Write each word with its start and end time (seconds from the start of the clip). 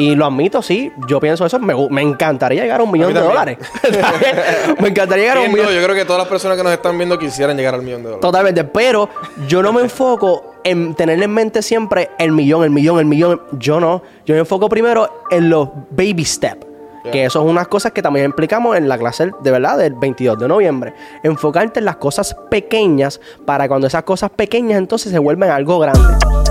Y 0.00 0.14
lo 0.14 0.26
admito, 0.26 0.62
sí, 0.62 0.92
yo 1.08 1.18
pienso 1.18 1.44
eso. 1.44 1.58
Me, 1.58 1.74
me 1.90 2.02
encantaría 2.02 2.62
llegar 2.62 2.78
a 2.78 2.84
un 2.84 2.92
millón 2.92 3.12
de 3.12 3.18
dólares. 3.18 3.58
me 4.80 4.90
encantaría 4.90 5.24
llegar 5.24 5.38
a 5.38 5.40
un 5.40 5.52
millón. 5.52 5.74
Yo 5.74 5.82
creo 5.82 5.96
que 5.96 6.04
todas 6.04 6.20
las 6.20 6.28
personas 6.28 6.56
que 6.56 6.62
nos 6.62 6.72
están 6.72 6.96
viendo 6.96 7.18
quisieran 7.18 7.56
llegar 7.56 7.74
al 7.74 7.82
millón 7.82 8.04
de 8.04 8.10
dólares. 8.10 8.20
Totalmente, 8.20 8.62
pero 8.62 9.08
yo 9.48 9.60
no 9.60 9.72
me 9.72 9.80
enfoco 9.80 10.54
en 10.62 10.94
tener 10.94 11.20
en 11.20 11.32
mente 11.32 11.62
siempre 11.62 12.10
el 12.16 12.30
millón, 12.30 12.62
el 12.62 12.70
millón, 12.70 13.00
el 13.00 13.06
millón. 13.06 13.42
Yo 13.58 13.80
no. 13.80 14.04
Yo 14.24 14.34
me 14.36 14.38
enfoco 14.38 14.68
primero 14.68 15.24
en 15.32 15.50
los 15.50 15.70
baby 15.90 16.24
steps. 16.24 16.64
Que 17.10 17.24
eso 17.24 17.42
es 17.42 17.50
unas 17.50 17.66
cosas 17.66 17.90
que 17.90 18.00
también 18.00 18.26
explicamos 18.26 18.76
en 18.76 18.88
la 18.88 18.98
clase 18.98 19.32
de 19.40 19.50
verdad 19.50 19.78
del 19.78 19.94
22 19.94 20.38
de 20.38 20.46
noviembre. 20.46 20.94
Enfocarte 21.24 21.80
en 21.80 21.86
las 21.86 21.96
cosas 21.96 22.36
pequeñas 22.48 23.20
para 23.44 23.66
cuando 23.66 23.88
esas 23.88 24.04
cosas 24.04 24.30
pequeñas 24.30 24.78
entonces 24.78 25.10
se 25.10 25.18
vuelven 25.18 25.50
algo 25.50 25.80
grande. 25.80 26.47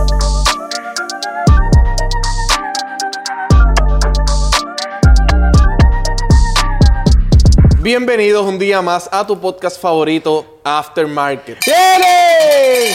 Bienvenidos 7.88 8.46
un 8.46 8.60
día 8.60 8.82
más 8.82 9.08
a 9.14 9.26
tu 9.26 9.40
podcast 9.40 9.80
favorito, 9.80 10.60
Aftermarket. 10.62 11.58
¡Tiene! 11.64 12.94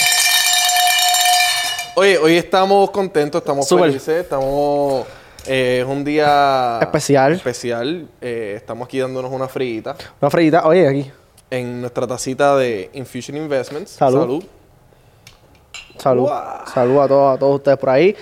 Oye, 1.96 2.18
hoy 2.18 2.36
estamos 2.36 2.90
contentos, 2.90 3.40
estamos 3.40 3.66
felices, 3.66 4.08
estamos... 4.22 5.06
eh, 5.46 5.78
es 5.80 5.86
un 5.86 6.04
día... 6.04 6.78
Especial. 6.82 7.32
Especial. 7.32 8.06
Eh, 8.20 8.52
estamos 8.58 8.84
aquí 8.84 8.98
dándonos 8.98 9.32
una 9.32 9.48
frita 9.48 9.96
Una 10.20 10.30
frita, 10.30 10.66
oye, 10.66 10.86
aquí. 10.86 11.10
en 11.48 11.80
nuestra 11.80 12.06
tacita 12.06 12.54
de 12.58 12.90
Infusion 12.92 13.38
Investments. 13.38 13.92
Salud. 13.92 14.44
Salud. 15.96 16.28
Salud 16.66 17.00
a 17.00 17.08
todos, 17.08 17.36
a 17.36 17.38
todos 17.38 17.54
ustedes 17.56 17.78
por 17.78 17.88
ahí. 17.88 18.14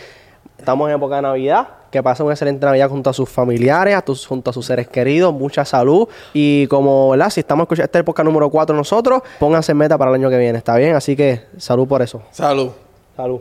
Estamos 0.60 0.88
en 0.88 0.96
época 0.96 1.16
de 1.16 1.22
Navidad. 1.22 1.68
Que 1.90 2.02
pasen 2.02 2.24
una 2.26 2.34
excelente 2.34 2.64
Navidad 2.64 2.88
junto 2.88 3.10
a 3.10 3.12
sus 3.12 3.28
familiares, 3.28 3.94
a 3.96 4.02
tus- 4.02 4.26
junto 4.26 4.50
a 4.50 4.52
sus 4.52 4.64
seres 4.66 4.86
queridos. 4.86 5.32
Mucha 5.34 5.64
salud. 5.64 6.06
Y 6.32 6.66
como, 6.68 7.10
¿verdad? 7.10 7.30
Si 7.30 7.40
estamos 7.40 7.64
escuchando 7.64 7.86
esta 7.86 7.98
época 7.98 8.22
número 8.22 8.48
4 8.48 8.76
nosotros, 8.76 9.22
pónganse 9.38 9.74
meta 9.74 9.98
para 9.98 10.10
el 10.10 10.16
año 10.16 10.30
que 10.30 10.38
viene. 10.38 10.58
¿Está 10.58 10.76
bien? 10.76 10.94
Así 10.94 11.16
que 11.16 11.46
salud 11.58 11.88
por 11.88 12.02
eso. 12.02 12.22
Salud. 12.30 12.70
Salud. 13.16 13.40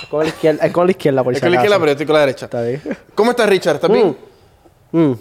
Es 0.00 0.06
con 0.08 0.20
la 0.22 0.28
izquierda, 0.28 0.64
es 0.66 0.72
con 0.72 0.86
la 0.86 0.90
izquierda 0.92 1.24
por 1.24 1.32
Es 1.32 1.38
si 1.38 1.42
con 1.42 1.50
la 1.50 1.56
izquierda, 1.56 1.76
pero 1.76 1.86
yo 1.86 1.92
estoy 1.92 2.06
con 2.06 2.14
la 2.14 2.20
derecha. 2.20 2.44
Está 2.46 2.62
bien. 2.62 2.82
¿Cómo 3.14 3.30
estás, 3.32 3.48
Richard? 3.48 3.74
¿Estás 3.76 3.90
bien? 3.90 4.16
Mm. 4.92 5.12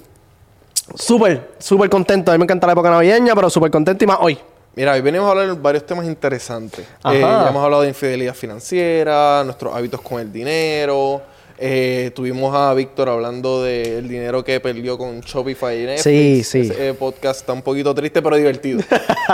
Súper, 0.96 1.52
súper 1.58 1.90
contento. 1.90 2.32
A 2.32 2.36
mí 2.36 2.38
me 2.38 2.44
encanta 2.44 2.68
la 2.68 2.74
época 2.74 2.90
navideña, 2.90 3.34
pero 3.36 3.50
súper 3.50 3.72
contento 3.72 4.04
y 4.04 4.08
más 4.08 4.18
hoy. 4.22 4.38
Mira, 4.76 4.92
hoy 4.92 5.00
venimos 5.00 5.26
a 5.28 5.32
hablar 5.32 5.48
de 5.48 5.54
varios 5.54 5.86
temas 5.86 6.06
interesantes. 6.06 6.86
Eh, 6.86 7.22
ya 7.22 7.48
hemos 7.48 7.64
hablado 7.64 7.84
de 7.84 7.88
infidelidad 7.90 8.34
financiera, 8.34 9.42
nuestros 9.46 9.74
hábitos 9.74 10.02
con 10.02 10.20
el 10.20 10.34
dinero. 10.34 11.22
Eh, 11.58 12.12
tuvimos 12.14 12.54
a 12.54 12.74
Víctor 12.74 13.08
hablando 13.08 13.64
del 13.64 14.06
dinero 14.10 14.44
que 14.44 14.60
perdió 14.60 14.98
con 14.98 15.22
Shopify 15.22 15.82
y 15.82 15.86
Netflix. 15.86 16.04
Sí, 16.04 16.44
sí. 16.44 16.60
Ese, 16.70 16.90
eh, 16.90 16.94
podcast 16.94 17.40
está 17.40 17.54
un 17.54 17.62
poquito 17.62 17.96
triste, 17.96 18.22
pero 18.22 18.36
divertido. 18.36 18.82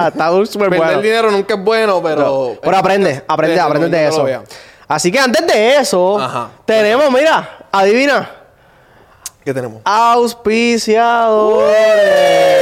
Está 0.07 0.29
súper 0.45 0.69
Perder 0.69 0.85
bueno. 0.85 1.01
dinero 1.01 1.31
nunca 1.31 1.55
es 1.55 1.63
bueno, 1.63 1.99
pero... 2.03 2.59
Pero 2.61 2.77
aprende, 2.77 3.23
aprende, 3.27 3.59
aprende 3.59 3.97
de 3.97 4.07
eso. 4.07 4.27
Así 4.87 5.11
que 5.11 5.17
antes 5.17 5.47
de 5.47 5.77
eso, 5.77 6.19
Ajá. 6.19 6.51
tenemos, 6.65 7.11
mira, 7.11 7.65
adivina, 7.71 8.29
¿Qué 9.43 9.51
tenemos? 9.53 9.81
auspiciadores. 9.83 12.60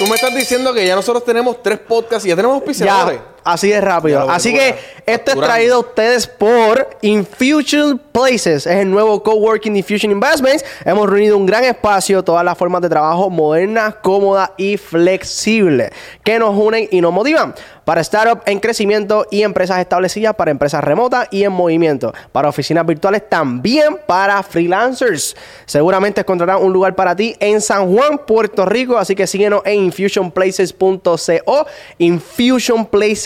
Tú 0.00 0.06
me 0.06 0.14
estás 0.14 0.34
diciendo 0.34 0.72
que 0.72 0.86
ya 0.86 0.94
nosotros 0.94 1.22
tenemos 1.26 1.62
tres 1.62 1.78
podcasts 1.78 2.24
y 2.24 2.30
ya 2.30 2.36
tenemos 2.36 2.54
auspiciadores. 2.54 3.20
Ya, 3.20 3.39
así 3.44 3.68
de 3.68 3.80
rápido. 3.80 4.26
Lo 4.26 4.30
así 4.30 4.52
que 4.52 4.74
esto 5.06 5.32
es 5.32 5.40
traído 5.40 5.76
a 5.76 5.78
ustedes 5.80 6.26
por 6.26 6.88
Infusion 7.02 8.00
Places. 8.12 8.66
Es 8.66 8.76
el 8.76 8.90
nuevo 8.90 9.22
coworking 9.22 9.76
Infusion 9.76 10.12
Investments. 10.12 10.64
Hemos 10.84 11.08
reunido 11.08 11.36
un 11.36 11.46
gran 11.46 11.64
espacio, 11.64 12.22
todas 12.22 12.44
las 12.44 12.56
formas 12.56 12.82
de 12.82 12.88
trabajo 12.88 13.30
modernas, 13.30 13.96
cómodas 14.02 14.50
y 14.56 14.76
flexibles 14.76 15.90
que 16.24 16.38
nos 16.38 16.56
unen 16.56 16.88
y 16.90 17.00
nos 17.00 17.12
motivan 17.12 17.54
para 17.90 18.04
startups 18.04 18.42
en 18.46 18.60
crecimiento 18.60 19.26
y 19.32 19.42
empresas 19.42 19.80
establecidas 19.80 20.36
para 20.36 20.52
empresas 20.52 20.84
remotas 20.84 21.26
y 21.32 21.42
en 21.42 21.50
movimiento, 21.50 22.14
para 22.30 22.48
oficinas 22.48 22.86
virtuales 22.86 23.28
también 23.28 23.98
para 24.06 24.40
freelancers. 24.44 25.34
Seguramente 25.66 26.20
encontrarán 26.20 26.62
un 26.62 26.72
lugar 26.72 26.94
para 26.94 27.16
ti 27.16 27.34
en 27.40 27.60
San 27.60 27.92
Juan, 27.92 28.18
Puerto 28.26 28.64
Rico, 28.64 28.96
así 28.96 29.16
que 29.16 29.26
síguenos 29.26 29.62
en 29.64 29.86
infusionplaces.co, 29.86 31.66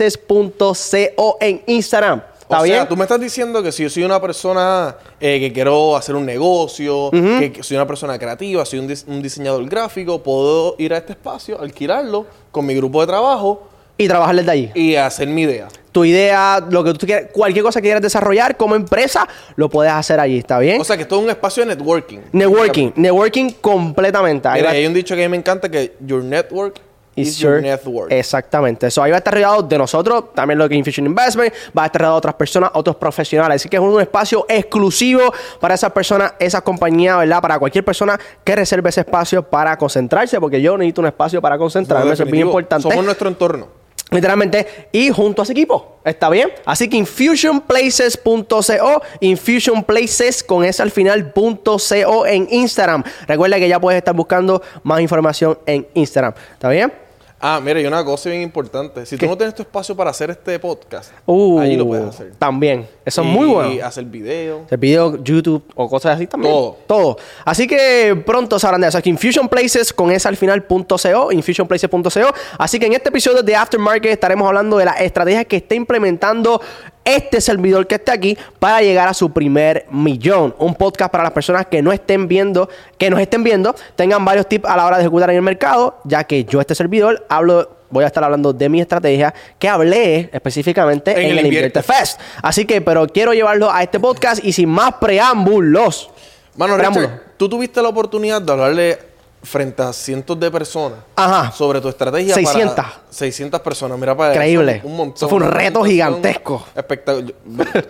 infusionplaces.co 0.05 1.37
en 1.41 1.63
Instagram. 1.67 2.23
¿Está 2.41 2.61
o 2.61 2.63
bien? 2.63 2.77
sea, 2.77 2.89
tú 2.89 2.97
me 2.97 3.05
estás 3.05 3.19
diciendo 3.21 3.63
que 3.63 3.73
si 3.73 3.83
yo 3.85 3.91
soy 3.91 4.05
una 4.05 4.21
persona 4.21 4.95
eh, 5.19 5.41
que 5.41 5.53
quiero 5.53 5.97
hacer 5.97 6.15
un 6.15 6.27
negocio, 6.27 7.11
que, 7.11 7.53
que 7.53 7.63
soy 7.63 7.77
una 7.77 7.87
persona 7.87 8.19
creativa, 8.19 8.65
soy 8.67 8.81
un, 8.81 8.89
dis- 8.89 9.05
un 9.07 9.23
diseñador 9.23 9.65
gráfico, 9.67 10.23
puedo 10.23 10.75
ir 10.79 10.93
a 10.93 10.99
este 10.99 11.13
espacio, 11.13 11.59
alquilarlo 11.59 12.27
con 12.51 12.67
mi 12.67 12.75
grupo 12.75 13.01
de 13.01 13.07
trabajo 13.07 13.67
Y 13.97 14.07
trabajar 14.09 14.37
desde 14.37 14.51
allí. 14.51 14.71
y 14.75 14.95
hacer 14.97 15.27
mi 15.29 15.43
idea. 15.43 15.69
Tu 15.91 16.05
idea, 16.05 16.63
lo 16.69 16.85
que 16.85 16.93
tú 16.93 17.07
quieras, 17.07 17.31
cualquier 17.33 17.65
cosa 17.65 17.81
que 17.81 17.87
quieras 17.87 18.03
desarrollar 18.03 18.59
como 18.59 18.75
empresa, 18.75 19.27
lo 19.57 19.71
puedes 19.71 19.93
hacer 19.93 20.21
allí, 20.21 20.39
¿está 20.39 20.59
bien? 20.59 20.79
O 20.81 20.85
sea, 20.85 20.97
que 20.97 21.03
esto 21.05 21.17
es 21.17 21.23
un 21.25 21.31
espacio 21.31 21.65
de 21.65 21.75
networking. 21.75 22.19
networking, 22.33 22.91
networking 22.97 23.51
completamente. 23.61 24.51
Mira, 24.53 24.71
hay 24.71 24.85
un 24.87 24.93
dicho 24.93 25.15
que 25.17 25.25
a 25.25 25.29
mí 25.29 25.31
me 25.31 25.37
encanta 25.39 25.71
que 25.71 25.95
your 26.05 26.23
network 26.23 26.79
is, 27.17 27.39
your. 27.39 27.63
Exactamente. 28.11 28.87
Eso 28.87 29.03
ahí 29.03 29.11
va 29.11 29.17
a 29.17 29.19
estar 29.19 29.35
rodeado 29.35 29.63
de 29.63 29.79
nosotros, 29.79 30.33
también 30.35 30.59
lo 30.59 30.69
que 30.69 30.75
Infusion 30.75 31.07
Investment, 31.07 31.53
va 31.77 31.85
a 31.85 31.87
estar 31.87 32.01
rodeado 32.01 32.17
de 32.17 32.19
otras 32.19 32.35
personas, 32.35 32.71
otros 32.75 32.97
profesionales. 32.97 33.63
Así 33.63 33.69
que 33.69 33.77
es 33.77 33.83
un 33.83 34.01
espacio 34.01 34.45
exclusivo 34.49 35.33
para 35.61 35.75
esas 35.75 35.93
personas, 35.93 36.35
esa 36.39 36.61
compañía, 36.61 37.17
¿verdad? 37.17 37.41
Para 37.41 37.59
cualquier 37.59 37.85
persona 37.85 38.19
que 38.43 38.57
reserve 38.57 38.91
ese 38.91 39.01
espacio 39.01 39.43
para 39.43 39.77
concentrarse, 39.77 40.41
porque 40.41 40.61
yo 40.61 40.77
necesito 40.77 41.01
un 41.01 41.09
espacio 41.09 41.41
para 41.41 41.59
concentrarme. 41.59 42.07
No, 42.07 42.13
Eso 42.13 42.25
es 42.25 42.31
bien 42.31 42.47
importante. 42.47 42.89
Somos 42.89 43.05
nuestro 43.05 43.29
entorno. 43.29 43.85
Literalmente, 44.11 44.89
y 44.93 45.11
junto 45.11 45.43
a 45.43 45.45
ese 45.45 45.53
equipo. 45.53 45.99
¿Está 46.05 46.31
bien? 46.31 46.53
Así 46.65 46.89
que 46.89 46.97
infusionplaces.co, 46.97 49.03
infusionplaces 49.21 50.45
con 50.45 50.65
ese 50.65 50.83
al 50.83 50.93
final, 50.93 51.33
punto 51.33 51.79
.co 51.79 52.27
en 52.27 52.47
Instagram. 52.51 53.03
Recuerda 53.27 53.59
que 53.59 53.69
ya 53.69 53.81
puedes 53.81 53.99
estar 53.99 54.15
buscando 54.15 54.63
más 54.85 55.01
información 55.01 55.59
en 55.67 55.89
Instagram. 55.95 56.35
¿Está 56.53 56.69
bien? 56.69 57.04
Ah, 57.47 57.61
mira, 57.63 57.79
y 57.79 57.85
una 57.85 58.03
cosa 58.03 58.31
bien 58.31 58.41
importante. 58.41 59.05
Si 59.05 59.19
¿Qué? 59.19 59.27
tú 59.27 59.31
no 59.31 59.37
tienes 59.37 59.55
tu 59.55 59.61
espacio 59.61 59.95
para 59.95 60.09
hacer 60.09 60.31
este 60.31 60.59
podcast, 60.59 61.13
Uh, 61.27 61.59
allí 61.59 61.77
lo 61.77 61.87
puedes 61.87 62.07
hacer. 62.07 62.33
También. 62.39 62.89
Eso 63.05 63.21
es 63.23 63.27
Y 63.27 63.31
muy 63.31 63.47
bueno. 63.47 63.87
hacer 63.87 64.05
videos. 64.05 64.63
El 64.71 64.79
video, 64.79 65.23
YouTube 65.23 65.63
o 65.75 65.89
cosas 65.89 66.17
así 66.17 66.27
también. 66.27 66.53
Todo. 66.53 66.77
Todo. 66.87 67.17
Así 67.45 67.67
que 67.67 68.21
pronto 68.25 68.59
sabrán 68.59 68.81
de 68.81 68.89
eso. 68.89 68.99
Aquí 68.99 69.11
Infusion 69.11 69.49
Places 69.49 69.93
con 69.93 70.11
esa 70.11 70.29
al 70.29 70.37
final 70.37 70.63
punto 70.65 70.97
.co, 70.97 71.33
infusionplaces.co. 71.33 72.09
Así 72.59 72.79
que 72.79 72.87
en 72.87 72.95
este 72.95 73.11
episodio 73.11 73.43
de 73.43 73.57
Aftermarket 73.57 74.13
estaremos 74.13 74.47
hablando 74.49 74.79
de 74.79 74.87
las 74.87 75.01
estrategias 75.01 75.45
que 75.47 75.57
está 75.57 75.75
implementando 75.75 76.61
este 77.05 77.41
servidor 77.41 77.87
que 77.87 77.97
está 77.97 78.15
aquí 78.15 78.37
para 78.59 78.81
llegar 78.81 79.09
a 79.09 79.15
su 79.15 79.31
primer 79.31 79.87
millón. 79.91 80.55
Un 80.59 80.75
podcast 80.75 81.13
para 81.13 81.25
las 81.25 81.33
personas 81.33 81.67
que 81.67 81.83
no 81.83 81.93
estén 81.93 82.29
viendo, 82.29 82.69
que 82.97 83.11
nos 83.11 83.21
estén 83.21 83.45
viendo, 83.45 83.75
tengan 83.97 84.25
varios 84.25 84.49
tips 84.49 84.67
a 84.69 84.77
la 84.77 84.87
hora 84.87 84.97
de 84.97 85.03
ejecutar 85.03 85.29
en 85.31 85.37
el 85.37 85.43
mercado, 85.43 85.99
ya 86.05 86.25
que 86.25 86.45
yo 86.45 86.61
este 86.61 86.75
servidor 86.75 87.27
hablo 87.29 87.69
voy 87.95 88.05
a 88.05 88.09
estar 88.09 88.23
hablando 88.25 88.53
de 88.53 88.69
mi 88.69 88.81
estrategia 88.81 89.33
que 89.59 89.69
hablé 89.69 90.29
específicamente 90.33 91.13
en, 91.13 91.19
En 91.19 91.25
el, 91.25 91.31
Invierte 91.47 91.49
Invierte 91.79 91.83
Fest. 91.83 92.21
Así 92.43 92.67
que, 92.67 92.81
pero 92.81 93.07
quiero 93.07 93.33
llevarlo 93.33 93.71
a 93.71 93.83
este 93.83 94.01
podcast 94.01 94.45
y 94.45 94.53
sin 94.53 94.69
más 94.69 94.95
preámbulos. 94.95 96.11
Mano, 96.57 96.77
Preámbulo. 96.77 97.07
Richard, 97.07 97.23
tú 97.37 97.49
tuviste 97.49 97.81
la 97.81 97.89
oportunidad 97.89 98.43
de 98.43 98.53
hablarle 98.53 98.99
frente 99.43 99.83
a 99.83 99.93
cientos 99.93 100.39
de 100.41 100.51
personas 100.51 100.99
Ajá. 101.17 101.53
sobre 101.53 101.81
tu 101.81 101.89
estrategia 101.89 102.35
600. 102.35 102.75
para 102.75 103.01
600 103.11 103.61
personas. 103.61 103.99
Mira 103.99 104.17
para 104.17 104.33
Increíble. 104.35 104.77
eso, 104.77 104.87
un 104.87 104.97
montón. 104.97 105.17
Eso 105.17 105.29
fue 105.29 105.39
un 105.39 105.51
reto 105.51 105.85
gigantesco. 105.85 106.67
Espectacular. 106.75 107.35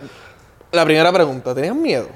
La 0.73 0.85
primera 0.85 1.13
pregunta, 1.13 1.55
¿tenías 1.55 1.75
miedo? 1.77 2.09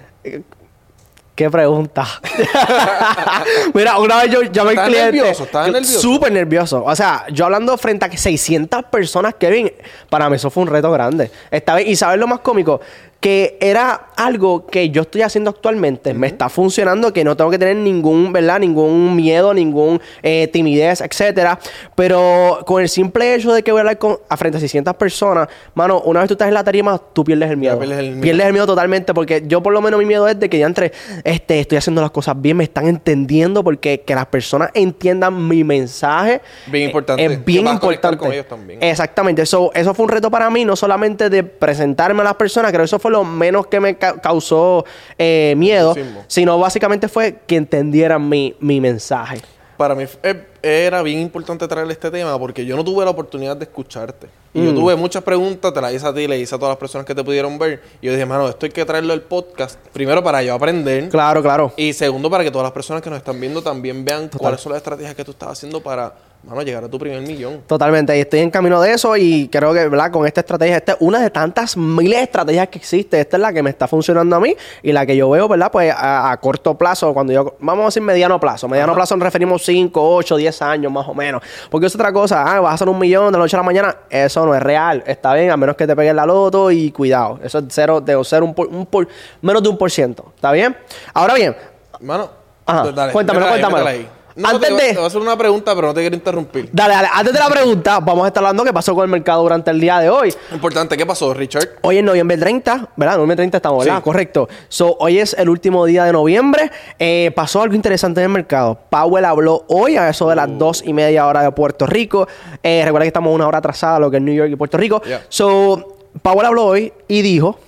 Qué 1.38 1.48
pregunta. 1.48 2.04
Mira, 3.74 3.96
una 4.00 4.16
vez 4.16 4.32
yo 4.32 4.42
llamé 4.42 4.70
al 4.70 4.74
¿Estás 4.74 4.88
cliente. 4.88 5.12
nervioso? 5.12 5.44
¿Estás 5.44 5.70
nervioso? 5.70 6.00
Súper 6.00 6.32
nervioso. 6.32 6.82
O 6.84 6.96
sea, 6.96 7.26
yo 7.30 7.44
hablando 7.44 7.78
frente 7.78 8.04
a 8.06 8.10
600 8.10 8.86
personas, 8.86 9.36
Kevin, 9.36 9.70
para 10.10 10.28
mí 10.28 10.34
eso 10.34 10.50
fue 10.50 10.64
un 10.64 10.68
reto 10.68 10.90
grande. 10.90 11.30
Esta 11.48 11.76
vez, 11.76 11.86
y 11.86 11.94
sabes 11.94 12.18
lo 12.18 12.26
más 12.26 12.40
cómico, 12.40 12.80
que 13.20 13.58
era 13.60 14.08
algo 14.16 14.66
que 14.66 14.90
yo 14.90 15.02
estoy 15.02 15.22
haciendo 15.22 15.50
actualmente, 15.50 16.14
me 16.14 16.28
está 16.28 16.48
funcionando, 16.48 17.12
que 17.12 17.24
no 17.24 17.36
tengo 17.36 17.50
que 17.50 17.58
tener 17.58 17.76
ningún, 17.76 18.32
¿verdad? 18.32 18.60
Ningún 18.60 19.16
miedo, 19.16 19.52
ningún 19.52 20.00
eh, 20.22 20.48
timidez, 20.52 21.00
etcétera. 21.00 21.58
Pero 21.96 22.60
con 22.64 22.80
el 22.80 22.88
simple 22.88 23.34
hecho 23.34 23.52
de 23.52 23.64
que 23.64 23.72
voy 23.72 23.80
a 23.80 23.82
hablar 23.82 23.98
con, 23.98 24.18
a 24.28 24.36
frente 24.36 24.58
a 24.58 24.60
600 24.60 24.94
personas, 24.94 25.48
mano, 25.74 26.00
una 26.02 26.20
vez 26.20 26.28
tú 26.28 26.34
estás 26.34 26.48
en 26.48 26.54
la 26.54 26.62
tarima, 26.62 26.96
tú 26.98 27.24
pierdes 27.24 27.50
el 27.50 27.56
miedo. 27.56 27.78
pierdes 27.78 27.98
el 27.98 28.10
miedo. 28.10 28.22
Pierdes 28.22 28.46
el 28.46 28.52
miedo 28.52 28.66
totalmente, 28.66 29.12
porque 29.12 29.42
yo 29.46 29.62
por 29.62 29.72
lo 29.72 29.80
menos 29.80 29.98
mi 29.98 30.06
miedo 30.06 30.28
es 30.28 30.38
de 30.38 30.48
que 30.48 30.58
ya 30.58 30.66
entre, 30.66 30.92
este, 31.24 31.58
estoy 31.58 31.78
haciendo 31.78 32.00
las 32.00 32.12
cosas 32.12 32.40
bien, 32.40 32.56
me 32.56 32.64
están 32.64 32.86
entendiendo, 32.86 33.64
porque 33.64 34.02
que 34.02 34.14
las 34.14 34.26
personas 34.26 34.70
entiendan 34.74 35.48
mi 35.48 35.64
mensaje. 35.64 36.40
Bien 36.66 36.84
eh, 36.84 36.86
importante. 36.86 37.24
Es 37.24 37.44
bien 37.44 37.66
a 37.66 37.72
importante. 37.72 38.16
con 38.16 38.32
ellos 38.32 38.46
también. 38.46 38.80
Exactamente. 38.80 39.42
Eso, 39.42 39.72
eso 39.74 39.92
fue 39.92 40.04
un 40.04 40.10
reto 40.10 40.30
para 40.30 40.48
mí, 40.50 40.64
no 40.64 40.76
solamente 40.76 41.28
de 41.30 41.42
presentarme 41.42 42.20
a 42.20 42.24
las 42.24 42.34
personas, 42.34 42.70
creo 42.70 42.82
que 42.82 42.86
eso 42.86 42.98
fue 43.00 43.07
fue 43.08 43.12
lo 43.12 43.24
menos 43.24 43.66
que 43.68 43.80
me 43.80 43.96
ca- 43.96 44.20
causó 44.20 44.84
eh, 45.18 45.54
miedo, 45.56 45.94
sino 46.26 46.58
básicamente 46.58 47.08
fue 47.08 47.38
que 47.46 47.56
entendieran 47.56 48.28
mi, 48.28 48.54
mi 48.60 48.80
mensaje. 48.82 49.40
Para 49.78 49.94
mí 49.94 50.04
eh, 50.24 50.44
era 50.62 51.02
bien 51.02 51.20
importante 51.20 51.66
traer 51.68 51.88
este 51.90 52.10
tema 52.10 52.36
porque 52.38 52.66
yo 52.66 52.76
no 52.76 52.84
tuve 52.84 53.04
la 53.04 53.10
oportunidad 53.12 53.56
de 53.56 53.64
escucharte. 53.64 54.26
Y 54.52 54.60
Mm. 54.60 54.64
yo 54.64 54.74
tuve 54.74 54.96
muchas 54.96 55.22
preguntas, 55.22 55.72
te 55.72 55.80
las 55.80 55.92
hice 55.94 56.06
a 56.06 56.12
ti, 56.12 56.26
le 56.26 56.38
hice 56.38 56.54
a 56.54 56.58
todas 56.58 56.72
las 56.72 56.78
personas 56.78 57.06
que 57.06 57.14
te 57.14 57.22
pudieron 57.22 57.58
ver. 57.58 57.80
Y 58.02 58.06
yo 58.06 58.12
dije, 58.12 58.26
mano, 58.26 58.48
esto 58.48 58.66
hay 58.66 58.72
que 58.72 58.84
traerlo 58.84 59.12
al 59.12 59.20
podcast. 59.22 59.78
Primero 59.92 60.22
para 60.24 60.42
yo 60.42 60.54
aprender. 60.54 61.08
Claro, 61.10 61.42
claro. 61.42 61.72
Y 61.76 61.92
segundo, 61.92 62.28
para 62.28 62.42
que 62.44 62.50
todas 62.50 62.64
las 62.64 62.72
personas 62.72 63.02
que 63.02 63.08
nos 63.10 63.18
están 63.18 63.38
viendo 63.40 63.62
también 63.62 64.04
vean 64.04 64.28
cuáles 64.36 64.60
son 64.60 64.72
las 64.72 64.78
estrategias 64.78 65.14
que 65.14 65.24
tú 65.24 65.30
estás 65.30 65.50
haciendo 65.50 65.80
para, 65.82 66.12
mano, 66.44 66.62
llegar 66.62 66.82
a 66.84 66.88
tu 66.88 66.98
primer 66.98 67.20
millón. 67.22 67.62
Totalmente, 67.66 68.16
y 68.16 68.20
estoy 68.20 68.40
en 68.40 68.50
camino 68.50 68.80
de 68.80 68.92
eso 68.92 69.16
y 69.16 69.48
creo 69.48 69.72
que, 69.74 69.86
¿verdad? 69.88 70.10
Con 70.10 70.26
esta 70.26 70.40
estrategia, 70.40 70.76
esta 70.78 70.92
es 70.92 70.98
una 71.00 71.20
de 71.20 71.30
tantas 71.30 71.76
miles 71.76 72.18
de 72.18 72.22
estrategias 72.24 72.68
que 72.68 72.78
existe. 72.78 73.20
Esta 73.20 73.36
es 73.36 73.40
la 73.40 73.52
que 73.52 73.62
me 73.62 73.70
está 73.70 73.86
funcionando 73.86 74.34
a 74.36 74.40
mí 74.40 74.56
y 74.82 74.92
la 74.92 75.04
que 75.04 75.16
yo 75.16 75.28
veo, 75.30 75.46
¿verdad? 75.48 75.70
Pues 75.70 75.92
a, 75.92 76.30
a 76.30 76.36
corto 76.40 76.76
plazo, 76.78 77.12
cuando 77.12 77.32
yo, 77.32 77.56
vamos 77.60 77.82
a 77.82 77.86
decir 77.88 78.02
mediano 78.02 78.40
plazo. 78.40 78.66
Mediano 78.68 78.94
plazo 78.94 79.16
nos 79.16 79.24
referimos 79.24 79.62
5, 79.64 80.14
8, 80.16 80.36
10 80.36 80.62
años 80.62 80.90
más 80.92 81.06
o 81.08 81.14
menos. 81.14 81.42
Porque 81.70 81.86
es 81.86 81.94
otra 81.94 82.12
cosa, 82.12 82.42
ah, 82.56 82.60
vas 82.60 82.70
a 82.72 82.74
hacer 82.76 82.88
un 82.88 82.98
millón 82.98 83.26
de 83.26 83.32
la 83.32 83.38
noche 83.38 83.56
a 83.56 83.58
la 83.60 83.64
mañana. 83.64 83.96
Eso 84.08 84.46
no 84.46 84.54
es 84.54 84.62
real. 84.62 85.02
Está 85.06 85.34
bien, 85.34 85.50
a 85.50 85.56
menos 85.56 85.76
que 85.76 85.86
te 85.86 85.94
peguen 85.94 86.16
la 86.16 86.24
loto 86.24 86.70
y 86.70 86.90
cuidado. 86.92 87.40
Eso 87.42 87.58
es 87.58 87.64
cero, 87.68 88.00
de 88.00 88.22
ser 88.24 88.42
un, 88.42 88.54
por- 88.54 88.68
un 88.68 88.86
por- 88.86 89.08
menos 89.42 89.62
de 89.62 89.68
un 89.68 89.76
por 89.76 89.90
ciento. 89.90 90.32
¿Está 90.34 90.52
bien? 90.52 90.74
Ahora 91.12 91.34
bien, 91.34 91.54
Mano, 92.00 92.30
Ajá, 92.64 92.92
dale, 92.92 93.12
cuéntamelo, 93.12 93.48
cuéntamelo. 93.48 94.17
No, 94.38 94.48
Antes 94.48 94.68
te, 94.68 94.72
voy- 94.74 94.82
de- 94.82 94.88
te 94.90 94.94
voy 94.94 95.04
a 95.04 95.06
hacer 95.08 95.20
una 95.20 95.36
pregunta, 95.36 95.74
pero 95.74 95.88
no 95.88 95.94
te 95.94 96.00
quiero 96.00 96.14
interrumpir. 96.16 96.68
dale, 96.72 96.94
dale. 96.94 97.08
Antes 97.12 97.32
de 97.34 97.38
la 97.40 97.48
pregunta, 97.48 98.00
vamos 98.00 98.24
a 98.24 98.28
estar 98.28 98.42
hablando 98.42 98.64
qué 98.64 98.72
pasó 98.72 98.94
con 98.94 99.02
el 99.04 99.10
mercado 99.10 99.42
durante 99.42 99.70
el 99.70 99.80
día 99.80 99.98
de 99.98 100.08
hoy. 100.10 100.32
Importante, 100.52 100.96
¿qué 100.96 101.04
pasó, 101.04 101.34
Richard? 101.34 101.68
Hoy 101.82 101.98
es 101.98 102.04
noviembre 102.04 102.36
30, 102.38 102.90
¿verdad? 102.96 103.14
Noviembre 103.14 103.36
30 103.36 103.56
estamos, 103.58 103.84
¿verdad? 103.84 103.98
Sí. 103.98 104.04
Correcto. 104.04 104.48
So, 104.68 104.96
hoy 105.00 105.18
es 105.18 105.34
el 105.38 105.48
último 105.48 105.84
día 105.86 106.04
de 106.04 106.12
noviembre. 106.12 106.70
Eh, 106.98 107.32
pasó 107.34 107.62
algo 107.62 107.74
interesante 107.74 108.20
en 108.20 108.26
el 108.26 108.32
mercado. 108.32 108.78
Powell 108.88 109.24
habló 109.24 109.64
hoy 109.68 109.96
a 109.96 110.08
eso 110.08 110.28
de 110.28 110.36
las 110.36 110.48
dos 110.56 110.82
y 110.86 110.92
media 110.92 111.26
hora 111.26 111.42
de 111.42 111.50
Puerto 111.50 111.86
Rico. 111.86 112.28
Eh, 112.62 112.82
recuerda 112.84 113.04
que 113.04 113.08
estamos 113.08 113.34
una 113.34 113.46
hora 113.48 113.58
atrasada 113.58 113.98
lo 113.98 114.10
que 114.10 114.18
es 114.18 114.22
New 114.22 114.34
York 114.34 114.50
y 114.52 114.56
Puerto 114.56 114.78
Rico. 114.78 115.02
Yeah. 115.02 115.22
So, 115.28 115.96
Powell 116.22 116.46
habló 116.46 116.64
hoy 116.66 116.92
y 117.08 117.22
dijo 117.22 117.58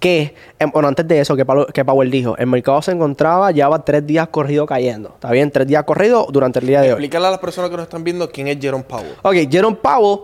que, 0.00 0.34
em, 0.58 0.70
bueno, 0.70 0.88
antes 0.88 1.06
de 1.06 1.20
eso, 1.20 1.36
que, 1.36 1.46
Powell- 1.46 1.72
que 1.72 1.84
Powell 1.84 2.10
dijo, 2.10 2.36
el 2.38 2.46
mercado 2.46 2.82
se 2.82 2.92
encontraba, 2.92 3.50
llevaba 3.52 3.84
tres 3.84 4.06
días 4.06 4.28
corrido 4.28 4.66
cayendo. 4.66 5.10
¿Está 5.14 5.30
bien? 5.30 5.50
Tres 5.50 5.66
días 5.66 5.84
corrido 5.84 6.26
durante 6.30 6.58
el 6.58 6.66
día 6.66 6.80
de 6.80 6.88
hoy. 6.88 6.92
Explícale 6.94 7.26
a 7.26 7.30
las 7.30 7.38
personas 7.38 7.70
que 7.70 7.76
nos 7.76 7.84
están 7.84 8.02
viendo 8.04 8.28
quién 8.30 8.48
es 8.48 8.58
Jerome 8.60 8.84
Powell. 8.84 9.14
Ok, 9.22 9.34
Jerome 9.50 9.76
Powell 9.80 10.20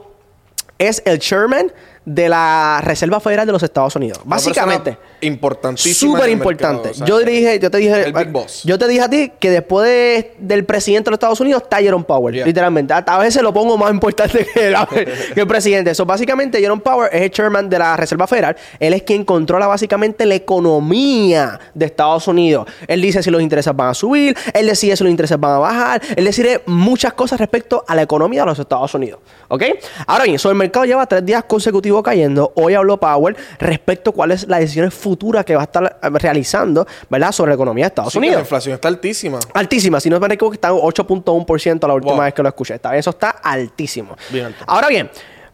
es 0.79 1.03
el 1.07 1.19
chairman 1.21 1.73
de 2.05 2.29
la 2.29 2.81
Reserva 2.83 3.21
Federal 3.21 3.47
de 3.47 3.53
los 3.53 3.63
Estados 3.63 3.95
Unidos. 3.97 4.19
Una 4.25 4.37
Básicamente. 4.37 4.93
persona 4.93 5.09
Importantísima. 5.21 6.15
Súper 6.17 6.31
importante. 6.31 6.89
o 6.91 6.95
sea, 6.95 7.07
yo 7.07 7.21
dije, 7.21 7.61
yo 7.61 7.71
te 7.71 7.79
dije, 7.79 8.07
el 8.07 8.13
big 8.13 8.29
boss. 8.33 8.63
yo 8.65 8.77
te 8.77 8.89
dije 8.89 9.03
a 9.03 9.09
ti 9.09 9.33
que 9.39 9.51
después 9.51 9.87
de- 9.87 10.35
del 10.41 10.65
presidente 10.65 11.05
de 11.07 11.11
los 11.13 11.17
Estados 11.19 11.41
Unidos 11.41 11.63
está 11.63 11.77
Jerome 11.79 12.05
Powell, 12.05 12.35
Yeah. 12.35 12.47
literalmente. 12.47 12.93
A, 12.93 12.99
a 13.07 13.19
veces 13.19 13.41
lo 13.43 13.53
pongo 13.53 13.79
más 13.79 13.93
importante 13.93 14.45
que 14.53 14.67
el, 14.69 14.75
que 15.35 15.41
el 15.41 15.47
presidente. 15.47 15.95
So, 15.95 16.05
básicamente 16.05 16.59
Jerome 16.59 16.83
Powell 16.83 17.09
es 17.13 17.23
el 17.23 17.31
chairman 17.31 17.69
de 17.71 17.79
la 17.79 17.97
Reserva 17.97 18.27
Federal. 18.27 18.57
Él 18.81 18.95
es 18.95 19.03
quien 19.05 19.25
controla 19.25 19.69
básicamente 19.69 20.27
la 20.27 20.35
economía 20.35 21.61
de 21.75 21.87
Estados 21.87 22.27
Unidos. 22.27 22.67
Él 22.89 23.01
dice 23.01 23.23
si 23.23 23.31
los 23.31 23.43
intereses 23.43 23.75
van 23.77 23.91
a 23.91 23.95
subir, 23.95 24.37
él 24.55 24.67
decide 24.67 24.97
si 24.97 25.05
los 25.05 25.11
intereses 25.11 25.39
van 25.39 25.53
a 25.53 25.59
bajar, 25.59 26.03
él 26.17 26.25
decide 26.25 26.63
muchas 26.67 27.13
cosas 27.13 27.39
respecto 27.39 27.85
a 27.87 27.95
la 27.95 28.03
economía 28.03 28.41
de 28.43 28.47
los 28.47 28.59
Estados 28.59 28.93
Unidos. 28.95 29.21
¿Ok? 29.49 29.63
Ahora 30.07 30.25
bien, 30.25 30.39
sobre 30.39 30.53
el 30.55 30.59
mercado 30.59 30.85
lleva 30.87 31.07
tres 31.07 31.25
días 31.25 31.45
consecutivos 31.45 31.92
cayendo. 32.01 32.53
Hoy 32.55 32.75
habló 32.75 33.01
Powell 33.01 33.37
respecto 33.59 34.11
a 34.11 34.13
cuáles 34.13 34.47
las 34.47 34.61
decisiones 34.61 34.95
futuras 34.95 35.45
que 35.45 35.57
va 35.57 35.63
a 35.63 35.65
estar 35.65 35.99
eh, 36.01 36.09
realizando, 36.11 36.87
¿verdad? 37.11 37.33
Sobre 37.33 37.49
la 37.49 37.55
economía 37.57 37.87
de 37.87 37.89
Estados 37.89 38.13
sí, 38.13 38.21
que 38.21 38.27
la 38.27 38.27
Unidos. 38.29 38.43
inflación 38.43 38.75
está 38.77 38.87
altísima. 38.87 39.41
Altísima, 39.55 39.99
si 39.99 40.09
no 40.09 40.21
me 40.21 40.27
equivoco, 40.33 40.55
está 40.55 40.69
en 40.69 40.75
8.1% 40.75 41.89
la 41.89 41.95
última 41.95 42.13
Wow. 42.13 42.23
vez 42.23 42.35
que 42.35 42.43
lo 42.45 42.49
escuché. 42.51 42.75
Está, 42.75 42.97
eso 42.97 43.11
está 43.11 43.31
altísimo. 43.31 44.17
Bien. 44.31 44.55
Ahora 44.67 44.87
bien, 44.87 45.11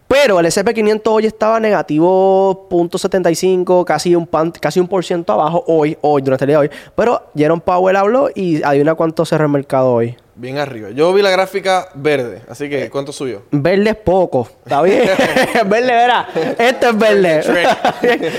pero 0.08 0.40
el 0.40 0.46
SP500 0.46 1.02
hoy 1.06 1.26
estaba 1.26 1.60
negativo 1.60 2.66
0.75, 2.70 3.84
casi 3.84 4.14
un, 4.14 4.26
pan- 4.26 4.50
casi 4.52 4.80
un 4.80 4.88
por 4.88 5.04
ciento 5.04 5.32
abajo 5.34 5.62
hoy, 5.66 5.96
hoy, 6.00 6.22
durante 6.22 6.44
el 6.44 6.48
día 6.48 6.56
de 6.60 6.68
hoy. 6.68 6.76
Pero 6.96 7.22
Jerome 7.36 7.60
Powell 7.64 7.94
habló 7.96 8.30
y 8.34 8.62
adivina 8.62 8.94
cuánto 8.94 9.24
cerró 9.26 9.44
el 9.44 9.50
mercado 9.52 9.92
hoy. 9.92 10.16
Bien 10.34 10.56
arriba. 10.58 10.90
Yo 10.90 11.12
vi 11.12 11.20
la 11.20 11.30
gráfica 11.30 11.88
verde, 11.94 12.42
así 12.48 12.66
Eh, 12.66 12.68
que 12.70 12.90
¿cuánto 12.90 13.12
subió? 13.12 13.42
Verde 13.50 13.90
es 13.90 13.96
poco, 13.96 14.48
¿está 14.64 14.80
bien? 14.82 15.02
verde, 15.66 15.92
verá. 15.92 16.28
Este 16.58 16.88
es 16.88 16.96
verde. 16.96 17.42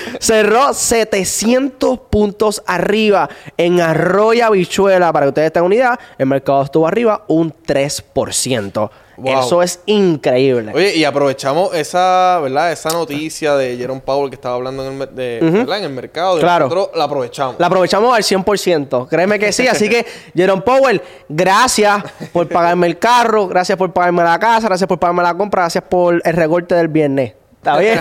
Cerró 0.19 0.73
700 0.73 1.99
puntos 2.09 2.63
arriba 2.65 3.29
en 3.57 3.81
Arroyo 3.81 4.45
Habichuela. 4.45 5.11
Para 5.11 5.25
que 5.25 5.29
ustedes 5.29 5.51
tengan 5.51 5.65
una 5.67 5.75
idea, 5.75 5.99
el 6.17 6.25
mercado 6.25 6.63
estuvo 6.63 6.87
arriba 6.87 7.25
un 7.27 7.53
3%. 7.53 8.89
Wow. 9.19 9.39
Eso 9.39 9.61
es 9.61 9.81
increíble. 9.85 10.71
Oye, 10.73 10.95
y 10.95 11.03
aprovechamos 11.03 11.73
esa, 11.73 12.39
¿verdad? 12.41 12.71
Esa 12.71 12.89
noticia 12.89 13.55
de 13.55 13.75
Jerome 13.77 14.01
Powell 14.01 14.29
que 14.29 14.35
estaba 14.35 14.55
hablando 14.55 14.85
en 14.87 15.01
el, 15.01 15.15
de- 15.15 15.39
¿verdad? 15.41 15.79
en 15.79 15.83
el 15.85 15.89
mercado. 15.93 16.37
y 16.37 16.41
Claro. 16.41 16.65
Nosotros 16.65 16.89
la 16.97 17.03
aprovechamos. 17.03 17.55
La 17.59 17.67
aprovechamos 17.67 18.15
al 18.15 18.23
100%. 18.23 19.07
Créeme 19.09 19.37
que 19.39 19.51
sí. 19.51 19.67
Así 19.67 19.89
que, 19.89 20.05
Jerome 20.35 20.61
Powell, 20.61 21.01
gracias 21.27 22.03
por 22.31 22.47
pagarme 22.47 22.87
el 22.87 22.97
carro, 22.97 23.47
gracias 23.47 23.77
por 23.77 23.91
pagarme 23.93 24.23
la 24.23 24.39
casa, 24.39 24.67
gracias 24.67 24.87
por 24.87 24.99
pagarme 24.99 25.23
la 25.23 25.33
compra, 25.35 25.63
gracias 25.63 25.83
por 25.89 26.21
el 26.23 26.33
recorte 26.33 26.75
del 26.75 26.87
viernes. 26.87 27.33
¿Está 27.59 27.77
bien? 27.77 27.99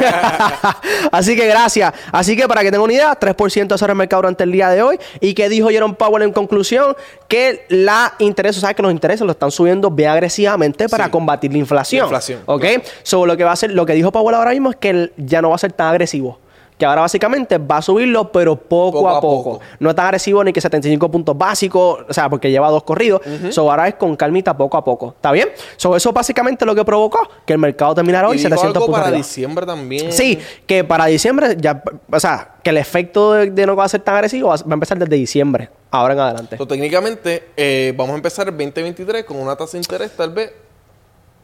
Así 1.13 1.35
que 1.37 1.47
gracias. 1.49 1.93
Así 2.13 2.37
que 2.37 2.47
para 2.47 2.63
que 2.63 2.71
tengan 2.71 2.83
una 2.85 2.93
idea, 2.93 3.19
3% 3.19 3.77
sobre 3.77 3.93
el 3.93 3.97
mercado 3.99 4.23
durante 4.23 4.45
el 4.45 4.53
día 4.53 4.69
de 4.71 4.83
hoy. 4.83 4.99
¿Y 5.21 5.35
qué 5.35 5.49
dijo 5.49 5.69
Jerome 5.69 5.95
Powell 5.95 6.23
en 6.23 6.33
conclusión? 6.33 6.97
Que 7.27 7.67
la 7.69 8.15
intereses, 8.21 8.61
¿sabes? 8.61 8.77
Que 8.77 8.83
los 8.83 8.93
intereses 8.93 9.27
lo 9.27 9.33
están 9.33 9.51
subiendo 9.51 9.91
bien 9.91 10.11
agresivamente 10.11 10.89
para 10.89 11.07
Sí. 11.07 11.11
combatir 11.11 11.51
la 11.53 11.59
inflación. 11.59 12.03
La 12.03 12.07
inflación, 12.07 12.43
¿Ok? 12.47 12.61
claro. 12.61 12.83
So, 13.03 13.27
lo 13.27 13.37
que 13.37 13.43
va 13.45 13.51
a 13.51 13.55
hacer, 13.55 13.73
lo 13.73 13.85
que 13.85 13.95
dijo 13.95 14.13
Powell 14.13 14.37
ahora 14.37 14.53
mismo 14.53 14.71
es 14.71 14.77
que 14.77 14.91
él 14.91 15.13
ya 15.17 15.43
no 15.43 15.49
va 15.51 15.57
a 15.57 15.59
ser 15.59 15.73
tan 15.73 15.89
agresivo. 15.89 16.39
Que 16.79 16.87
ahora 16.87 17.01
básicamente 17.01 17.59
va 17.59 17.79
a 17.79 17.83
subirlo, 17.83 18.31
pero 18.31 18.55
poco, 18.57 18.99
Poco 19.01 19.09
a 19.09 19.21
poco. 19.21 19.53
poco. 19.59 19.65
No 19.81 19.91
es 19.91 19.97
tan 19.97 20.07
agresivo 20.07 20.45
ni 20.45 20.53
que 20.53 20.61
75 20.61 21.11
puntos 21.11 21.37
básicos, 21.37 22.05
o 22.09 22.13
sea, 22.15 22.31
porque 22.31 22.51
lleva 22.51 22.71
dos 22.71 22.85
corridos. 22.85 23.21
So 23.51 23.69
ahora 23.71 23.89
es 23.89 23.95
con 23.97 24.15
calmita 24.15 24.57
poco 24.57 24.77
a 24.77 24.85
poco. 24.85 25.09
¿Está 25.17 25.33
bien? 25.33 25.49
So 25.77 25.97
eso 25.97 26.13
básicamente 26.13 26.65
lo 26.65 26.75
que 26.77 26.85
provocó 26.85 27.19
que 27.45 27.53
el 27.55 27.59
mercado 27.59 27.95
terminara 27.97 28.29
hoy 28.29 28.37
y 28.37 28.39
dijo 28.39 28.49
700 28.51 28.77
algo 28.77 28.87
puntos 28.87 28.93
para 29.01 29.07
arriba. 29.09 29.19
diciembre 29.19 29.67
también. 29.67 30.13
Sí, 30.13 30.39
que 30.67 30.85
para 30.85 31.07
diciembre 31.07 31.57
ya, 31.59 31.83
o 32.13 32.21
sea, 32.21 32.53
que 32.63 32.71
el 32.71 32.77
efecto 32.77 33.33
de, 33.33 33.51
de 33.51 33.67
no 33.67 33.75
va 33.75 33.85
a 33.85 33.89
ser 33.89 34.01
tan 34.03 34.15
agresivo 34.15 34.49
va 34.51 34.55
a 34.55 34.75
empezar 34.75 34.99
desde 34.99 35.17
diciembre, 35.17 35.71
ahora 35.91 36.15
en 36.15 36.21
adelante. 36.21 36.57
Técnicamente, 36.69 37.49
eh, 37.57 37.93
vamos 37.97 38.12
a 38.12 38.17
empezar 38.17 38.47
el 38.49 38.57
2023 38.57 39.25
con 39.25 39.37
una 39.38 39.57
tasa 39.57 39.73
de 39.73 39.79
interés 39.79 40.12
tal 40.17 40.31
vez 40.31 40.52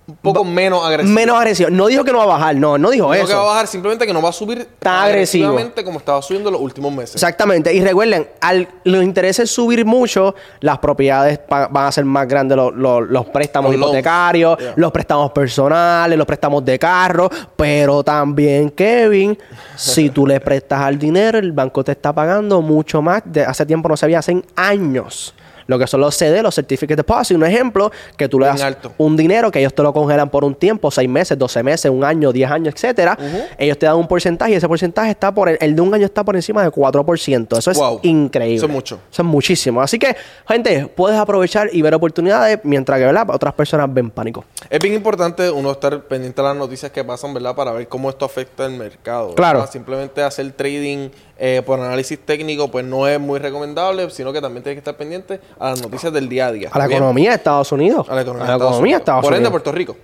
un 0.06 0.16
poco 0.16 0.44
menos 0.44 0.84
agresiva. 0.84 1.14
Menos 1.14 1.36
agresivo. 1.38 1.70
No 1.70 1.86
dijo 1.86 2.04
que 2.04 2.12
no 2.12 2.18
va 2.18 2.24
a 2.24 2.26
bajar, 2.26 2.56
no, 2.56 2.76
no 2.76 2.90
dijo 2.90 3.06
No 3.06 3.14
eso. 3.14 3.26
que 3.26 3.32
va 3.34 3.40
a 3.42 3.46
bajar, 3.46 3.66
simplemente 3.66 4.06
que 4.06 4.12
no 4.12 4.20
va 4.20 4.28
a 4.28 4.32
subir 4.32 4.68
tan 4.78 5.04
agresivo. 5.06 5.46
agresivamente 5.46 5.82
como 5.84 5.98
estaba 5.98 6.20
subiendo 6.20 6.50
los 6.50 6.60
últimos 6.60 6.92
meses. 6.92 7.14
Exactamente. 7.14 7.72
Y 7.72 7.82
recuerden, 7.82 8.28
al 8.42 8.68
los 8.84 9.02
intereses 9.02 9.50
subir 9.50 9.86
mucho, 9.86 10.34
las 10.60 10.78
propiedades 10.78 11.40
van 11.48 11.86
a 11.86 11.90
ser 11.90 12.04
más 12.04 12.28
grandes, 12.28 12.54
los, 12.56 12.74
los- 12.74 13.08
los 13.08 13.24
préstamos 13.26 13.72
Los 13.74 13.80
hipotecarios, 13.88 14.58
Yeah. 14.58 14.72
los 14.76 14.92
préstamos 14.92 15.30
personales, 15.32 16.18
los 16.18 16.26
préstamos 16.26 16.62
de 16.64 16.78
carro. 16.78 17.30
Pero 17.56 18.02
también, 18.04 18.70
Kevin, 18.70 19.38
si 19.76 20.10
tú 20.10 20.26
le 20.26 20.38
prestas 20.40 20.80
al 20.82 20.98
dinero, 20.98 21.38
el 21.38 21.52
banco 21.52 21.82
te 21.82 21.92
está 21.92 22.12
pagando 22.12 22.60
mucho 22.60 23.00
más. 23.00 23.22
De 23.24 23.42
hace 23.42 23.64
tiempo 23.64 23.88
no 23.88 23.96
se 23.96 24.04
veía, 24.06 24.18
hace 24.18 24.42
años. 24.54 25.34
Lo 25.66 25.78
que 25.78 25.86
son 25.86 26.00
los 26.00 26.14
CD, 26.14 26.42
los 26.42 26.54
Certificate 26.54 26.96
Deposit. 26.96 27.36
Un 27.36 27.44
ejemplo, 27.44 27.90
que 28.16 28.28
tú 28.28 28.38
le 28.38 28.46
das 28.46 28.62
alto. 28.62 28.92
un 28.98 29.16
dinero 29.16 29.50
que 29.50 29.60
ellos 29.60 29.74
te 29.74 29.82
lo 29.82 29.92
congelan 29.92 30.28
por 30.30 30.44
un 30.44 30.54
tiempo, 30.54 30.90
seis 30.90 31.08
meses, 31.08 31.38
12 31.38 31.62
meses, 31.62 31.90
un 31.90 32.04
año, 32.04 32.32
10 32.32 32.50
años, 32.50 32.74
etcétera. 32.74 33.16
Ellos 33.58 33.78
te 33.78 33.86
dan 33.86 33.96
un 33.96 34.06
porcentaje 34.08 34.52
y 34.52 34.54
ese 34.54 34.68
porcentaje 34.68 35.10
está 35.10 35.32
por 35.32 35.48
el, 35.48 35.58
el 35.60 35.74
de 35.74 35.80
un 35.82 35.92
año 35.94 36.04
está 36.04 36.24
por 36.24 36.36
encima 36.36 36.62
de 36.62 36.70
4%. 36.70 37.58
Eso 37.58 37.70
es 37.70 37.78
Wow. 37.78 38.00
increíble. 38.02 38.56
Eso 38.56 38.66
es 38.66 38.72
mucho. 38.72 39.00
Eso 39.10 39.22
es 39.22 39.26
muchísimo. 39.28 39.80
Así 39.82 39.98
que, 39.98 40.16
gente, 40.48 40.86
puedes 40.86 41.18
aprovechar 41.18 41.68
y 41.72 41.82
ver 41.82 41.94
oportunidades 41.94 42.60
mientras 42.62 42.98
que 42.98 43.04
¿verdad? 43.06 43.26
otras 43.30 43.54
personas 43.54 43.92
ven 43.92 44.10
pánico. 44.10 44.44
Es 44.70 44.78
bien 44.80 44.94
importante 44.94 45.50
uno 45.50 45.70
estar 45.72 46.02
pendiente 46.04 46.40
de 46.40 46.48
las 46.48 46.56
noticias 46.56 46.90
que 46.92 47.02
pasan, 47.04 47.34
¿verdad? 47.34 47.54
Para 47.54 47.72
ver 47.72 47.88
cómo 47.88 48.10
esto 48.10 48.24
afecta 48.24 48.66
el 48.66 48.72
mercado. 48.72 49.28
¿verdad? 49.28 49.36
Claro. 49.36 49.66
Simplemente 49.66 50.22
hacer 50.22 50.50
trading 50.52 51.10
eh, 51.38 51.62
por 51.66 51.80
análisis 51.80 52.18
técnico, 52.18 52.70
pues 52.70 52.84
no 52.84 53.08
es 53.08 53.18
muy 53.18 53.38
recomendable, 53.38 54.08
sino 54.10 54.32
que 54.32 54.40
también 54.40 54.62
tienes 54.62 54.76
que 54.76 54.80
estar 54.80 54.96
pendiente 54.96 55.40
a 55.58 55.70
las 55.70 55.82
noticias 55.82 56.12
del 56.12 56.28
día 56.28 56.46
a 56.46 56.52
día. 56.52 56.68
A 56.72 56.78
la 56.78 56.86
¿bien? 56.86 56.98
economía 56.98 57.30
de 57.30 57.36
Estados 57.36 57.72
Unidos. 57.72 58.06
A 58.08 58.14
la 58.14 58.22
economía, 58.22 58.44
A 58.44 58.46
la 58.48 58.52
de 58.52 58.58
Estados 58.58 58.80
Unidos. 58.80 59.02
Por 59.22 59.34
ende. 59.34 59.50
Puerto 59.50 59.72
Rico. 59.72 59.96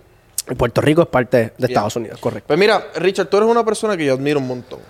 Y 0.51 0.55
Puerto 0.55 0.81
Rico 0.81 1.03
es 1.03 1.09
parte 1.09 1.53
de 1.57 1.67
Estados 1.67 1.95
Unidos, 1.97 2.19
correcto. 2.19 2.49
Pues 2.49 2.59
mira, 2.59 2.85
Richard, 2.97 3.27
tú 3.29 3.37
eres 3.37 3.49
una 3.49 3.65
persona 3.65 3.97
que 3.97 4.05
yo 4.07 4.15
admiro 4.15 4.41
un 4.41 4.49
montón. 4.49 4.81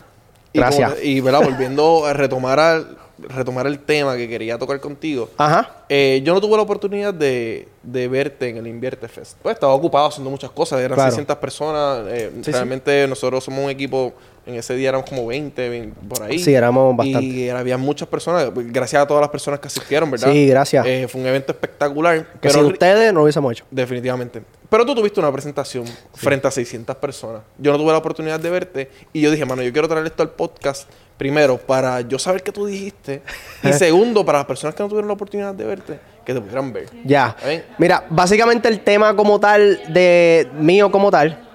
Y 0.53 0.59
Gracias. 0.59 0.93
como 0.93 1.03
Y, 1.03 1.21
¿verdad? 1.21 1.43
Volviendo 1.45 2.07
a 2.07 2.13
retomar 2.13 2.59
al- 2.59 2.97
retomar 3.29 3.67
el 3.67 3.79
tema 3.79 4.17
que 4.17 4.29
quería 4.29 4.59
tocar 4.59 4.81
contigo. 4.81 5.31
Ajá. 5.37 5.71
Eh, 5.89 6.21
yo 6.25 6.33
no 6.35 6.41
tuve 6.41 6.57
la 6.57 6.63
oportunidad 6.63 7.13
de, 7.13 7.69
de 7.83 8.09
verte 8.09 8.49
en 8.49 8.57
el 8.59 8.67
Invierte 8.67 9.09
Fest. 9.09 9.37
Pues 9.43 9.55
estaba 9.55 9.73
ocupado 9.75 10.07
haciendo 10.07 10.31
muchas 10.31 10.51
cosas. 10.51 10.81
Eran 10.81 10.95
Claro. 10.95 11.11
600 11.11 11.37
personas. 11.37 12.07
Eh, 12.09 12.31
Sí, 12.37 12.45
sí. 12.45 12.53
realmente 12.53 13.07
nosotros 13.09 13.43
somos 13.45 13.65
un 13.65 13.71
equipo... 13.71 14.13
En 14.47 14.55
ese 14.55 14.75
día 14.75 14.89
éramos 14.89 15.09
como 15.09 15.27
20, 15.27 15.69
20, 15.69 16.01
por 16.09 16.23
ahí. 16.23 16.39
Sí, 16.39 16.55
éramos 16.55 16.97
bastante. 16.97 17.27
Y 17.27 17.45
era- 17.49 17.59
había 17.59 17.77
muchas 17.77 18.09
personas. 18.09 18.51
Gracias 18.55 19.03
a 19.03 19.07
todas 19.07 19.21
las 19.21 19.29
personas 19.31 19.61
que 19.61 19.67
asistieron, 19.69 20.11
¿verdad? 20.11 20.33
Sí, 20.33 20.47
gracias. 20.49 20.85
Eh, 20.87 21.07
fue 21.09 21.21
un 21.21 21.27
evento 21.27 21.53
espectacular. 21.53 22.25
Que 22.25 22.39
pero 22.49 22.55
sin 22.55 22.65
ustedes 22.65 23.13
no 23.13 23.19
lo 23.19 23.25
hubiésemos 23.25 23.53
hecho. 23.53 23.65
Definitivamente. 23.71 24.43
Pero 24.71 24.87
tú 24.87 24.95
tuviste 24.95 25.19
una 25.19 25.33
presentación 25.33 25.85
frente 26.15 26.47
a 26.47 26.51
600 26.51 26.95
personas. 26.97 27.43
Yo 27.59 27.73
no 27.73 27.79
tuve 27.79 27.91
la 27.91 27.99
oportunidad 27.99 28.39
de 28.39 28.51
verte 28.51 28.91
y 29.13 29.21
yo 29.21 29.31
dije, 29.31 29.45
mano, 29.45 29.63
yo 29.63 29.73
quiero 29.73 29.89
traer 29.89 30.07
esto 30.07 30.23
al 30.23 30.31
podcast. 30.31 30.89
Primero, 31.19 31.59
para 31.59 32.01
yo 32.03 32.19
saber 32.19 32.43
qué 32.43 32.53
tú 32.53 32.67
dijiste. 32.67 33.23
Y 33.65 33.73
segundo, 33.73 34.25
para 34.25 34.39
las 34.39 34.47
personas 34.47 34.75
que 34.75 34.83
no 34.83 34.89
tuvieron 34.89 35.09
la 35.09 35.15
oportunidad 35.15 35.53
de 35.55 35.65
verte, 35.65 35.99
que 36.25 36.33
te 36.33 36.41
pudieran 36.41 36.73
ver. 36.73 36.89
Ya. 37.05 37.37
Mira, 37.79 38.07
básicamente 38.09 38.69
el 38.69 38.81
tema 38.81 39.15
como 39.15 39.39
tal 39.41 39.83
de 39.93 40.49
mío 40.55 40.91
como 40.91 41.11
tal 41.11 41.47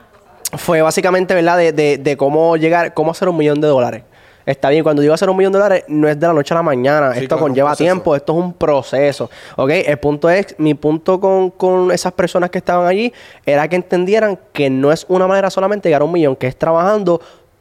fue 0.58 0.82
básicamente, 0.82 1.34
¿verdad? 1.34 1.58
De, 1.58 1.72
de, 1.72 1.98
de 1.98 2.18
cómo 2.18 2.58
llegar, 2.58 2.94
cómo 2.94 3.12
hacer 3.12 3.30
un 3.30 3.38
millón 3.38 3.62
de 3.62 3.68
dólares. 3.68 4.04
Está 4.46 4.70
bien, 4.70 4.84
cuando 4.84 5.02
digo 5.02 5.14
hacer 5.14 5.30
un 5.30 5.38
millón 5.38 5.54
de 5.54 5.60
dólares, 5.60 5.86
no 5.88 6.08
es 6.08 6.20
de 6.20 6.28
la 6.28 6.34
noche 6.34 6.54
a 6.54 6.58
la 6.58 6.64
mañana. 6.64 7.14
Sí, 7.14 7.20
esto 7.20 7.36
claro, 7.36 7.44
conlleva 7.44 7.76
tiempo, 7.76 8.16
esto 8.16 8.34
es 8.34 8.40
un 8.40 8.54
proceso. 8.54 9.30
¿Ok? 9.56 9.72
El 9.72 9.98
punto 9.98 10.30
es, 10.30 10.56
mi 10.60 10.74
punto 10.74 11.20
con, 11.20 11.50
con 11.52 11.92
esas 11.92 12.14
personas 12.14 12.50
que 12.50 12.60
estaban 12.60 12.88
allí 12.88 13.12
era 13.46 13.68
que 13.68 13.76
entendieran 13.76 14.40
que 14.54 14.70
no 14.70 14.92
es 14.92 15.06
una 15.10 15.28
manera 15.28 15.50
solamente 15.50 15.88
de 15.88 15.92
llegar 15.92 16.04
a 16.04 16.06
un 16.06 16.12
millón, 16.12 16.36
que 16.36 16.48
es 16.48 16.56
trabajando 16.56 17.20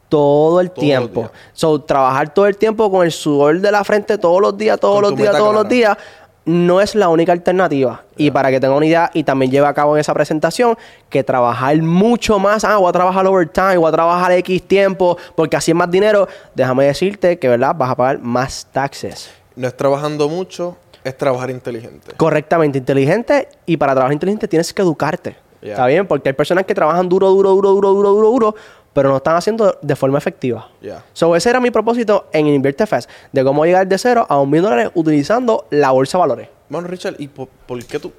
todo 0.09 0.61
el 0.61 0.69
Todo 0.69 0.81
tiempo. 0.81 1.31
So, 1.53 1.81
trabajar 1.81 2.33
todo 2.33 2.45
el 2.47 2.57
tiempo 2.57 2.91
con 2.91 3.05
el 3.05 3.11
sudor 3.11 3.59
de 3.59 3.71
la 3.71 3.83
frente 3.83 4.17
todos 4.17 4.39
los 4.39 4.57
días, 4.57 4.79
todos 4.79 5.01
Con 5.01 5.09
los 5.09 5.15
días, 5.15 5.35
todos 5.35 5.53
los 5.53 5.67
días, 5.67 5.97
no 6.45 6.79
es 6.79 6.95
la 6.95 7.09
única 7.09 7.31
alternativa. 7.31 8.03
Y 8.15 8.31
para 8.31 8.51
que 8.51 8.59
tengan 8.59 8.77
una 8.77 8.85
idea, 8.85 9.11
y 9.13 9.23
también 9.23 9.51
lleva 9.51 9.69
a 9.69 9.73
cabo 9.73 9.95
en 9.95 10.01
esa 10.01 10.13
presentación, 10.13 10.77
que 11.09 11.23
trabajar 11.23 11.81
mucho 11.81 12.39
más, 12.39 12.63
ah, 12.63 12.77
voy 12.77 12.89
a 12.89 12.93
trabajar 12.93 13.25
overtime, 13.25 13.77
voy 13.77 13.89
a 13.89 13.91
trabajar 13.91 14.31
X 14.31 14.63
tiempo, 14.63 15.17
porque 15.35 15.57
así 15.57 15.71
es 15.71 15.75
más 15.75 15.89
dinero, 15.89 16.27
déjame 16.53 16.85
decirte 16.85 17.39
que, 17.39 17.49
¿verdad? 17.49 17.75
Vas 17.75 17.91
a 17.91 17.95
pagar 17.95 18.19
más 18.19 18.67
taxes. 18.71 19.31
No 19.55 19.67
es 19.67 19.75
trabajando 19.75 20.29
mucho, 20.29 20.77
es 21.03 21.17
trabajar 21.17 21.49
inteligente. 21.49 22.13
Correctamente 22.17 22.77
inteligente, 22.77 23.49
y 23.65 23.77
para 23.77 23.93
trabajar 23.93 24.13
inteligente 24.13 24.47
tienes 24.47 24.73
que 24.73 24.81
educarte. 24.81 25.35
¿Está 25.61 25.87
bien? 25.87 26.05
Porque 26.05 26.29
hay 26.29 26.33
personas 26.33 26.65
que 26.65 26.75
trabajan 26.75 27.09
duro, 27.09 27.29
duro, 27.31 27.49
duro, 27.51 27.71
duro, 27.71 27.93
duro, 27.93 28.11
duro, 28.11 28.29
duro, 28.29 28.55
pero 28.95 29.09
no 29.09 29.17
están 29.17 29.35
haciendo 29.35 29.77
de 29.81 29.95
forma 29.97 30.17
efectiva. 30.17 30.69
Ya. 30.81 31.03
So, 31.11 31.35
ese 31.35 31.49
era 31.49 31.59
mi 31.59 31.69
propósito 31.69 32.29
en 32.31 32.47
Invierte 32.47 32.87
Fest, 32.87 33.09
de 33.29 33.43
cómo 33.43 33.65
llegar 33.65 33.85
de 33.85 33.97
cero 33.97 34.25
a 34.29 34.39
un 34.39 34.49
de 34.49 34.61
dólares 34.61 34.89
utilizando 34.93 35.67
la 35.69 35.91
bolsa 35.91 36.17
de 36.17 36.19
valores. 36.21 36.49
Bueno, 36.69 36.87
Richard, 36.87 37.15
¿y 37.19 37.27
por, 37.27 37.49
por 37.49 37.83
qué 37.83 37.99
tú 37.99 38.13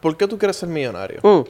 por 0.00 0.16
qué 0.16 0.26
tú 0.26 0.38
quieres 0.38 0.56
ser 0.56 0.70
millonario? 0.70 1.20
Mm. 1.22 1.44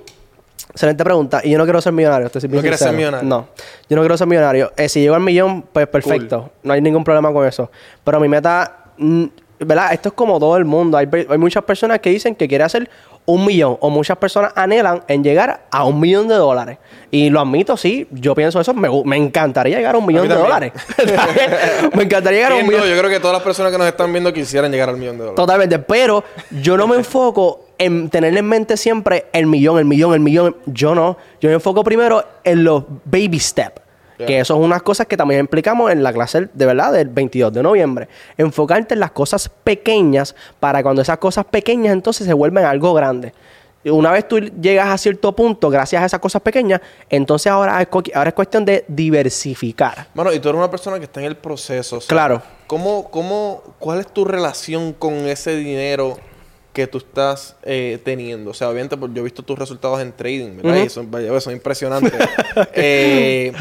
Excelente 0.70 1.04
pregunta. 1.04 1.40
Y 1.44 1.50
yo 1.50 1.58
no 1.58 1.64
quiero 1.64 1.80
ser 1.80 1.92
millonario. 1.92 2.28
Te 2.30 2.48
¿No 2.48 2.60
quieres 2.60 2.80
ser 2.80 2.92
millonario? 2.92 3.28
No. 3.28 3.46
Yo 3.88 3.94
no 3.94 4.02
quiero 4.02 4.18
ser 4.18 4.26
millonario. 4.26 4.72
Eh, 4.76 4.88
si 4.88 5.02
llego 5.02 5.14
al 5.14 5.22
millón, 5.22 5.62
pues 5.62 5.86
perfecto. 5.86 6.50
No 6.64 6.72
hay 6.72 6.80
ningún 6.80 7.04
problema 7.04 7.32
con 7.32 7.46
eso. 7.46 7.70
Pero 8.02 8.18
mi 8.18 8.26
meta, 8.26 8.86
mm, 8.96 9.24
¿verdad? 9.60 9.92
Esto 9.92 10.08
es 10.08 10.14
como 10.16 10.40
todo 10.40 10.56
el 10.56 10.64
mundo. 10.64 10.98
Hay, 10.98 11.08
hay 11.12 11.38
muchas 11.38 11.62
personas 11.62 12.00
que 12.00 12.10
dicen 12.10 12.34
que 12.34 12.48
quieren 12.48 12.66
hacer 12.66 12.90
un 13.28 13.44
millón. 13.44 13.76
O 13.80 13.90
muchas 13.90 14.16
personas 14.16 14.52
anhelan 14.56 15.02
en 15.06 15.22
llegar 15.22 15.66
a 15.70 15.84
un 15.84 16.00
millón 16.00 16.28
de 16.28 16.34
dólares. 16.34 16.78
Y 17.10 17.28
lo 17.28 17.40
admito, 17.40 17.76
sí. 17.76 18.08
Yo 18.10 18.34
pienso 18.34 18.58
eso. 18.58 18.72
Me, 18.72 18.88
me 19.04 19.18
encantaría 19.18 19.76
llegar 19.76 19.94
a 19.94 19.98
un 19.98 20.06
millón 20.06 20.26
de 20.26 20.34
dólares. 20.34 20.72
me 21.94 22.04
encantaría 22.04 22.38
llegar 22.38 22.52
a 22.52 22.54
un 22.56 22.66
millón. 22.66 22.88
Yo 22.88 22.98
creo 22.98 23.10
que 23.10 23.20
todas 23.20 23.34
las 23.34 23.42
personas 23.42 23.70
que 23.70 23.76
nos 23.76 23.86
están 23.86 24.10
viendo 24.10 24.32
quisieran 24.32 24.72
llegar 24.72 24.88
al 24.88 24.96
millón 24.96 25.18
de 25.18 25.24
dólares. 25.24 25.36
Totalmente, 25.36 25.78
pero 25.78 26.24
yo 26.62 26.78
no 26.78 26.88
me 26.88 26.96
enfoco 26.96 27.66
en 27.76 28.08
tener 28.08 28.34
en 28.34 28.46
mente 28.46 28.78
siempre 28.78 29.26
el 29.34 29.46
millón, 29.46 29.78
el 29.78 29.84
millón, 29.84 30.14
el 30.14 30.20
millón. 30.20 30.56
Yo 30.64 30.94
no. 30.94 31.18
Yo 31.42 31.50
me 31.50 31.54
enfoco 31.54 31.84
primero 31.84 32.24
en 32.44 32.64
los 32.64 32.84
baby 33.04 33.38
steps. 33.38 33.82
Que 34.26 34.40
eso 34.40 34.54
es 34.54 34.60
unas 34.60 34.82
cosas 34.82 35.06
que 35.06 35.16
también 35.16 35.40
explicamos 35.42 35.92
en 35.92 36.02
la 36.02 36.12
clase 36.12 36.48
de 36.52 36.66
verdad 36.66 36.92
del 36.92 37.08
22 37.08 37.52
de 37.52 37.62
noviembre. 37.62 38.08
Enfocarte 38.36 38.94
en 38.94 39.00
las 39.00 39.12
cosas 39.12 39.48
pequeñas 39.48 40.34
para 40.58 40.82
cuando 40.82 41.02
esas 41.02 41.18
cosas 41.18 41.44
pequeñas 41.44 41.92
entonces 41.92 42.26
se 42.26 42.32
vuelven 42.32 42.64
algo 42.64 42.92
grande. 42.94 43.32
Y 43.84 43.90
Una 43.90 44.10
vez 44.10 44.26
tú 44.26 44.40
llegas 44.40 44.88
a 44.88 44.98
cierto 44.98 45.34
punto, 45.34 45.70
gracias 45.70 46.02
a 46.02 46.06
esas 46.06 46.20
cosas 46.20 46.42
pequeñas, 46.42 46.80
entonces 47.08 47.50
ahora 47.50 47.80
es, 47.80 47.88
ahora 48.14 48.28
es 48.28 48.34
cuestión 48.34 48.64
de 48.64 48.84
diversificar. 48.88 50.08
Bueno, 50.14 50.32
y 50.32 50.40
tú 50.40 50.48
eres 50.48 50.58
una 50.58 50.70
persona 50.70 50.98
que 50.98 51.04
está 51.04 51.20
en 51.20 51.26
el 51.26 51.36
proceso. 51.36 51.98
o 51.98 52.00
sea, 52.00 52.08
Claro. 52.08 52.42
¿Cómo, 52.66 53.08
cómo, 53.10 53.62
¿Cuál 53.78 54.00
es 54.00 54.08
tu 54.08 54.24
relación 54.24 54.92
con 54.92 55.14
ese 55.26 55.56
dinero 55.56 56.18
que 56.72 56.86
tú 56.88 56.98
estás 56.98 57.56
eh, 57.62 57.98
teniendo? 58.04 58.50
O 58.50 58.54
sea, 58.54 58.68
obviamente 58.68 58.96
pues, 58.96 59.12
yo 59.14 59.20
he 59.20 59.24
visto 59.24 59.42
tus 59.42 59.58
resultados 59.58 60.00
en 60.00 60.12
trading, 60.12 60.56
¿verdad? 60.56 60.84
Y 60.84 61.40
son 61.40 61.52
impresionantes. 61.52 62.12
Eh, 62.74 63.52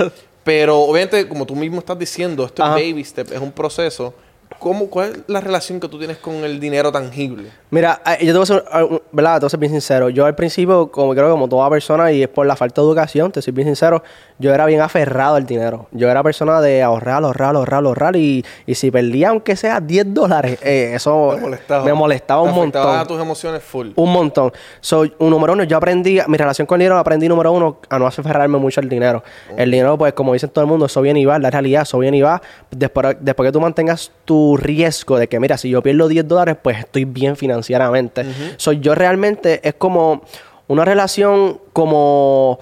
pero 0.48 0.80
obviamente, 0.80 1.28
como 1.28 1.46
tú 1.46 1.58
mismo 1.58 1.80
estás 1.80 2.00
diciendo, 2.00 2.46
esto 2.46 2.64
Ajá. 2.64 2.80
es 2.80 2.90
baby 2.90 3.04
step, 3.04 3.34
es 3.34 3.42
un 3.42 3.52
proceso. 3.52 4.14
¿Cómo, 4.60 4.88
¿Cuál 4.90 5.12
es 5.12 5.20
la 5.28 5.40
relación 5.42 5.80
que 5.80 5.88
tú 5.88 5.98
tienes 5.98 6.18
con 6.18 6.34
el 6.36 6.60
dinero 6.60 6.92
tangible? 6.92 7.50
Mira, 7.70 8.02
eh, 8.06 8.26
yo 8.26 8.34
te 8.34 8.38
voy 8.40 8.44
a 8.44 8.46
ser, 8.46 8.64
eh, 8.74 9.02
¿verdad? 9.12 9.36
Te 9.36 9.40
voy 9.42 9.48
a 9.48 9.50
ser 9.50 9.60
bien 9.60 9.72
sincero. 9.72 10.10
Yo 10.10 10.26
al 10.26 10.36
principio, 10.36 10.90
como 10.92 11.14
creo 11.14 11.26
que 11.26 11.32
como 11.32 11.48
toda 11.50 11.70
persona, 11.70 12.12
y 12.12 12.24
es 12.24 12.30
por 12.30 12.46
la 12.46 12.56
falta 12.56 12.82
de 12.82 12.88
educación, 12.88 13.32
te 13.32 13.42
soy 13.42 13.54
bien 13.54 13.68
sincero, 13.68 14.04
yo 14.40 14.54
era 14.54 14.66
bien 14.66 14.82
aferrado 14.82 15.36
al 15.36 15.46
dinero. 15.46 15.88
Yo 15.92 16.10
era 16.10 16.24
persona 16.24 16.60
de 16.62 16.82
ahorrar, 16.82 17.24
ahorrar, 17.24 17.56
ahorrar, 17.56 17.86
ahorrar, 17.86 18.16
y, 18.16 18.44
y 18.66 18.76
si 18.76 18.90
perdía 18.92 19.30
aunque 19.30 19.56
sea 19.56 19.80
10 19.80 20.14
dólares, 20.14 20.60
eh, 20.64 20.92
eso 20.96 21.32
Me 21.36 21.42
molestaba. 21.42 21.84
me 21.86 21.94
molestaba 21.94 22.44
Te 22.44 22.50
un 22.50 22.56
montón. 22.56 22.98
a 23.00 23.06
tus 23.06 23.22
emociones 23.22 23.62
full. 23.64 23.90
Un 23.96 24.12
montón. 24.12 24.52
Soy 24.80 25.14
un 25.20 25.30
número 25.30 25.54
uno, 25.54 25.64
yo 25.66 25.78
aprendí, 25.78 26.20
mi 26.28 26.38
relación 26.38 26.66
con 26.66 26.76
el 26.76 26.86
dinero, 26.86 26.98
aprendí 26.98 27.28
número 27.28 27.52
uno 27.52 27.80
a 27.90 28.00
no 28.00 28.08
aferrarme 28.08 28.58
mucho 28.58 28.80
al 28.82 28.90
dinero. 28.90 29.24
El 29.58 29.70
dinero, 29.72 29.98
pues, 29.98 30.14
como 30.14 30.34
dicen 30.34 30.50
todo 30.50 30.64
el 30.64 30.70
mundo, 30.70 30.86
eso 30.86 31.02
viene 31.02 31.20
y 31.20 31.26
va, 31.26 31.38
la 31.38 31.50
realidad, 31.52 31.82
eso 31.84 32.00
viene 32.00 32.18
y 32.18 32.22
va. 32.22 32.42
Después, 32.72 33.18
después 33.20 33.48
que 33.48 33.52
tú 33.52 33.60
mantengas 33.60 34.12
tu 34.26 34.47
riesgo 34.56 35.18
de 35.18 35.28
que, 35.28 35.40
mira, 35.40 35.58
si 35.58 35.70
yo 35.70 35.84
pierdo 35.84 36.08
10 36.08 36.28
dólares, 36.28 36.56
pues 36.62 36.80
estoy 36.80 37.06
bien 37.06 37.36
financieramente. 37.36 38.24
Soy 38.56 38.80
yo 38.80 38.96
realmente, 38.96 39.60
es 39.68 39.74
como 39.74 40.22
una 40.68 40.86
relación 40.86 41.60
como. 41.74 42.60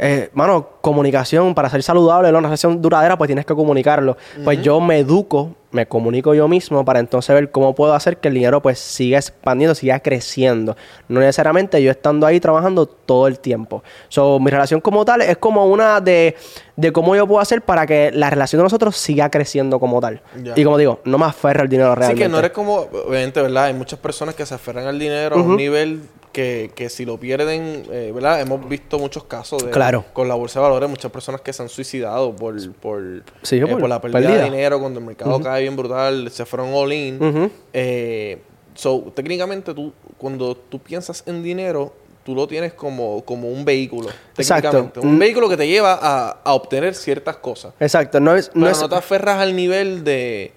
Eh, 0.00 0.30
mano, 0.32 0.68
comunicación 0.80 1.54
para 1.54 1.68
ser 1.68 1.82
saludable, 1.82 2.30
una 2.30 2.40
relación 2.40 2.80
duradera, 2.80 3.18
pues 3.18 3.26
tienes 3.28 3.44
que 3.44 3.54
comunicarlo. 3.54 4.16
Pues 4.44 4.62
yo 4.62 4.80
me 4.80 4.98
educo, 5.00 5.56
me 5.72 5.86
comunico 5.86 6.34
yo 6.34 6.46
mismo 6.46 6.84
para 6.84 7.00
entonces 7.00 7.34
ver 7.34 7.50
cómo 7.50 7.74
puedo 7.74 7.92
hacer 7.92 8.18
que 8.18 8.28
el 8.28 8.34
dinero 8.34 8.62
pues 8.62 8.78
siga 8.78 9.18
expandiendo, 9.18 9.74
siga 9.74 9.98
creciendo. 10.00 10.76
No 11.08 11.18
necesariamente 11.18 11.82
yo 11.82 11.90
estando 11.90 12.26
ahí 12.26 12.38
trabajando 12.38 12.86
todo 12.86 13.26
el 13.26 13.40
tiempo. 13.40 13.82
So, 14.08 14.38
mi 14.38 14.50
relación 14.50 14.80
como 14.80 15.04
tal 15.04 15.20
es 15.22 15.36
como 15.36 15.66
una 15.66 16.00
de, 16.00 16.36
de 16.76 16.92
cómo 16.92 17.16
yo 17.16 17.26
puedo 17.26 17.40
hacer 17.40 17.62
para 17.62 17.84
que 17.84 18.12
la 18.12 18.30
relación 18.30 18.60
de 18.60 18.64
nosotros 18.64 18.96
siga 18.96 19.30
creciendo 19.30 19.80
como 19.80 20.00
tal. 20.00 20.22
Y 20.54 20.62
como 20.62 20.78
digo, 20.78 21.00
no 21.04 21.18
me 21.18 21.26
aferro 21.26 21.62
al 21.62 21.68
dinero 21.68 21.90
Así 21.90 21.98
realmente. 21.98 22.22
que 22.22 22.28
no 22.28 22.38
eres 22.38 22.52
como, 22.52 22.76
obviamente, 22.76 23.42
¿verdad? 23.42 23.64
Hay 23.64 23.74
muchas 23.74 23.98
personas 23.98 24.36
que 24.36 24.46
se 24.46 24.54
aferran 24.54 24.86
al 24.86 24.98
dinero 24.98 25.36
a 25.36 25.42
un 25.42 25.56
nivel 25.56 26.02
que, 26.38 26.70
que 26.72 26.88
si 26.88 27.04
lo 27.04 27.18
pierden, 27.18 27.82
eh, 27.90 28.12
¿verdad? 28.14 28.40
Hemos 28.40 28.68
visto 28.68 28.96
muchos 29.00 29.24
casos 29.24 29.64
de, 29.64 29.70
Claro. 29.72 30.04
con 30.12 30.28
la 30.28 30.34
bolsa 30.36 30.60
de 30.60 30.62
valores, 30.62 30.88
muchas 30.88 31.10
personas 31.10 31.40
que 31.40 31.52
se 31.52 31.62
han 31.62 31.68
suicidado 31.68 32.36
por, 32.36 32.54
por, 32.74 33.02
Sí, 33.42 33.56
eh, 33.56 33.66
por 33.66 33.80
por 33.80 33.88
la 33.88 34.00
pérdida, 34.00 34.20
pérdida. 34.20 34.38
de 34.38 34.44
dinero 34.44 34.78
cuando 34.78 35.00
el 35.00 35.06
mercado 35.06 35.40
cae 35.40 35.62
bien 35.62 35.74
brutal, 35.74 36.30
se 36.30 36.46
fueron 36.46 36.70
all 36.72 36.92
in. 36.92 37.50
Eh, 37.72 38.38
so, 38.74 39.10
técnicamente, 39.16 39.74
tú, 39.74 39.92
cuando 40.16 40.54
tú 40.54 40.78
piensas 40.78 41.24
en 41.26 41.42
dinero, 41.42 41.92
tú 42.24 42.36
lo 42.36 42.46
tienes 42.46 42.72
como, 42.74 43.24
como 43.24 43.48
un 43.48 43.64
vehículo. 43.64 44.08
Exacto. 44.36 44.92
Un 45.02 45.16
Mm. 45.16 45.18
vehículo 45.18 45.48
que 45.48 45.56
te 45.56 45.66
lleva 45.66 45.98
a, 46.00 46.38
a 46.44 46.52
obtener 46.54 46.94
ciertas 46.94 47.36
cosas. 47.38 47.72
Exacto, 47.80 48.20
no 48.20 48.36
es... 48.36 48.48
Pero 48.50 48.60
No 48.60 48.66
no, 48.66 48.70
es 48.70 48.88
te 48.88 48.94
aferras 48.94 49.40
al 49.40 49.56
nivel 49.56 50.04
de 50.04 50.52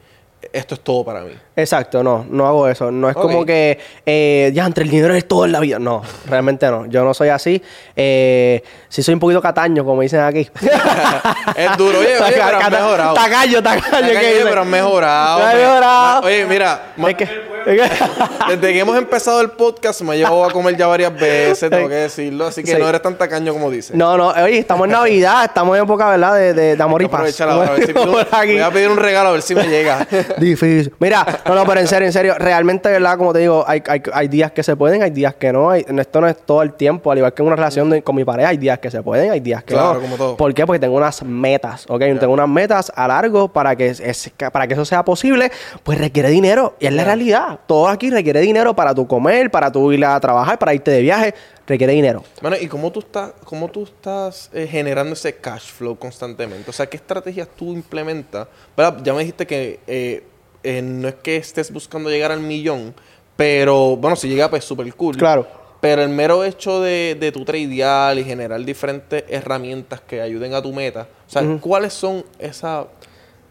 esto 0.54 0.76
es 0.76 0.82
todo 0.82 1.04
para 1.06 1.22
mí. 1.22 1.32
Exacto, 1.56 2.04
no, 2.04 2.26
no 2.30 2.48
hago 2.48 2.68
eso. 2.68 2.92
No 2.92 3.10
es 3.10 3.16
como 3.16 3.46
que 3.46 3.78
eh, 4.06 4.52
ya 4.54 4.66
entre 4.66 4.84
el 4.84 4.90
dinero 4.90 5.14
es 5.14 5.28
todo 5.28 5.46
en 5.46 5.52
la 5.52 5.60
vida. 5.60 5.80
No, 5.80 6.02
realmente 6.28 6.66
no. 6.68 6.86
Yo 6.88 7.04
no 7.04 7.14
soy 7.14 7.30
así. 7.30 7.62
Eh, 7.96 8.64
sí 8.90 9.04
soy 9.04 9.14
un 9.14 9.20
poquito 9.20 9.42
cataño, 9.42 9.84
como 9.86 10.02
dicen 10.02 10.22
aquí. 10.22 10.50
Es 11.56 11.78
duro. 11.78 12.00
Oye, 12.00 12.18
oye, 12.20 12.34
pero 12.34 12.60
Cata- 12.60 12.70
mejorado. 12.70 13.14
Tacaño, 13.14 13.62
tacaño. 13.64 13.82
Tacaño, 13.92 14.08
¿qué 14.20 14.34
dice? 14.34 14.44
pero 14.46 14.62
has 14.62 14.68
mejorado. 14.68 15.48
Me- 15.48 15.56
mejorado. 15.56 16.22
Oye, 16.26 16.46
mira. 16.46 16.82
Es 17.08 17.16
que- 17.16 17.51
Desde 18.50 18.74
que 18.74 18.80
hemos 18.80 18.98
empezado 18.98 19.42
el 19.42 19.52
podcast 19.52 20.02
me 20.02 20.14
ha 20.14 20.16
llevado 20.16 20.44
a 20.46 20.52
comer 20.52 20.76
ya 20.78 20.88
varias 20.88 21.14
veces, 21.14 21.70
tengo 21.70 21.88
que 21.88 21.96
decirlo. 21.96 22.48
Así 22.48 22.64
que 22.64 22.72
Sí. 22.74 22.78
no 22.80 22.88
eres 22.88 23.02
tan 23.02 23.18
tacaño 23.18 23.54
como 23.54 23.70
dices. 23.70 23.96
No, 23.96 24.18
no, 24.18 24.30
oye, 24.30 24.58
estamos 24.60 24.86
en 24.86 24.92
Navidad, 24.92 25.46
estamos 25.46 25.78
en 25.78 25.84
época, 25.84 26.10
¿verdad? 26.10 26.36
De, 26.36 26.54
de, 26.54 26.76
de 26.76 26.84
amor 26.84 27.02
y 27.02 27.08
paz. 27.08 27.40
Ahora, 27.42 27.70
a 27.70 27.72
ver 27.74 27.86
si 27.86 27.92
aquí. 27.92 28.52
voy 28.54 28.60
a 28.62 28.72
pedir 28.72 28.90
un 28.90 28.98
regalo 28.98 29.30
a 29.30 29.32
ver 29.34 29.42
si 29.42 29.56
me 29.56 29.64
llega. 29.68 30.08
Difícil. 30.38 30.94
Mira, 31.00 31.26
no, 31.46 31.56
no, 31.56 31.66
pero 31.66 31.80
en 31.82 31.88
serio, 31.88 32.08
en 32.08 32.14
serio, 32.14 32.36
realmente, 32.38 32.90
¿verdad? 32.90 33.18
Como 33.18 33.34
te 33.34 33.40
digo, 33.40 33.64
hay, 33.68 33.82
hay, 33.88 34.02
hay 34.14 34.28
días 34.28 34.52
que 34.52 34.64
se 34.64 34.76
pueden, 34.76 35.04
hay 35.04 35.12
días 35.12 35.34
que 35.36 35.52
no. 35.54 35.70
Hay- 35.70 35.86
esto 35.88 36.22
no 36.22 36.28
es 36.28 36.38
todo 36.38 36.62
el 36.62 36.74
tiempo, 36.74 37.12
al 37.12 37.18
igual 37.20 37.34
que 37.34 37.42
en 37.42 37.48
una 37.48 37.56
relación 37.56 37.90
de- 37.90 38.02
con 38.02 38.16
mi 38.16 38.24
pareja, 38.26 38.50
hay 38.50 38.58
días 38.58 38.80
que 38.80 38.90
se 38.90 39.02
pueden, 39.04 39.32
hay 39.32 39.40
días 39.40 39.64
que 39.64 39.74
Claro, 39.74 39.96
no. 39.96 40.02
como 40.02 40.16
todo. 40.18 40.38
¿Por 40.38 40.54
qué? 40.54 40.66
Porque 40.66 40.80
tengo 40.80 40.96
unas 40.98 41.22
metas, 41.24 41.86
¿ok? 41.88 42.00
Tengo 42.20 42.34
unas 42.34 42.50
metas 42.50 42.92
a 42.96 43.08
largo 43.08 43.48
para 43.50 43.76
que, 43.76 43.88
es- 43.90 44.32
para 44.52 44.68
que 44.68 44.74
eso 44.74 44.86
sea 44.86 45.04
posible, 45.06 45.52
pues 45.84 45.98
requiere 46.00 46.30
dinero. 46.30 46.76
Y 46.80 46.88
es 46.88 46.94
la 46.94 47.04
realidad. 47.04 47.51
Todo 47.66 47.88
aquí 47.88 48.10
requiere 48.10 48.42
dinero 48.42 48.76
para 48.76 48.94
tu 48.94 49.08
comer, 49.08 49.50
para 49.50 49.72
tu 49.72 49.92
ir 49.92 50.04
a 50.06 50.20
trabajar, 50.20 50.58
para 50.60 50.74
irte 50.74 50.92
de 50.92 51.02
viaje, 51.02 51.34
requiere 51.68 51.94
dinero. 51.94 52.24
Bueno, 52.42 52.58
¿y 52.60 52.68
cómo 52.68 52.92
tú 52.92 53.00
estás, 53.00 53.34
cómo 53.44 53.70
tú 53.70 53.84
estás 53.84 54.50
eh, 54.54 54.68
generando 54.70 55.14
ese 55.14 55.36
cash 55.36 55.72
flow 55.72 55.98
constantemente? 55.98 56.70
O 56.70 56.74
sea, 56.74 56.88
¿qué 56.88 56.98
estrategias 56.98 57.48
tú 57.56 57.72
implementas? 57.74 58.48
¿Verdad? 58.76 59.02
Ya 59.04 59.14
me 59.14 59.20
dijiste 59.20 59.46
que 59.48 59.80
eh, 59.88 60.24
eh, 60.64 60.82
no 60.82 61.08
es 61.08 61.16
que 61.16 61.38
estés 61.38 61.72
buscando 61.72 62.10
llegar 62.10 62.32
al 62.32 62.42
millón, 62.42 62.94
pero 63.36 63.96
bueno, 63.98 64.16
si 64.16 64.28
llega, 64.28 64.50
pues 64.50 64.64
súper 64.64 64.94
cool. 64.96 65.18
Claro. 65.18 65.48
Pero 65.80 66.04
el 66.04 66.10
mero 66.10 66.44
hecho 66.44 66.80
de, 66.80 67.18
de 67.20 67.32
tu 67.32 67.44
tradear 67.44 68.16
y 68.18 68.24
generar 68.24 68.64
diferentes 68.64 69.24
herramientas 69.28 70.00
que 70.02 70.22
ayuden 70.22 70.54
a 70.54 70.62
tu 70.62 70.72
meta, 70.72 71.08
o 71.28 71.30
sea, 71.30 71.42
¿cuáles 71.60 71.92
son 71.92 72.24
esas 72.38 72.86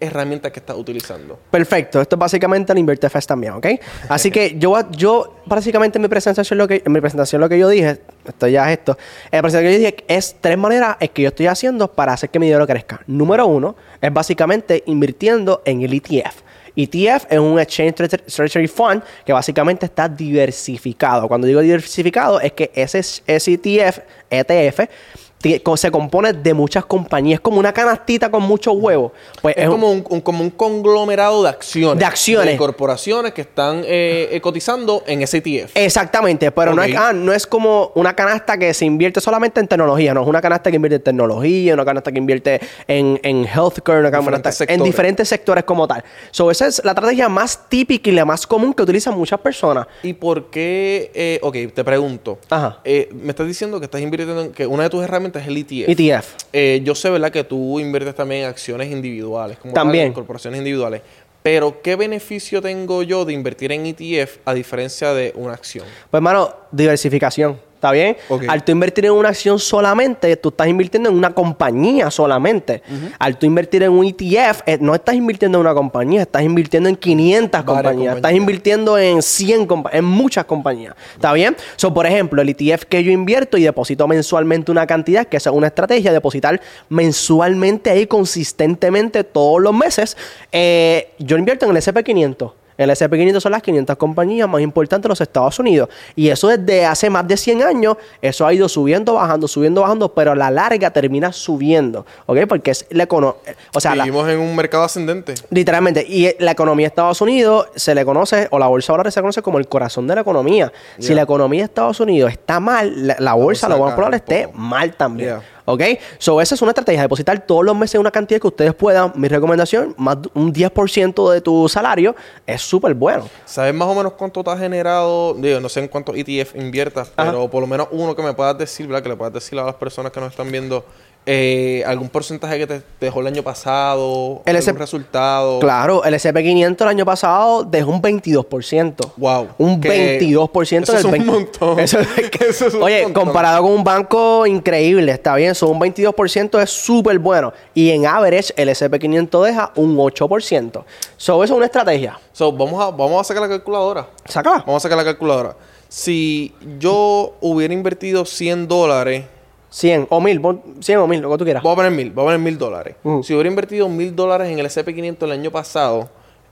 herramientas 0.01 0.51
que 0.53 0.61
estás 0.61 0.77
utilizando? 0.77 1.39
Perfecto, 1.51 2.01
esto 2.01 2.17
es 2.17 2.19
básicamente 2.21 2.73
el 2.73 2.79
Invierte 2.79 3.09
Fest 3.11 3.29
también, 3.29 3.53
¿ok? 3.55 3.67
Así 4.09 4.31
que 4.31 4.57
yo, 4.59 4.77
yo 4.91 5.37
básicamente 5.47 5.99
en 5.99 6.03
mi 6.03 6.09
presentación 6.09 6.59
lo 6.59 6.67
que 6.67 6.83
en 6.85 6.93
mi 6.93 7.01
presentación 7.01 7.41
lo 7.41 7.49
que 7.49 7.59
yo 7.59 7.69
dije, 7.69 8.01
esto 8.27 8.49
ya 8.49 8.71
es 8.73 8.79
esto, 8.79 8.97
en 9.31 9.37
la 9.39 9.43
presentación 9.43 9.63
que 9.63 9.73
yo 9.73 9.91
dije 9.91 10.05
es 10.09 10.37
tres 10.41 10.59
maneras 10.59 10.97
es 11.01 11.11
que 11.11 11.23
yo 11.23 11.29
estoy 11.29 11.47
haciendo 11.47 11.89
para 11.93 12.13
hacer 12.15 12.31
que 12.31 12.39
mi 12.39 12.47
dinero 12.47 12.67
crezca. 12.67 13.01
Número 13.07 13.47
uno 13.47 13.77
es 14.01 14.13
básicamente 14.13 14.83
invirtiendo 14.87 15.63
en 15.65 15.83
el 15.83 15.93
ETF. 15.95 16.43
ETF 16.77 17.27
es 17.31 17.39
un 17.39 17.59
Exchange 17.59 17.95
Treasury- 17.95 18.69
Fund 18.69 19.03
que 19.27 19.33
básicamente 19.33 19.87
está 19.87 20.09
diversificado. 20.09 21.27
Cuando 21.29 21.47
digo 21.47 21.61
diversificado 21.61 22.41
es 22.41 22.53
que 22.53 22.71
ese, 22.75 23.01
ETF, 23.27 23.99
ETF 24.31 24.81
ti- 24.83 24.89
co- 24.89 25.30
se 25.77 25.91
compone 25.91 26.33
de 26.33 26.55
muchas 26.55 26.85
compañías, 26.85 27.41
como 27.41 27.59
una 27.59 27.73
canastita 27.73 28.31
con 28.31 28.43
muchos 28.43 28.75
huevos. 28.77 29.13
Pues 29.41 29.55
Es 29.57 29.69
como 29.69 29.91
un, 29.91 30.05
un- 30.09 30.21
como 30.21 30.43
un 30.43 30.51
conglomerado 30.51 31.43
de 31.43 31.49
acciones. 31.49 31.99
De 31.99 32.05
acciones. 32.05 32.53
De 32.53 32.57
corporaciones 32.57 33.33
que 33.33 33.41
están 33.43 33.83
eh, 33.87 34.29
eh, 34.33 34.41
cotizando 34.41 35.03
en 35.07 35.23
ese 35.23 35.39
ETF. 35.39 35.73
Exactamente, 35.77 36.51
pero 36.53 36.75
no, 36.75 36.83
es, 36.83 36.95
ah, 36.97 37.13
no 37.13 37.33
es 37.33 37.47
como 37.47 37.93
una 37.95 38.15
canasta 38.15 38.59
que 38.59 38.75
se 38.75 38.85
invierte 38.85 39.21
solamente 39.21 39.61
en 39.61 39.69
tecnología, 39.69 40.13
no 40.15 40.23
es 40.23 40.29
una 40.29 40.41
canasta 40.41 40.71
que 40.71 40.77
invierte 40.77 40.97
en 40.97 41.03
tecnología, 41.03 41.75
una 41.75 41.85
canasta 41.85 42.13
que 42.13 42.19
invierte 42.19 42.61
en, 42.87 43.19
en 43.23 43.47
healthcare, 43.47 44.01
una 44.01 44.11
Diferentes 44.11 44.59
canasta 44.59 44.65
en 44.75 44.83
diferentes 44.83 45.29
sectores 45.29 45.65
como 45.65 45.87
tal. 45.89 46.05
So, 46.31 46.51
esa 46.51 46.67
es 46.67 46.83
la 46.85 46.91
estrategia 46.93 47.29
más 47.29 47.69
típica 47.69 48.11
y 48.11 48.13
la 48.13 48.25
más 48.25 48.47
común 48.47 48.75
que 48.75 48.83
utilizan 48.83 49.17
muchas 49.17 49.41
personas. 49.41 49.87
¿Y 50.03 50.13
por 50.13 50.51
qué? 50.51 51.11
eh, 51.15 51.39
ok, 51.43 51.57
te 51.75 51.85
pregunto. 51.85 52.39
Ajá. 52.51 52.81
Eh, 52.85 53.09
me 53.13 53.31
estás 53.31 53.47
diciendo 53.47 53.79
que 53.79 53.85
estás 53.87 54.01
invirtiendo 54.01 54.41
en 54.43 54.53
que 54.53 54.67
una 54.67 54.83
de 54.85 54.91
tus 54.91 55.03
herramientas 55.03 55.30
es 55.39 55.47
el 55.47 55.57
ETF. 55.57 55.89
ETF. 55.89 56.35
Eh, 56.53 56.81
yo 56.85 56.95
sé, 56.95 57.11
¿verdad?, 57.11 57.31
que 57.31 57.45
tú 57.45 57.79
inviertes 57.79 58.15
también 58.15 58.43
en 58.43 58.49
acciones 58.49 58.91
individuales. 58.91 59.59
Como 59.59 59.73
También. 59.73 60.09
en 60.09 60.13
corporaciones 60.13 60.59
individuales. 60.59 61.03
Pero, 61.43 61.81
¿qué 61.81 61.97
beneficio 61.97 62.61
tengo 62.61 63.03
yo 63.03 63.25
de 63.25 63.33
invertir 63.33 63.73
en 63.73 63.87
ETF 63.87 64.39
a 64.45 64.53
diferencia 64.53 65.15
de 65.15 65.33
una 65.37 65.55
acción? 65.55 65.87
Pues, 66.11 66.19
hermano, 66.19 66.55
diversificación. 66.71 67.59
¿Está 67.81 67.93
bien? 67.93 68.15
Al 68.47 68.63
tú 68.63 68.73
invertir 68.73 69.07
en 69.07 69.13
una 69.13 69.31
acción 69.31 69.59
solamente, 69.59 70.37
tú 70.37 70.51
estás 70.51 70.69
invirtiendo 70.69 71.09
en 71.09 71.17
una 71.17 71.33
compañía 71.33 72.11
solamente. 72.11 72.83
Al 73.19 73.39
tú 73.39 73.47
invertir 73.47 73.83
en 73.85 73.93
un 73.93 74.05
ETF, 74.05 74.61
eh, 74.67 74.77
no 74.79 74.95
estás 74.95 75.15
invirtiendo 75.15 75.57
en 75.57 75.61
una 75.65 75.73
compañía, 75.73 76.21
estás 76.21 76.43
invirtiendo 76.43 76.91
en 76.91 76.97
500 76.97 77.63
compañías. 77.65 78.17
Estás 78.17 78.33
invirtiendo 78.35 78.99
en 78.99 79.23
100 79.23 79.67
compa- 79.67 79.89
en 79.95 80.05
muchas 80.05 80.45
compañías. 80.45 80.95
¿Está 81.15 81.33
bien? 81.33 81.57
So, 81.77 81.95
por 81.95 82.05
ejemplo, 82.05 82.43
el 82.43 82.51
ETF 82.51 82.85
que 82.85 83.03
yo 83.03 83.11
invierto 83.13 83.57
y 83.57 83.63
deposito 83.63 84.07
mensualmente 84.07 84.71
una 84.71 84.87
cantidad, 84.87 85.27
que 85.27 85.39
esa 85.39 85.49
es 85.49 85.57
una 85.57 85.69
estrategia, 85.69 86.13
depositar 86.13 86.61
mensualmente 86.91 87.89
ahí 87.89 88.07
consistentemente 88.07 89.25
todos 89.25 89.59
los 89.63 89.73
meses, 89.73 90.19
eh, 90.53 91.13
yo 91.19 91.39
invierto 91.39 91.65
en 91.65 91.71
el 91.71 91.79
SP500. 91.79 92.53
El 92.81 92.91
SP500 92.91 93.41
son 93.41 93.53
las 93.53 93.63
500 93.63 93.97
compañías 93.97 94.49
más 94.49 94.61
importantes 94.61 95.03
de 95.05 95.09
los 95.11 95.21
Estados 95.21 95.59
Unidos. 95.59 95.89
Y 96.17 96.29
eso 96.29 96.49
desde 96.49 96.85
hace 96.87 97.11
más 97.11 97.27
de 97.29 97.37
100 97.37 97.63
años, 97.63 97.97
eso 98.23 98.47
ha 98.47 98.53
ido 98.53 98.69
subiendo, 98.69 99.15
bajando, 99.15 99.47
subiendo, 99.49 99.83
bajando, 99.83 100.13
pero 100.15 100.33
a 100.33 100.35
la 100.35 100.51
larga 100.51 100.91
termina 100.91 101.33
subiendo. 101.33 102.07
¿Ok? 102.27 102.39
Porque 102.49 102.71
es 102.71 102.87
la 102.91 103.05
economía. 103.05 103.37
O 103.75 103.81
sea, 103.81 103.95
la- 103.95 104.05
Vivimos 104.05 104.29
en 104.29 104.39
un 104.41 104.57
mercado 104.57 104.85
ascendente. 104.85 105.35
Literalmente. 105.51 106.05
Y 106.09 106.35
la 106.39 106.53
economía 106.53 106.85
de 106.85 106.89
Estados 106.89 107.21
Unidos 107.21 107.69
se 107.77 107.95
le 107.95 108.05
conoce, 108.05 108.49
o 108.51 108.59
la 108.59 108.67
bolsa 108.67 108.93
de 108.93 108.95
valores 108.95 109.15
se 109.15 109.21
conoce 109.21 109.43
como 109.43 109.59
el 109.59 109.69
corazón 109.69 110.07
de 110.07 110.15
la 110.15 110.23
economía. 110.23 110.73
Si 110.99 111.15
la 111.15 111.23
economía 111.23 111.61
de 111.61 111.65
Estados 111.67 112.01
Unidos 112.01 112.33
está 112.33 112.61
mal, 112.61 113.07
la, 113.07 113.17
la 113.19 113.35
bolsa, 113.35 113.69
bolsa 113.77 114.09
lo 114.09 114.17
esté 114.17 114.49
mal 114.55 114.95
también. 114.95 115.29
Yeah. 115.31 115.43
¿Ok? 115.65 115.83
So, 116.19 116.41
esa 116.41 116.55
es 116.55 116.63
una 116.63 116.71
estrategia, 116.71 117.03
depositar 117.03 117.47
todos 117.47 117.65
los 117.65 117.77
meses 117.77 118.01
una 118.01 118.11
cantidad 118.11 118.41
que 118.41 118.47
ustedes 118.47 118.75
puedan. 118.75 119.13
Mi 119.17 119.29
recomendación, 119.29 119.95
más 119.99 120.19
un 120.35 120.53
10% 120.53 121.33
de 121.33 121.41
tu 121.41 121.69
salario 121.69 122.15
es 122.47 122.63
súper 122.63 122.95
bueno. 122.95 123.29
¿Sabes 123.45 123.75
más 123.75 123.89
o 123.89 123.95
menos 123.95 124.13
cuánto 124.15 124.43
te 124.43 124.51
ha 124.51 124.57
generado? 124.57 125.35
Digo, 125.35 125.61
no 125.61 125.69
sé 125.69 125.81
en 125.81 125.89
cuántos 125.89 126.17
ETF 126.17 126.57
inviertas, 126.57 127.13
Ajá. 127.17 127.31
pero 127.31 127.49
por 127.49 127.61
lo 127.61 127.67
menos 127.67 127.89
uno 127.91 128.15
que 128.17 128.23
me 128.23 128.33
puedas 128.33 128.57
decir, 128.57 128.87
¿verdad? 128.87 129.03
Que 129.03 129.09
le 129.11 129.17
puedas 129.17 129.35
decir 129.35 129.59
a 129.59 129.65
las 129.65 129.75
personas 129.75 130.13
que 130.13 130.21
nos 130.21 130.31
están 130.31 130.51
viendo 130.51 130.85
eh, 131.27 131.85
algún 131.87 132.09
porcentaje 132.09 132.59
que 132.59 132.67
te 132.67 132.83
dejó 133.01 133.21
el 133.21 133.27
año 133.27 133.43
pasado, 133.43 134.43
El 134.47 134.57
algún 134.57 134.77
resultado. 134.77 135.61
Claro, 135.61 136.03
el 136.05 136.15
SP500 136.15 136.81
el 136.83 136.89
año 136.89 137.05
pasado 137.05 137.63
dejó 137.65 137.91
un 137.91 138.01
22%. 138.03 139.13
Wow. 139.17 139.49
Un 139.59 139.81
Que 139.81 140.19
22% 140.21 140.83
eso 140.83 140.93
del 140.93 140.99
es 140.99 141.05
un 141.05 141.11
20 141.13 141.31
montón. 141.31 141.79
Eso- 141.81 141.99
Eso 142.41 142.67
es 142.67 142.75
un 142.75 142.83
Oye, 142.83 143.03
montón. 143.05 143.25
comparado 143.25 143.63
con 143.63 143.73
un 143.73 143.85
banco 143.85 144.47
increíble, 144.47 145.13
está 145.13 145.37
bien, 145.37 145.55
son 145.55 145.71
un 145.71 145.81
22% 145.81 146.61
es 146.63 146.71
súper 146.71 147.19
bueno. 147.19 147.53
Y 147.75 147.91
en 147.91 148.07
average, 148.07 148.53
el 148.57 148.69
SP500 148.71 149.45
deja 149.45 149.73
un 149.77 149.97
8%. 149.97 150.85
So, 151.17 151.45
eso 151.45 151.45
es 151.45 151.51
una 151.51 151.67
estrategia. 151.67 152.19
So, 152.33 152.51
vamos, 152.51 152.83
a, 152.83 152.91
vamos 152.91 153.21
a 153.21 153.25
sacar 153.25 153.43
la 153.43 153.49
calculadora. 153.49 154.09
Sácala. 154.25 154.59
Vamos 154.67 154.77
a 154.77 154.81
sacar 154.81 154.99
la 154.99 155.05
calculadora. 155.05 155.55
Si 155.89 156.55
yo 156.79 157.35
hubiera 157.41 157.75
invertido 157.75 158.25
100 158.25 158.67
dólares, 158.69 159.25
100 159.71 160.09
o 160.11 160.21
1000, 160.21 160.41
pon 160.41 160.63
100 160.81 160.99
o 160.99 161.07
1000, 161.07 161.21
lo 161.21 161.31
que 161.31 161.39
tú 161.39 161.45
quieras. 161.45 161.63
voy 161.63 161.73
a 161.73 161.77
poner 161.77 161.93
mil, 161.93 162.11
voy 162.11 162.23
a 162.23 162.27
poner 162.27 162.41
mil 162.41 162.59
dólares. 162.59 162.97
Ujú. 163.03 163.23
Si 163.23 163.33
hubiera 163.33 163.49
invertido 163.49 163.89
mil 163.89 164.15
dólares 164.15 164.49
en 164.49 164.59
el 164.59 164.67
SP500 164.67 165.23
el 165.23 165.33
año 165.33 165.51
pasado, 165.51 166.09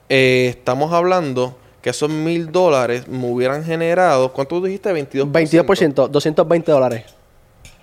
eh, 0.08 0.46
estamos 0.50 0.92
hablando 0.92 1.56
que 1.82 1.90
esos 1.90 2.08
mil 2.10 2.50
dólares 2.50 3.08
me 3.08 3.26
hubieran 3.30 3.64
generado, 3.64 4.32
¿cuánto 4.32 4.60
dijiste? 4.60 4.92
22%. 4.92 5.32
22%, 5.32 6.08
220 6.08 6.72
dólares. 6.72 7.04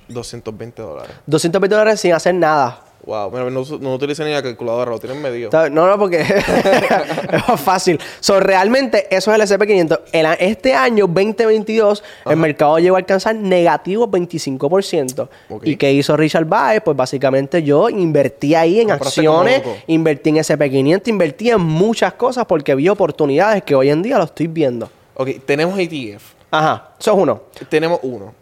220 0.08 0.82
dólares. 0.82 1.16
220 1.26 1.76
dólares 1.76 2.00
sin 2.00 2.14
hacer 2.14 2.36
nada. 2.36 2.85
Wow, 3.06 3.30
mira, 3.30 3.50
no, 3.52 3.64
no 3.82 3.94
utilicen 3.94 4.26
ni 4.26 4.34
la 4.34 4.42
calculadora, 4.42 4.90
lo 4.90 5.00
tienen. 5.00 5.52
¿Sabes? 5.52 5.72
No, 5.72 5.86
no, 5.86 5.98
porque 6.00 6.22
es 6.22 7.48
más 7.48 7.62
fácil. 7.62 8.00
So, 8.20 8.40
realmente, 8.40 9.08
eso 9.16 9.32
es 9.34 9.52
el 9.52 9.60
SP500. 9.60 10.00
El 10.12 10.26
a- 10.26 10.34
este 10.34 10.74
año, 10.74 11.06
2022, 11.06 12.04
el 12.26 12.38
mercado 12.38 12.80
llegó 12.80 12.96
a 12.96 13.00
alcanzar 13.00 13.36
negativo 13.36 14.08
25%. 14.08 15.28
Ok. 15.50 15.68
¿Y 15.68 15.76
qué 15.76 15.94
hizo 15.94 16.18
Richard 16.18 16.46
Baez? 16.46 16.82
Pues 16.84 16.98
básicamente 16.98 17.62
yo 17.62 17.90
invertí 17.90 18.56
ahí 18.56 18.80
en 18.82 18.90
Compraste 18.90 19.20
acciones, 19.22 19.62
invertí 19.88 20.30
en 20.32 20.38
SP500, 20.38 21.08
invertí 21.08 21.50
en 21.52 21.62
muchas 21.62 22.14
cosas 22.14 22.46
porque 22.46 22.74
vi 22.76 22.90
oportunidades 22.90 23.64
que 23.64 23.76
hoy 23.76 23.90
en 23.90 24.02
día 24.02 24.18
lo 24.18 24.24
estoy 24.24 24.48
viendo. 24.48 24.90
Ok, 25.14 25.30
tenemos 25.46 25.78
ETF. 25.78 26.24
Ajá, 26.52 26.90
eso 27.00 27.12
es 27.12 27.18
uno. 27.18 27.42
Tenemos 27.70 28.00
uno. 28.04 28.34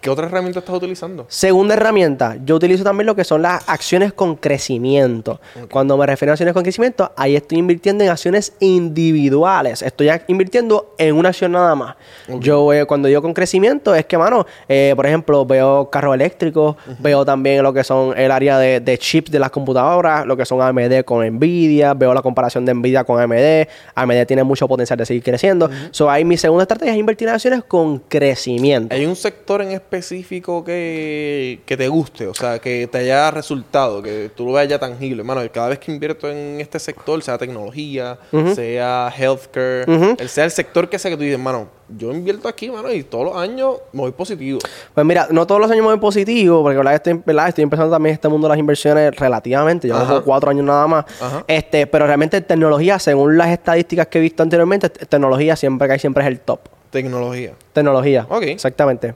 ¿Qué 0.00 0.10
otra 0.10 0.26
herramienta 0.26 0.60
estás 0.60 0.74
utilizando? 0.74 1.26
Segunda 1.28 1.74
herramienta, 1.74 2.36
yo 2.44 2.56
utilizo 2.56 2.84
también 2.84 3.06
lo 3.06 3.16
que 3.16 3.24
son 3.24 3.42
las 3.42 3.68
acciones 3.68 4.12
con 4.12 4.36
crecimiento. 4.36 5.40
Cuando 5.70 5.96
me 5.96 6.06
refiero 6.06 6.32
a 6.32 6.34
acciones 6.34 6.54
con 6.54 6.62
crecimiento, 6.62 7.12
ahí 7.16 7.36
estoy 7.36 7.58
invirtiendo 7.58 8.04
en 8.04 8.10
acciones 8.10 8.52
individuales. 8.60 9.82
Estoy 9.82 10.10
invirtiendo 10.28 10.94
en 10.98 11.14
una 11.14 11.30
acción 11.30 11.52
nada 11.52 11.74
más. 11.74 11.96
Yo 12.40 12.72
eh, 12.72 12.86
cuando 12.86 13.08
digo 13.08 13.22
con 13.22 13.34
crecimiento 13.34 13.94
es 13.94 14.06
que, 14.06 14.16
mano, 14.18 14.46
eh, 14.68 14.92
por 14.94 15.06
ejemplo, 15.06 15.44
veo 15.44 15.90
carros 15.90 16.14
eléctricos, 16.14 16.76
veo 16.98 17.24
también 17.24 17.62
lo 17.62 17.72
que 17.72 17.84
son 17.84 18.16
el 18.16 18.30
área 18.30 18.58
de, 18.58 18.80
de 18.80 18.98
chips 18.98 19.30
de 19.30 19.38
las 19.38 19.50
computadoras, 19.50 20.26
lo 20.26 20.36
que 20.36 20.44
son 20.44 20.60
AMD 20.62 21.02
con 21.04 21.26
Nvidia, 21.26 21.94
veo 21.94 22.14
la 22.14 22.22
comparación 22.22 22.64
de 22.64 22.74
Nvidia 22.74 23.04
con 23.04 23.20
AMD. 23.20 23.68
AMD 23.94 24.26
tiene 24.26 24.44
mucho 24.44 24.68
potencial 24.68 24.98
de 24.98 25.06
seguir 25.06 25.22
creciendo. 25.22 25.70
So 25.90 26.10
ahí 26.10 26.24
mi 26.24 26.36
segunda 26.36 26.62
estrategia 26.62 26.92
es 26.92 26.98
invertir 26.98 27.28
en 27.28 27.34
acciones 27.34 27.64
con 27.64 27.98
crecimiento. 27.98 28.94
¿Hay 28.94 29.06
un 29.06 29.16
sector 29.16 29.62
en 29.62 29.72
específico 29.88 30.62
que, 30.62 31.60
que 31.64 31.76
te 31.76 31.88
guste? 31.88 32.26
O 32.26 32.34
sea, 32.34 32.58
que 32.58 32.86
te 32.86 32.98
haya 32.98 33.30
resultado, 33.30 34.02
que 34.02 34.30
tú 34.34 34.44
lo 34.44 34.52
veas 34.52 34.68
ya 34.68 34.78
tangible. 34.78 35.22
Hermano, 35.22 35.40
cada 35.52 35.68
vez 35.68 35.78
que 35.78 35.90
invierto 35.90 36.30
en 36.30 36.60
este 36.60 36.78
sector, 36.78 37.22
sea 37.22 37.38
tecnología, 37.38 38.18
sea 38.54 39.12
healthcare, 39.16 39.84
el, 40.18 40.28
sea 40.28 40.44
el 40.44 40.50
sector 40.50 40.88
que 40.88 40.98
sea 40.98 41.10
que 41.10 41.16
tú 41.16 41.22
dices, 41.22 41.38
hermano, 41.38 41.68
yo 41.88 42.12
invierto 42.12 42.48
aquí, 42.48 42.70
mano, 42.70 42.92
y 42.92 43.02
todos 43.02 43.24
los 43.24 43.36
años 43.36 43.76
me 43.92 44.02
voy 44.02 44.12
positivo. 44.12 44.58
Pues 44.94 45.06
mira, 45.06 45.26
no 45.30 45.46
todos 45.46 45.60
los 45.60 45.70
años 45.70 45.82
me 45.82 45.92
voy 45.92 45.98
positivo, 45.98 46.62
porque 46.62 46.76
¿verdad? 46.76 46.94
Estoy, 46.94 47.22
¿verdad? 47.24 47.48
estoy 47.48 47.64
empezando 47.64 47.90
también 47.90 48.14
este 48.14 48.28
mundo 48.28 48.46
de 48.46 48.50
las 48.50 48.58
inversiones 48.58 49.16
relativamente, 49.16 49.88
llevo 49.88 50.00
como 50.00 50.22
cuatro 50.22 50.50
años 50.50 50.66
nada 50.66 50.86
más. 50.86 51.06
Este, 51.46 51.86
pero 51.86 52.06
realmente 52.06 52.40
tecnología, 52.42 52.98
según 52.98 53.38
las 53.38 53.48
estadísticas 53.48 54.06
que 54.08 54.18
he 54.18 54.20
visto 54.20 54.42
anteriormente, 54.42 54.90
tecnología 54.90 55.56
siempre 55.56 55.88
que 55.88 55.94
hay 55.94 55.98
siempre 55.98 56.22
es 56.24 56.28
el 56.28 56.40
top. 56.40 56.60
Tecnología. 56.90 57.52
Tecnología. 57.72 58.26
Ok. 58.28 58.42
Exactamente. 58.44 59.14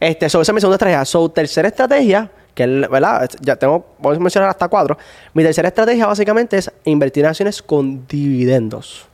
Este, 0.00 0.26
esa 0.26 0.40
es 0.40 0.52
mi 0.52 0.60
segunda 0.60 0.76
estrategia. 0.76 1.04
Su 1.04 1.28
tercera 1.28 1.68
estrategia, 1.68 2.30
que 2.54 2.64
es, 2.64 2.90
¿verdad? 2.90 3.28
Ya 3.42 3.54
tengo, 3.56 3.84
voy 3.98 4.16
a 4.16 4.18
mencionar 4.18 4.48
hasta 4.48 4.66
cuatro. 4.66 4.96
Mi 5.34 5.42
tercera 5.42 5.68
estrategia 5.68 6.06
básicamente 6.06 6.56
es 6.56 6.72
invertir 6.84 7.24
en 7.24 7.30
acciones 7.30 7.60
con 7.60 8.06
dividendos. 8.06 9.06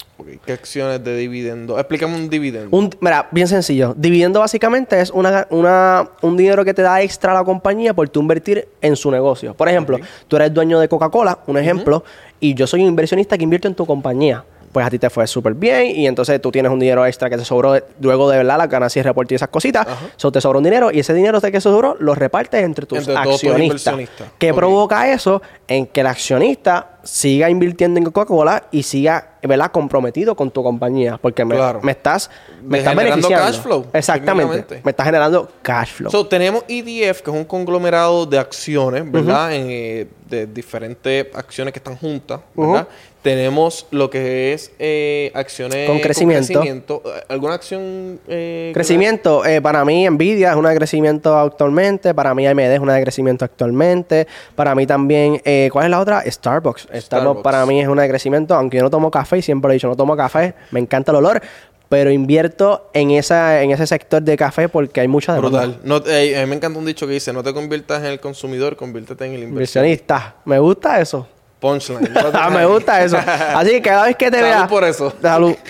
¿Qué 0.47 0.53
acciones 0.53 1.05
de 1.05 1.15
dividendo? 1.17 1.79
Explícame 1.79 2.15
un 2.15 2.31
dividendo. 2.31 2.75
Un, 2.75 2.91
mira, 3.01 3.29
bien 3.33 3.47
sencillo. 3.49 3.95
Dividendo 3.97 4.41
básicamente 4.41 4.99
es 4.99 5.11
una, 5.11 5.47
una, 5.51 6.09
un 6.23 6.37
dinero 6.37 6.65
que 6.65 6.73
te 6.73 6.81
da 6.81 7.03
extra 7.03 7.33
a 7.33 7.35
la 7.35 7.45
compañía 7.45 7.93
por 7.93 8.09
tú 8.09 8.21
invertir 8.23 8.67
en 8.81 8.97
su 8.97 9.11
negocio. 9.11 9.55
Por 9.55 9.69
ejemplo, 9.69 9.99
tú 10.27 10.37
eres 10.37 10.55
dueño 10.55 10.81
de 10.81 10.89
Coca-Cola, 10.89 11.41
un 11.47 11.59
ejemplo, 11.59 12.03
y 12.41 12.55
yo 12.55 12.67
soy 12.67 12.81
un 12.83 12.89
inversionista 12.89 13.37
que 13.37 13.45
invierto 13.45 13.69
en 13.69 13.75
tu 13.75 13.85
compañía 13.85 14.43
pues 14.73 14.87
a 14.87 14.91
ti 14.91 14.99
te 14.99 15.11
fue 15.11 15.27
súper 15.27 15.55
bien 15.55 15.87
y 15.97 16.07
entonces 16.07 16.41
tú 16.41 16.51
tienes 16.51 16.71
un 16.71 16.79
dinero 16.79 17.07
extra 17.07 17.31
que 17.31 17.37
te 17.37 17.45
sobró 17.45 17.77
luego 18.01 18.31
de 18.31 18.39
verdad 18.39 18.59
la 18.59 18.67
ganancia 18.67 19.01
y 19.01 19.03
reporte 19.03 19.35
y 19.35 19.37
esas 19.37 19.49
cositas. 19.49 19.87
Eso 20.17 20.31
te 20.31 20.41
sobró 20.41 20.59
un 20.59 20.65
dinero 20.65 20.91
y 20.93 21.01
ese 21.01 21.15
dinero 21.15 21.41
que 21.41 21.61
sobró 21.61 21.97
lo 21.99 22.15
repartes 22.15 22.63
entre 22.63 22.87
tus 22.87 23.09
accionistas. 23.09 23.97
¿Qué 24.39 24.53
provoca 24.53 25.13
eso? 25.13 25.43
En 25.69 25.87
que 25.87 26.01
el 26.01 26.07
accionista 26.07 26.91
siga 27.03 27.49
invirtiendo 27.49 27.99
en 27.99 28.05
Coca-Cola 28.05 28.65
y 28.71 28.83
siga 28.83 29.37
¿verdad? 29.47 29.71
comprometido 29.71 30.35
con 30.35 30.51
tu 30.51 30.63
compañía. 30.63 31.19
Porque 31.21 31.45
me, 31.45 31.57
me 31.83 31.93
estás, 31.93 32.31
me 32.63 32.79
estás 32.79 32.95
beneficiando. 32.95 33.47
cash 33.47 33.61
flow. 33.61 33.87
Exactamente. 33.93 34.81
Me 34.85 34.91
estás 34.91 35.07
generando 35.07 35.49
cash 35.63 35.93
flow. 35.93 36.11
So, 36.11 36.27
tenemos 36.27 36.65
EDF, 36.69 37.23
que 37.23 37.31
es 37.31 37.37
un 37.37 37.45
conglomerado 37.45 38.27
de 38.27 38.39
acciones, 38.39 39.11
¿verdad? 39.11 39.55
en, 39.55 39.67
eh, 39.71 40.09
de 40.29 40.47
diferentes 40.47 41.27
acciones 41.35 41.73
que 41.73 41.79
están 41.79 41.97
juntas, 41.97 42.41
¿verdad? 42.55 42.89
Tenemos 43.27 43.89
lo 43.91 44.09
que 44.09 44.53
es 44.53 44.71
eh, 44.79 45.33
acciones 45.35 45.89
con 45.89 45.99
crecimiento. 45.99 46.63
¿Alguna 47.27 47.55
acción? 47.55 48.21
Eh, 48.29 48.71
crecimiento. 48.73 49.45
Eh, 49.45 49.61
para 49.61 49.85
mí, 49.85 50.09
Nvidia 50.09 50.51
es 50.51 50.57
una 50.57 50.71
de 50.71 50.77
crecimiento 50.77 51.37
actualmente. 51.37 52.15
Para 52.15 52.37
mí, 52.37 52.47
AMD 52.47 52.61
es 52.61 52.79
una 52.79 52.95
de 52.95 53.03
crecimiento 53.03 53.45
actualmente. 53.45 54.29
Para 54.55 54.77
mí 54.77 54.87
también, 54.87 55.43
eh, 55.45 55.71
¿cuál 55.73 55.87
es 55.87 55.91
la 55.91 55.99
otra? 55.99 56.23
Starbucks. 56.25 56.87
Starbucks. 56.95 57.43
para 57.43 57.67
mí 57.67 57.81
es 57.81 57.89
una 57.89 58.03
de 58.03 58.11
crecimiento. 58.11 58.55
Aunque 58.55 58.77
yo 58.77 58.85
no 58.85 58.91
tomo 58.91 59.11
café, 59.11 59.39
y 59.39 59.43
siempre 59.43 59.73
he 59.73 59.75
dicho, 59.75 59.89
no 59.89 59.97
tomo 59.97 60.17
café. 60.17 60.55
Me 60.71 60.79
encanta 60.79 61.11
el 61.11 61.17
olor 61.17 61.43
pero 61.89 62.11
invierto 62.11 62.91
en 62.95 63.13
esa 63.13 63.63
en 63.63 63.71
ese 63.71 63.87
sector 63.87 64.21
de 64.21 64.37
café 64.37 64.69
porque 64.69 65.01
hay 65.01 65.09
mucha 65.09 65.35
demanda. 65.35 65.67
Brutal. 65.67 65.81
No, 65.85 65.97
a 65.97 66.01
mí 66.01 66.47
me 66.49 66.57
encanta 66.57 66.79
un 66.79 66.85
dicho 66.85 67.07
que 67.07 67.13
dice, 67.15 67.33
no 67.33 67.43
te 67.43 67.53
conviertas 67.53 68.01
en 68.01 68.07
el 68.07 68.21
consumidor, 68.21 68.77
conviértete 68.77 69.25
en 69.25 69.35
el 69.35 69.43
inversionista. 69.45 70.37
Me 70.45 70.59
gusta 70.59 71.01
eso. 71.01 71.29
Punchline. 71.61 72.11
Ah, 72.35 72.51
me 72.51 72.67
gusta 72.67 73.03
eso. 73.03 73.17
Así 73.17 73.71
que 73.71 73.83
cada 73.83 74.05
vez 74.05 74.17
que 74.17 74.31
te 74.31 74.43
vea. 74.43 74.67
por 74.69 74.85
eso. 74.85 75.13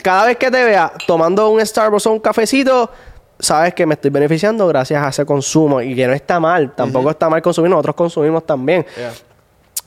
Cada 0.02 0.26
vez 0.26 0.36
que 0.36 0.50
te 0.50 0.64
vea 0.64 0.92
tomando 1.06 1.48
un 1.50 1.64
Starbucks 1.64 2.06
o 2.06 2.12
un 2.12 2.20
cafecito, 2.20 2.90
sabes 3.38 3.74
que 3.74 3.86
me 3.86 3.94
estoy 3.94 4.10
beneficiando 4.10 4.66
gracias 4.66 5.02
a 5.04 5.08
ese 5.10 5.24
consumo. 5.24 5.80
Y 5.80 5.94
que 5.94 6.06
no 6.06 6.12
está 6.12 6.40
mal. 6.40 6.72
Tampoco 6.74 7.10
está 7.10 7.28
mal 7.30 7.40
consumir. 7.42 7.70
Nosotros 7.70 7.94
consumimos 7.96 8.44
también. 8.44 8.84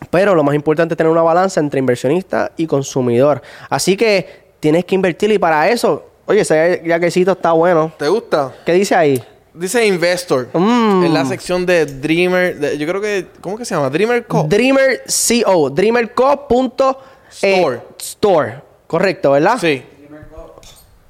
Pero 0.09 0.33
lo 0.33 0.43
más 0.43 0.55
importante 0.55 0.93
es 0.93 0.97
tener 0.97 1.11
una 1.11 1.21
balanza 1.21 1.59
entre 1.59 1.79
inversionista 1.79 2.51
y 2.55 2.65
consumidor. 2.65 3.41
Así 3.69 3.97
que 3.97 4.53
tienes 4.59 4.85
que 4.85 4.95
invertir. 4.95 5.29
Y 5.31 5.37
para 5.37 5.67
eso, 5.69 6.05
oye, 6.25 6.41
ese 6.41 6.81
yaquecito 6.85 7.33
está 7.33 7.51
bueno. 7.51 7.91
¿Te 7.97 8.07
gusta? 8.07 8.53
¿Qué 8.65 8.73
dice 8.73 8.95
ahí? 8.95 9.21
Dice 9.59 9.85
Investor. 9.85 10.47
Mm. 10.53 11.03
En 11.03 11.13
la 11.13 11.25
sección 11.25 11.65
de 11.65 11.85
Dreamer. 11.85 12.77
yo 12.77 12.87
creo 12.87 13.01
que. 13.01 13.27
¿Cómo 13.41 13.57
que 13.57 13.65
se 13.65 13.75
llama? 13.75 13.89
Dreamer 13.89 14.25
Co. 14.25 14.45
Dreamer 14.47 15.03
Co. 15.43 15.69
DreamerCo.store. 15.69 17.75
Eh, 17.75 17.81
store. 17.99 18.61
Correcto, 18.87 19.31
¿verdad? 19.31 19.57
Sí. 19.59 19.83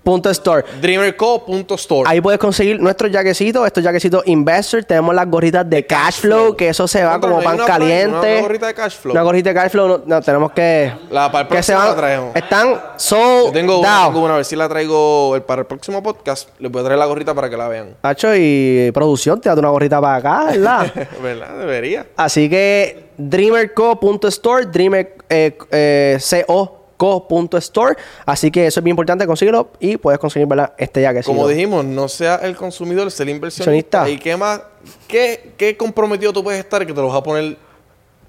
Punto 0.04 0.30
store. 0.30 0.64
Dreamerco.store. 0.82 2.10
Ahí 2.10 2.22
puedes 2.22 2.40
conseguir 2.40 2.80
nuestros 2.80 3.12
jaquecitos, 3.12 3.66
estos 3.66 3.84
jaquecitos 3.84 4.24
Investor. 4.26 4.84
Tenemos 4.84 5.14
las 5.14 5.30
gorritas 5.30 5.70
de 5.70 5.86
Cashflow, 5.86 6.56
que 6.56 6.70
eso 6.70 6.88
se 6.88 7.04
va 7.04 7.20
como 7.20 7.42
pan 7.42 7.58
caliente. 7.58 8.38
Una 8.38 8.42
gorrita 8.42 8.68
de 8.68 8.74
Cashflow. 8.74 9.12
Una 9.12 9.22
gorrita 9.24 9.50
de 9.50 9.56
Cashflow, 9.56 10.04
no, 10.06 10.22
tenemos 10.22 10.52
que. 10.52 10.92
La 11.12 11.32
para 11.32 11.48
el 11.48 11.56
que 11.56 11.64
se 11.64 11.76
van, 11.76 11.90
la 11.90 11.96
traemos. 11.96 12.36
Están 12.36 12.82
sold 12.98 13.48
Yo 13.48 13.52
tengo 13.52 13.80
una, 13.80 14.06
tengo 14.06 14.24
una, 14.24 14.34
a 14.34 14.38
ver 14.38 14.46
si 14.46 14.56
la 14.56 14.70
traigo 14.70 15.36
el, 15.36 15.42
para 15.44 15.62
el 15.62 15.68
próximo 15.68 16.02
podcast. 16.02 16.50
Les 16.60 16.72
voy 16.72 16.82
a 16.82 16.86
traer 16.86 17.00
la 17.00 17.06
gorrita 17.06 17.34
para 17.34 17.50
que 17.50 17.58
la 17.58 17.68
vean. 17.68 17.96
Hacho, 18.02 18.30
y 18.36 18.92
producción, 18.94 19.42
te 19.42 19.50
da 19.50 19.56
una 19.56 19.70
gorrita 19.70 20.02
para 20.02 20.16
acá, 20.16 20.52
¿verdad? 20.52 20.94
¿Verdad? 21.22 21.58
Debería. 21.60 22.08
Así 22.16 22.50
que 22.50 23.10
dreamerco.store, 23.18 24.68
dreamer 24.68 25.18
eh, 25.30 25.58
eh, 25.72 26.18
CO 26.20 26.79
co.store. 27.00 27.96
Así 28.26 28.52
que 28.52 28.68
eso 28.68 28.82
es 28.82 28.84
bien 28.84 28.92
importante, 28.92 29.26
conseguirlo 29.26 29.70
y 29.80 29.96
puedes 29.96 30.20
conseguir 30.20 30.48
¿verdad? 30.48 30.74
este 30.78 31.02
ya 31.02 31.14
que 31.14 31.24
Como 31.24 31.48
dijimos, 31.48 31.86
no 31.86 32.10
sea 32.10 32.36
el 32.36 32.58
consumidor, 32.58 33.10
sea 33.10 33.24
el 33.24 33.30
inversionista. 33.30 34.08
¿Y 34.10 34.20
qué 34.20 34.36
más? 34.36 34.62
¿Qué, 35.08 35.54
¿Qué 35.58 35.78
comprometido 35.78 36.34
tú 36.34 36.44
puedes 36.44 36.60
estar 36.60 36.86
que 36.86 36.94
te 36.94 37.00
lo 37.00 37.08
vas 37.08 37.16
a 37.16 37.24
poner 37.24 37.56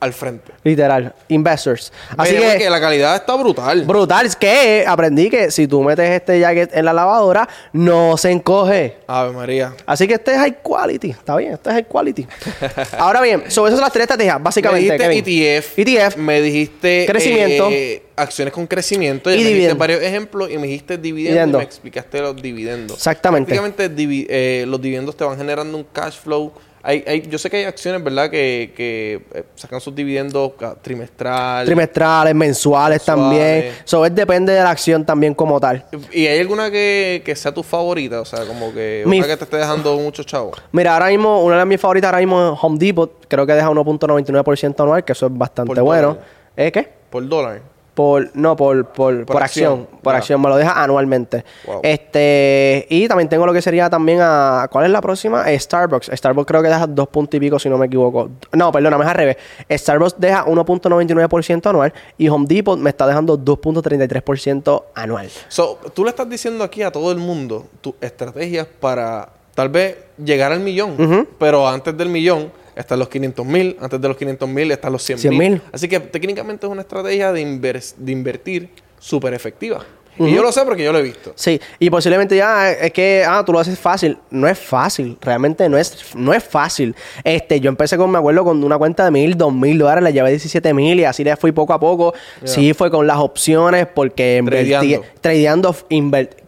al 0.00 0.14
frente. 0.14 0.52
Literal, 0.64 1.14
investors. 1.28 1.92
Así 2.16 2.34
que, 2.34 2.70
la 2.70 2.80
calidad 2.80 3.16
está 3.16 3.34
brutal. 3.36 3.84
Brutal, 3.84 4.26
es 4.26 4.34
que 4.34 4.84
aprendí 4.86 5.28
que 5.28 5.50
si 5.50 5.68
tú 5.68 5.82
metes 5.82 6.10
este 6.10 6.40
jacket 6.40 6.74
en 6.74 6.86
la 6.86 6.92
lavadora, 6.92 7.48
no 7.72 8.16
se 8.16 8.30
encoge. 8.30 8.96
Ave 9.06 9.32
María. 9.32 9.74
Así 9.84 10.08
que 10.08 10.14
este 10.14 10.32
es 10.32 10.38
high 10.38 10.56
quality. 10.62 11.10
Está 11.10 11.36
bien, 11.36 11.52
este 11.52 11.68
es 11.68 11.74
high 11.74 11.86
quality. 11.86 12.26
Ahora 12.98 13.20
bien, 13.20 13.50
sobre 13.50 13.70
esas 13.70 13.78
son 13.78 13.84
las 13.84 13.92
tres 13.92 14.04
estrategias, 14.04 14.42
básicamente. 14.42 14.98
Me 14.98 15.08
dijiste 15.08 15.58
ETF. 15.58 15.78
ETF. 15.78 16.16
Me 16.16 16.40
dijiste. 16.40 17.06
Crecimiento. 17.06 17.68
Eh, 17.70 18.02
acciones 18.16 18.54
con 18.54 18.66
crecimiento. 18.66 19.32
Y, 19.32 19.38
me 19.38 19.50
dijiste 19.50 19.74
varios 19.74 20.02
ejemplos 20.02 20.50
y 20.50 20.56
me 20.56 20.66
dijiste 20.66 20.96
dividendos. 20.98 21.60
Y 21.60 21.64
me 21.64 21.64
explicaste 21.64 22.20
los 22.20 22.40
dividendos. 22.40 22.96
Exactamente. 22.96 23.54
Prácticamente 23.54 24.26
eh, 24.30 24.64
los 24.66 24.80
dividendos 24.80 25.16
te 25.16 25.24
van 25.24 25.36
generando 25.36 25.76
un 25.76 25.84
cash 25.84 26.18
flow 26.18 26.52
hay, 26.82 27.04
hay, 27.06 27.22
yo 27.22 27.38
sé 27.38 27.50
que 27.50 27.58
hay 27.58 27.64
acciones, 27.64 28.02
¿verdad?, 28.02 28.30
que, 28.30 28.72
que 28.74 29.22
eh, 29.34 29.44
sacan 29.54 29.80
sus 29.80 29.94
dividendos 29.94 30.52
trimestrales. 30.82 31.66
Trimestrales, 31.66 32.34
mensuales, 32.34 33.04
también. 33.04 33.72
Eso 33.84 34.02
depende 34.04 34.52
de 34.52 34.62
la 34.62 34.70
acción 34.70 35.04
también 35.04 35.34
como 35.34 35.60
tal. 35.60 35.84
¿Y 36.12 36.26
hay 36.26 36.40
alguna 36.40 36.70
que, 36.70 37.22
que 37.24 37.36
sea 37.36 37.52
tu 37.52 37.62
favorita? 37.62 38.20
O 38.20 38.24
sea, 38.24 38.46
como 38.46 38.72
que 38.72 39.02
una 39.04 39.26
que 39.26 39.36
te 39.36 39.44
esté 39.44 39.56
dejando 39.58 39.96
mucho 39.96 40.22
chavo. 40.24 40.52
Mira, 40.72 40.94
ahora 40.94 41.08
mismo, 41.08 41.42
una 41.44 41.58
de 41.58 41.64
mis 41.66 41.80
favoritas 41.80 42.08
ahora 42.08 42.18
mismo 42.18 42.54
es 42.54 42.58
Home 42.62 42.78
Depot. 42.78 43.26
Creo 43.28 43.46
que 43.46 43.52
deja 43.52 43.68
1.99% 43.70 44.80
anual, 44.80 45.04
que 45.04 45.12
eso 45.12 45.26
es 45.26 45.36
bastante 45.36 45.80
bueno. 45.80 46.18
¿Eh, 46.56 46.72
qué? 46.72 46.88
Por 47.10 47.28
dólar. 47.28 47.60
Por, 48.00 48.30
no, 48.32 48.56
por, 48.56 48.86
por, 48.86 49.26
por, 49.26 49.42
acción. 49.42 49.86
Por 50.02 50.14
acción. 50.14 50.40
Me 50.40 50.48
lo 50.48 50.56
deja 50.56 50.82
anualmente. 50.82 51.44
Este, 51.82 52.86
y 52.88 53.06
también 53.06 53.28
tengo 53.28 53.44
lo 53.44 53.52
que 53.52 53.60
sería 53.60 53.90
también 53.90 54.20
a. 54.22 54.68
¿Cuál 54.70 54.86
es 54.86 54.90
la 54.90 55.02
próxima? 55.02 55.52
Eh, 55.52 55.60
Starbucks. 55.60 56.10
Starbucks 56.10 56.46
creo 56.46 56.62
que 56.62 56.68
deja 56.68 56.86
dos 56.86 57.08
puntos 57.08 57.34
y 57.34 57.40
pico, 57.40 57.58
si 57.58 57.68
no 57.68 57.76
me 57.76 57.88
equivoco. 57.88 58.30
No, 58.54 58.72
perdóname, 58.72 59.04
es 59.04 59.10
al 59.10 59.16
revés. 59.16 59.36
Starbucks 59.70 60.14
deja 60.16 60.46
1.99% 60.46 61.66
anual 61.66 61.92
y 62.16 62.26
Home 62.30 62.46
Depot 62.48 62.78
me 62.78 62.88
está 62.88 63.06
dejando 63.06 63.38
2.33% 63.38 64.82
anual. 64.94 65.28
So, 65.48 65.78
tú 65.92 66.02
le 66.04 66.08
estás 66.08 66.26
diciendo 66.26 66.64
aquí 66.64 66.80
a 66.80 66.90
todo 66.90 67.12
el 67.12 67.18
mundo 67.18 67.66
tus 67.82 67.92
estrategias 68.00 68.66
para 68.66 69.28
tal 69.54 69.68
vez 69.68 69.98
llegar 70.16 70.52
al 70.52 70.60
millón, 70.60 71.28
pero 71.38 71.68
antes 71.68 71.94
del 71.98 72.08
millón 72.08 72.50
están 72.80 72.98
los 72.98 73.08
500 73.08 73.46
mil, 73.46 73.76
antes 73.80 74.00
de 74.00 74.08
los 74.08 74.16
500 74.16 74.48
mil 74.48 74.70
están 74.70 74.92
los 74.92 75.02
100 75.02 75.36
mil. 75.36 75.62
Así 75.72 75.88
que 75.88 76.00
técnicamente 76.00 76.66
es 76.66 76.72
una 76.72 76.82
estrategia 76.82 77.32
de, 77.32 77.82
de 77.96 78.12
invertir 78.12 78.70
súper 78.98 79.34
efectiva. 79.34 79.84
Y 80.26 80.35
yo 80.35 80.42
lo 80.42 80.52
sé 80.52 80.62
porque 80.64 80.85
yo 80.85 80.92
lo 80.92 80.98
he 80.98 81.02
visto. 81.02 81.33
Sí, 81.35 81.61
y 81.78 81.90
posiblemente 81.90 82.37
ya 82.37 82.70
es 82.72 82.92
que, 82.92 83.24
ah, 83.26 83.42
tú 83.44 83.52
lo 83.52 83.59
haces 83.59 83.78
fácil. 83.78 84.18
No 84.30 84.48
es 84.48 84.59
fácil, 84.59 85.16
realmente 85.20 85.68
no 85.68 85.78
es, 85.78 86.14
no 86.14 86.35
es 86.35 86.44
fácil. 86.44 86.94
Este, 87.24 87.61
yo 87.61 87.68
empecé 87.68 87.96
con, 87.96 88.11
mi 88.11 88.16
abuelo 88.16 88.44
con 88.44 88.62
una 88.62 88.78
cuenta 88.78 89.04
de 89.04 89.11
mil, 89.11 89.37
dos 89.37 89.52
mil 89.52 89.78
dólares, 89.78 90.04
le 90.04 90.12
llevé 90.12 90.30
17 90.30 90.74
mil 90.74 91.00
y 91.00 91.04
así 91.04 91.24
le 91.24 91.37
fui 91.37 91.52
poco 91.52 91.72
a 91.72 91.80
poco. 91.80 92.14
Sí, 92.44 92.74
fue 92.74 92.90
con 92.90 93.06
las 93.06 93.18
opciones 93.18 93.87
porque 93.87 94.37
invertí, 94.38 94.98
tradeando, 95.20 95.74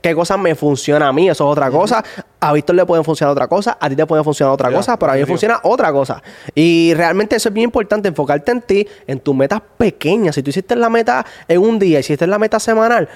qué 0.03 0.15
cosas 0.15 0.39
me 0.39 0.55
funciona 0.55 1.09
a 1.09 1.13
mí, 1.13 1.29
eso 1.29 1.45
es 1.45 1.53
otra 1.53 1.71
cosa. 1.71 2.05
A 2.41 2.53
Víctor 2.53 2.75
le 2.75 2.85
puede 2.85 3.05
funcionar 3.05 3.33
otra 3.33 3.47
cosa, 3.47 3.79
a 3.81 3.89
ti 3.89 3.95
te 3.95 4.05
puede 4.05 4.25
funcionar 4.25 4.53
otra 4.53 4.71
cosa, 4.71 4.99
pero 4.99 5.13
a 5.13 5.15
mí 5.15 5.21
me 5.21 5.27
funciona 5.27 5.61
otra 5.63 5.93
cosa. 5.93 6.23
Y 6.55 6.93
realmente 6.95 7.37
eso 7.37 7.49
es 7.49 7.55
bien 7.55 7.65
importante, 7.65 8.09
enfocarte 8.09 8.51
en 8.51 8.63
ti, 8.63 8.87
en 9.07 9.21
tus 9.21 9.35
metas 9.35 9.63
pequeñas. 9.79 10.35
Si 10.35 10.43
tú 10.43 10.51
hiciste 10.51 10.75
la 10.75 10.91
meta 10.91 11.25
en 11.47 11.61
un 11.61 11.79
día, 11.79 12.01
hiciste 12.01 12.27
la 12.27 12.39
meta 12.39 12.59
semanal, 12.59 13.09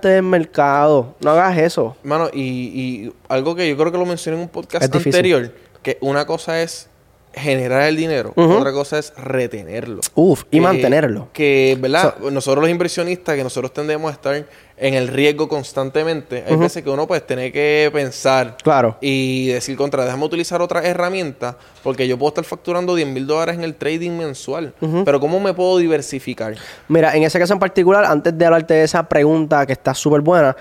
del 0.00 0.22
mercado, 0.22 1.14
no 1.20 1.30
hagas 1.30 1.58
eso. 1.58 1.96
Mano, 2.02 2.28
y, 2.32 2.40
y 2.42 3.12
algo 3.28 3.54
que 3.54 3.68
yo 3.68 3.76
creo 3.76 3.92
que 3.92 3.98
lo 3.98 4.06
mencioné 4.06 4.36
en 4.36 4.44
un 4.44 4.48
podcast 4.48 4.94
anterior, 4.94 5.54
que 5.82 5.98
una 6.00 6.26
cosa 6.26 6.62
es 6.62 6.88
generar 7.34 7.82
el 7.82 7.96
dinero, 7.96 8.32
otra 8.36 8.72
cosa 8.72 8.98
es 8.98 9.12
retenerlo. 9.16 10.00
Uf, 10.14 10.44
y 10.50 10.60
mantenerlo. 10.60 11.28
Que, 11.32 11.76
¿verdad? 11.80 12.18
nosotros 12.18 12.62
los 12.62 12.70
inversionistas, 12.70 13.36
que 13.36 13.42
nosotros 13.42 13.72
tendemos 13.72 14.10
a 14.10 14.14
estar 14.14 14.46
en 14.76 14.94
el 14.94 15.08
riesgo 15.08 15.48
constantemente, 15.48 16.44
hay 16.46 16.56
veces 16.56 16.82
que 16.82 16.90
uno 16.90 17.06
pues 17.06 17.26
tiene 17.26 17.52
que 17.52 17.90
pensar 17.92 18.56
Claro. 18.62 18.96
y 19.00 19.48
decir 19.48 19.76
contra, 19.76 20.04
déjame 20.04 20.24
utilizar 20.24 20.60
otra 20.62 20.82
herramienta 20.84 21.56
porque 21.82 22.06
yo 22.08 22.18
puedo 22.18 22.28
estar 22.30 22.44
facturando 22.44 22.94
10 22.94 23.08
mil 23.08 23.26
dólares 23.26 23.56
en 23.56 23.64
el 23.64 23.74
trading 23.74 24.12
mensual, 24.12 24.74
pero 25.04 25.20
¿cómo 25.20 25.40
me 25.40 25.52
puedo 25.54 25.78
diversificar? 25.78 26.54
Mira, 26.88 27.14
en 27.16 27.22
ese 27.22 27.38
caso 27.38 27.52
en 27.52 27.58
particular, 27.58 28.04
antes 28.04 28.36
de 28.36 28.44
hablarte 28.44 28.74
de 28.74 28.84
esa 28.84 29.02
pregunta 29.08 29.66
que 29.66 29.72
está 29.72 29.94
súper 29.94 30.20
buena, 30.20 30.56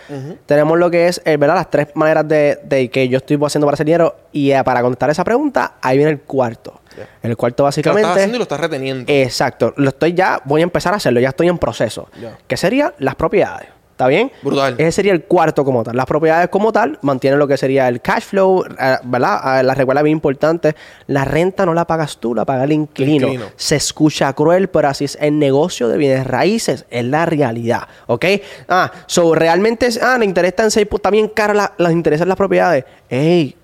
tenemos 0.45 0.77
lo 0.77 0.89
que 0.91 1.07
es, 1.07 1.21
eh, 1.25 1.37
¿verdad? 1.37 1.55
Las 1.55 1.69
tres 1.69 1.87
maneras 1.95 2.27
de, 2.27 2.59
de 2.63 2.89
que 2.89 3.07
yo 3.07 3.17
estoy 3.17 3.37
haciendo 3.43 3.65
para 3.67 3.73
hacer 3.75 3.85
dinero. 3.85 4.15
Y 4.31 4.51
eh, 4.51 4.63
para 4.63 4.81
contestar 4.81 5.09
esa 5.09 5.23
pregunta, 5.23 5.75
ahí 5.81 5.97
viene 5.97 6.11
el 6.11 6.19
cuarto. 6.21 6.79
Ya. 6.97 7.07
El 7.23 7.37
cuarto 7.37 7.57
Que 7.57 7.61
lo 7.61 7.65
básicamente... 7.65 8.01
estás 8.01 8.17
haciendo 8.17 8.35
y 8.35 8.39
lo 8.39 8.43
estás 8.43 8.59
reteniendo. 8.59 9.11
Exacto. 9.11 9.73
Lo 9.77 9.89
estoy 9.89 10.13
ya, 10.13 10.41
voy 10.45 10.61
a 10.61 10.63
empezar 10.63 10.93
a 10.93 10.97
hacerlo, 10.97 11.19
ya 11.19 11.29
estoy 11.29 11.47
en 11.47 11.57
proceso. 11.57 12.09
Ya. 12.21 12.37
¿Qué 12.47 12.57
sería? 12.57 12.93
Las 12.99 13.15
propiedades. 13.15 13.67
¿Está 14.01 14.09
bien? 14.09 14.31
Brutal. 14.41 14.73
Ese 14.79 14.91
sería 14.93 15.13
el 15.13 15.25
cuarto 15.25 15.63
como 15.63 15.83
tal. 15.83 15.95
Las 15.95 16.07
propiedades 16.07 16.49
como 16.49 16.71
tal 16.71 16.97
mantienen 17.03 17.37
lo 17.37 17.47
que 17.47 17.55
sería 17.55 17.87
el 17.87 18.01
cash 18.01 18.23
flow, 18.23 18.65
eh, 18.65 18.97
¿verdad? 19.03 19.59
Eh, 19.59 19.63
la 19.63 19.75
recuerda 19.75 20.01
bien 20.01 20.17
importante. 20.17 20.75
La 21.05 21.23
renta 21.23 21.67
no 21.67 21.75
la 21.75 21.85
pagas 21.85 22.17
tú, 22.17 22.33
la 22.33 22.43
paga 22.43 22.63
el 22.63 22.71
inquilino. 22.71 23.27
inquilino. 23.27 23.51
Se 23.57 23.75
escucha 23.75 24.33
cruel, 24.33 24.69
pero 24.69 24.87
así 24.87 25.05
es 25.05 25.19
el 25.21 25.37
negocio 25.37 25.87
de 25.87 25.99
bienes 25.99 26.25
raíces. 26.25 26.87
Es 26.89 27.05
la 27.05 27.27
realidad. 27.27 27.87
¿Ok? 28.07 28.25
Ah, 28.67 28.91
so 29.05 29.35
realmente 29.35 29.85
es, 29.85 30.01
ah, 30.01 30.17
le 30.17 30.25
interesa 30.25 30.63
en 30.63 30.71
seis, 30.71 30.87
pues, 30.89 30.97
está 30.97 31.11
bien 31.11 31.27
cara 31.27 31.53
la, 31.53 31.73
las 31.77 31.91
intereses 31.91 32.25
las 32.25 32.37
propiedades. 32.37 32.85
Ey, 33.07 33.55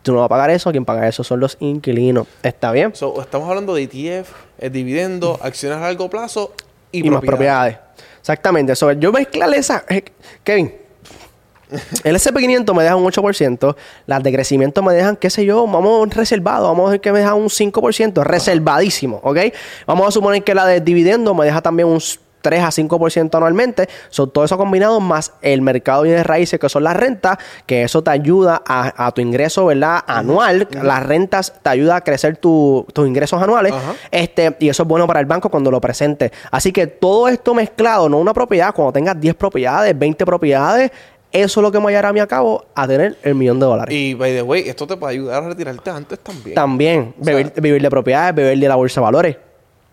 tú 0.00 0.12
no 0.12 0.20
vas 0.20 0.26
a 0.26 0.28
pagar 0.30 0.48
eso, 0.48 0.70
quien 0.70 0.86
paga 0.86 1.06
eso 1.06 1.22
son 1.22 1.40
los 1.40 1.58
inquilinos. 1.60 2.26
¿Está 2.42 2.72
bien? 2.72 2.94
So, 2.94 3.20
estamos 3.20 3.50
hablando 3.50 3.74
de 3.74 3.82
ETF, 3.82 4.30
el 4.56 4.72
dividendo, 4.72 5.38
acciones 5.42 5.76
a 5.76 5.82
largo 5.82 6.08
plazo 6.08 6.54
y, 6.90 7.06
y, 7.06 7.10
más 7.10 7.20
propiedades. 7.20 7.83
Exactamente. 8.24 8.74
So, 8.74 8.90
yo 8.92 9.12
mezclarle 9.12 9.58
esa. 9.58 9.84
eh, 9.86 10.02
Kevin. 10.42 10.72
El 12.04 12.16
SP500 12.16 12.74
me 12.74 12.82
deja 12.82 12.96
un 12.96 13.04
8%. 13.04 13.76
Las 14.06 14.22
de 14.22 14.32
crecimiento 14.32 14.82
me 14.82 14.94
dejan, 14.94 15.16
qué 15.16 15.28
sé 15.28 15.44
yo, 15.44 15.66
vamos 15.66 16.08
reservado. 16.08 16.68
Vamos 16.68 16.88
a 16.88 16.92
decir 16.92 17.02
que 17.02 17.12
me 17.12 17.18
deja 17.18 17.34
un 17.34 17.50
5%. 17.50 18.22
Reservadísimo, 18.24 19.20
¿ok? 19.22 19.38
Vamos 19.86 20.08
a 20.08 20.10
suponer 20.10 20.42
que 20.42 20.54
la 20.54 20.64
de 20.64 20.80
dividendo 20.80 21.34
me 21.34 21.44
deja 21.44 21.60
también 21.60 21.86
un 21.86 22.00
3 22.44 22.62
a 22.62 22.68
5% 22.68 23.34
anualmente. 23.36 23.88
Son 24.10 24.30
todo 24.30 24.44
eso 24.44 24.58
combinado 24.58 25.00
más 25.00 25.32
el 25.40 25.62
mercado 25.62 26.02
de 26.02 26.10
bienes 26.10 26.26
raíces, 26.26 26.60
que 26.60 26.68
son 26.68 26.84
las 26.84 26.94
rentas, 26.94 27.38
que 27.64 27.82
eso 27.84 28.02
te 28.02 28.10
ayuda 28.10 28.62
a, 28.66 29.06
a 29.06 29.10
tu 29.12 29.22
ingreso, 29.22 29.64
¿verdad? 29.64 30.00
Anual. 30.06 30.68
Las 30.82 31.02
rentas 31.06 31.54
te 31.62 31.70
ayuda 31.70 31.96
a 31.96 32.00
crecer 32.02 32.36
tu- 32.36 32.86
tus 32.92 33.08
ingresos 33.08 33.42
anuales. 33.42 33.72
Ajá. 33.72 33.94
Este, 34.10 34.54
y 34.60 34.68
eso 34.68 34.82
es 34.82 34.88
bueno 34.88 35.06
para 35.06 35.20
el 35.20 35.26
banco 35.26 35.48
cuando 35.48 35.70
lo 35.70 35.80
presente. 35.80 36.30
Así 36.50 36.70
que 36.70 36.86
todo 36.86 37.28
esto 37.28 37.54
mezclado, 37.54 38.10
no 38.10 38.18
una 38.18 38.34
propiedad, 38.34 38.74
cuando 38.74 38.92
tengas 38.92 39.18
10 39.18 39.34
propiedades, 39.36 39.98
20 39.98 40.26
propiedades, 40.26 40.90
eso 41.32 41.60
es 41.60 41.62
lo 41.62 41.72
que 41.72 41.80
me 41.80 41.86
hallará 41.86 42.10
a 42.10 42.12
mí 42.12 42.20
a 42.20 42.26
cabo 42.28 42.64
a 42.76 42.86
tener 42.86 43.16
el 43.22 43.34
millón 43.34 43.58
de 43.58 43.66
dólares. 43.66 43.92
Y, 43.92 44.14
by 44.14 44.32
the 44.34 44.42
way, 44.42 44.68
esto 44.68 44.86
te 44.86 44.96
puede 44.96 45.14
ayudar 45.14 45.42
a 45.42 45.48
retirarte 45.48 45.90
antes 45.90 46.18
también. 46.20 46.54
También, 46.54 47.14
O 47.20 47.24
sea- 47.24 47.34
vivir, 47.34 47.52
vivir 47.56 47.82
de 47.82 47.90
propiedades, 47.90 48.34
vivir 48.36 48.58
de 48.60 48.68
la 48.68 48.76
bolsa 48.76 49.00
de 49.00 49.04
valores. 49.04 49.36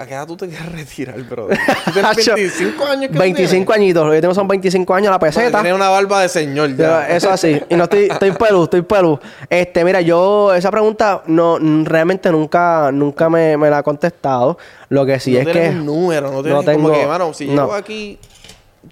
¿A 0.02 0.06
qué 0.08 0.14
edad 0.16 0.26
tú 0.26 0.36
te 0.36 0.48
quieres 0.48 0.72
retirar, 0.72 1.22
brother? 1.24 1.58
Tú 1.86 1.92
tienes 1.92 2.12
Hacho, 2.18 2.34
25 2.36 2.86
años 2.86 3.08
que 3.10 3.14
tú 3.14 3.20
25 3.20 3.74
añitos, 3.74 4.06
lo 4.06 4.12
que 4.12 4.22
tengo 4.22 4.34
son 4.34 4.48
25 4.48 4.94
años 4.96 5.08
a 5.10 5.12
la 5.12 5.20
peseta. 5.20 5.62
Tienes 5.62 5.74
una 5.74 5.90
barba 5.90 6.22
de 6.22 6.30
señor 6.30 6.76
ya. 6.76 7.08
Eso 7.08 7.30
así. 7.30 7.62
Y 7.70 7.76
no 7.76 7.84
estoy, 7.84 8.06
estoy 8.10 8.32
pelú, 8.32 8.64
estoy 8.64 8.82
pelú. 8.82 9.20
Este, 9.50 9.84
mira, 9.86 10.02
yo 10.02 10.54
esa 10.54 10.72
pregunta 10.72 11.22
no 11.28 11.60
realmente 11.84 12.32
nunca, 12.32 12.92
nunca 12.92 13.30
me, 13.30 13.58
me 13.58 13.70
la 13.70 13.80
he 13.80 13.84
contestado. 13.84 14.58
Lo 14.90 15.06
que 15.06 15.20
sí 15.20 15.34
no 15.34 15.40
es 15.42 15.48
que. 15.48 15.70
un 15.70 15.86
número, 15.86 16.32
no 16.32 16.42
tienes 16.44 16.66
no 16.66 16.74
como 16.74 16.90
tengo- 16.90 17.00
que, 17.00 17.08
mano, 17.08 17.34
si 17.34 17.46
no. 17.48 17.54
llego 17.64 17.74
aquí, 17.74 18.18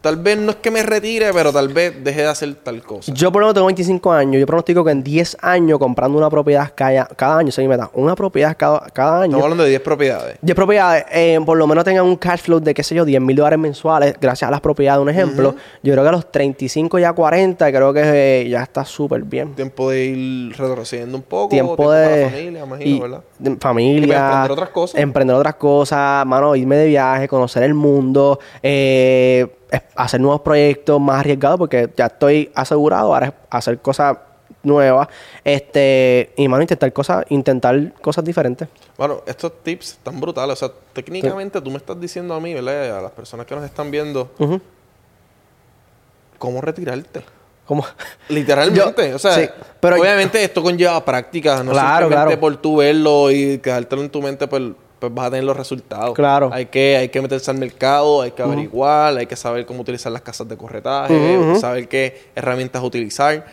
tal 0.01 0.17
vez 0.17 0.37
no 0.37 0.51
es 0.51 0.57
que 0.57 0.71
me 0.71 0.83
retire, 0.83 1.31
pero 1.33 1.51
tal 1.51 1.69
vez 1.69 2.03
deje 2.03 2.21
de 2.21 2.27
hacer 2.27 2.55
tal 2.55 2.81
cosa. 2.83 3.11
Yo 3.13 3.31
por 3.31 3.41
lo 3.41 3.47
menos 3.47 3.55
tengo 3.55 3.67
25 3.67 4.11
años. 4.11 4.39
Yo 4.39 4.45
pronostico 4.45 4.83
que 4.83 4.91
en 4.91 5.03
10 5.03 5.37
años 5.41 5.79
comprando 5.79 6.17
una 6.17 6.29
propiedad 6.29 6.71
cada, 6.75 7.05
cada 7.07 7.37
año, 7.39 7.51
mi 7.57 7.67
meta. 7.67 7.89
Una 7.93 8.15
propiedad 8.15 8.55
cada, 8.57 8.81
cada 8.93 9.21
año. 9.21 9.25
Estamos 9.31 9.43
hablando 9.43 9.63
de 9.63 9.69
10 9.69 9.81
propiedades. 9.81 10.37
10 10.41 10.55
propiedades, 10.55 11.05
eh, 11.11 11.39
por 11.45 11.57
lo 11.57 11.67
menos 11.67 11.83
tengan 11.83 12.05
un 12.05 12.15
cash 12.15 12.41
flow 12.41 12.59
de, 12.59 12.73
qué 12.73 12.83
sé 12.83 12.95
yo, 12.95 13.05
10 13.05 13.21
mil 13.21 13.35
dólares 13.35 13.59
mensuales, 13.59 14.15
gracias 14.19 14.47
a 14.47 14.51
las 14.51 14.61
propiedades, 14.61 15.01
un 15.01 15.09
ejemplo. 15.09 15.55
Yo 15.83 15.93
creo 15.93 16.03
que 16.03 16.09
a 16.09 16.13
los 16.13 16.31
35 16.31 16.99
y 16.99 17.03
a 17.03 17.13
40, 17.13 17.69
creo 17.71 17.93
que 17.93 18.01
eh, 18.43 18.49
ya 18.49 18.63
está 18.63 18.85
súper 18.85 19.23
bien. 19.23 19.55
Tiempo 19.55 19.89
de 19.89 20.05
ir 20.05 20.55
retrocediendo 20.57 21.17
un 21.17 21.23
poco. 21.23 21.49
Tiempo 21.49 21.91
de. 21.91 22.03
para 22.05 22.21
la 22.21 22.29
familia, 22.29 22.63
imagino, 22.63 22.89
y- 22.89 22.99
¿verdad? 22.99 23.21
de 23.39 23.55
familia. 23.57 24.17
Emprender 24.17 24.51
otras 24.51 24.69
cosas. 24.69 25.01
Emprender 25.01 25.35
otras 25.35 25.55
cosas, 25.55 26.25
mano, 26.25 26.55
irme 26.55 26.77
de 26.77 26.87
viaje, 26.87 27.27
conocer 27.27 27.63
el 27.63 27.73
mundo, 27.73 28.39
eh, 28.61 29.47
hacer 29.95 30.19
nuevos 30.19 30.41
proyectos 30.41 30.99
más 30.99 31.19
arriesgados, 31.19 31.57
porque 31.59 31.89
ya 31.95 32.07
estoy 32.07 32.51
asegurado 32.55 33.13
ahora 33.13 33.27
es 33.27 33.33
hacer 33.49 33.79
cosas 33.79 34.17
nuevas. 34.63 35.07
Este, 35.43 36.33
y 36.37 36.47
mano, 36.47 36.61
intentar 36.63 36.91
cosas, 36.91 37.25
intentar 37.29 37.93
cosas 38.01 38.23
diferentes. 38.25 38.67
Bueno, 38.97 39.21
estos 39.25 39.63
tips 39.63 39.91
están 39.93 40.19
brutales. 40.19 40.53
O 40.61 40.67
sea, 40.67 40.75
técnicamente 40.93 41.61
tú 41.61 41.69
me 41.71 41.77
estás 41.77 41.99
diciendo 41.99 42.33
a 42.33 42.39
mí, 42.39 42.53
¿verdad? 42.53 42.97
A 42.97 43.01
las 43.01 43.11
personas 43.11 43.45
que 43.45 43.55
nos 43.55 43.63
están 43.63 43.89
viendo, 43.91 44.31
cómo 46.37 46.61
retirarte. 46.61 47.21
Como 47.65 47.85
Literalmente, 48.29 49.09
Yo- 49.11 49.15
o 49.15 49.19
sea, 49.19 49.33
sí, 49.35 49.47
pero- 49.79 49.97
obviamente 50.01 50.43
esto 50.43 50.63
conlleva 50.63 51.05
práctica, 51.05 51.63
no 51.63 51.71
Claro, 51.71 52.07
simplemente 52.07 52.25
claro. 52.37 52.39
por 52.39 52.57
tú 52.57 52.77
verlo 52.77 53.29
y 53.29 53.59
quedártelo 53.59 54.01
en 54.01 54.09
tu 54.09 54.21
mente, 54.23 54.47
pues, 54.47 54.63
pues 54.99 55.13
vas 55.13 55.27
a 55.27 55.29
tener 55.31 55.45
los 55.45 55.55
resultados. 55.55 56.13
Claro. 56.13 56.49
Hay 56.51 56.65
que, 56.67 56.97
hay 56.97 57.09
que 57.09 57.21
meterse 57.21 57.49
al 57.51 57.57
mercado, 57.57 58.21
hay 58.21 58.31
que 58.31 58.41
averiguar, 58.43 59.17
hay 59.17 59.25
que 59.25 59.35
saber 59.35 59.65
cómo 59.65 59.81
utilizar 59.81 60.11
las 60.11 60.21
casas 60.21 60.47
de 60.47 60.57
corretaje, 60.57 61.37
Ujú, 61.37 61.51
ujú. 61.51 61.59
saber 61.59 61.87
qué 61.87 62.29
herramientas 62.35 62.83
utilizar. 62.83 63.45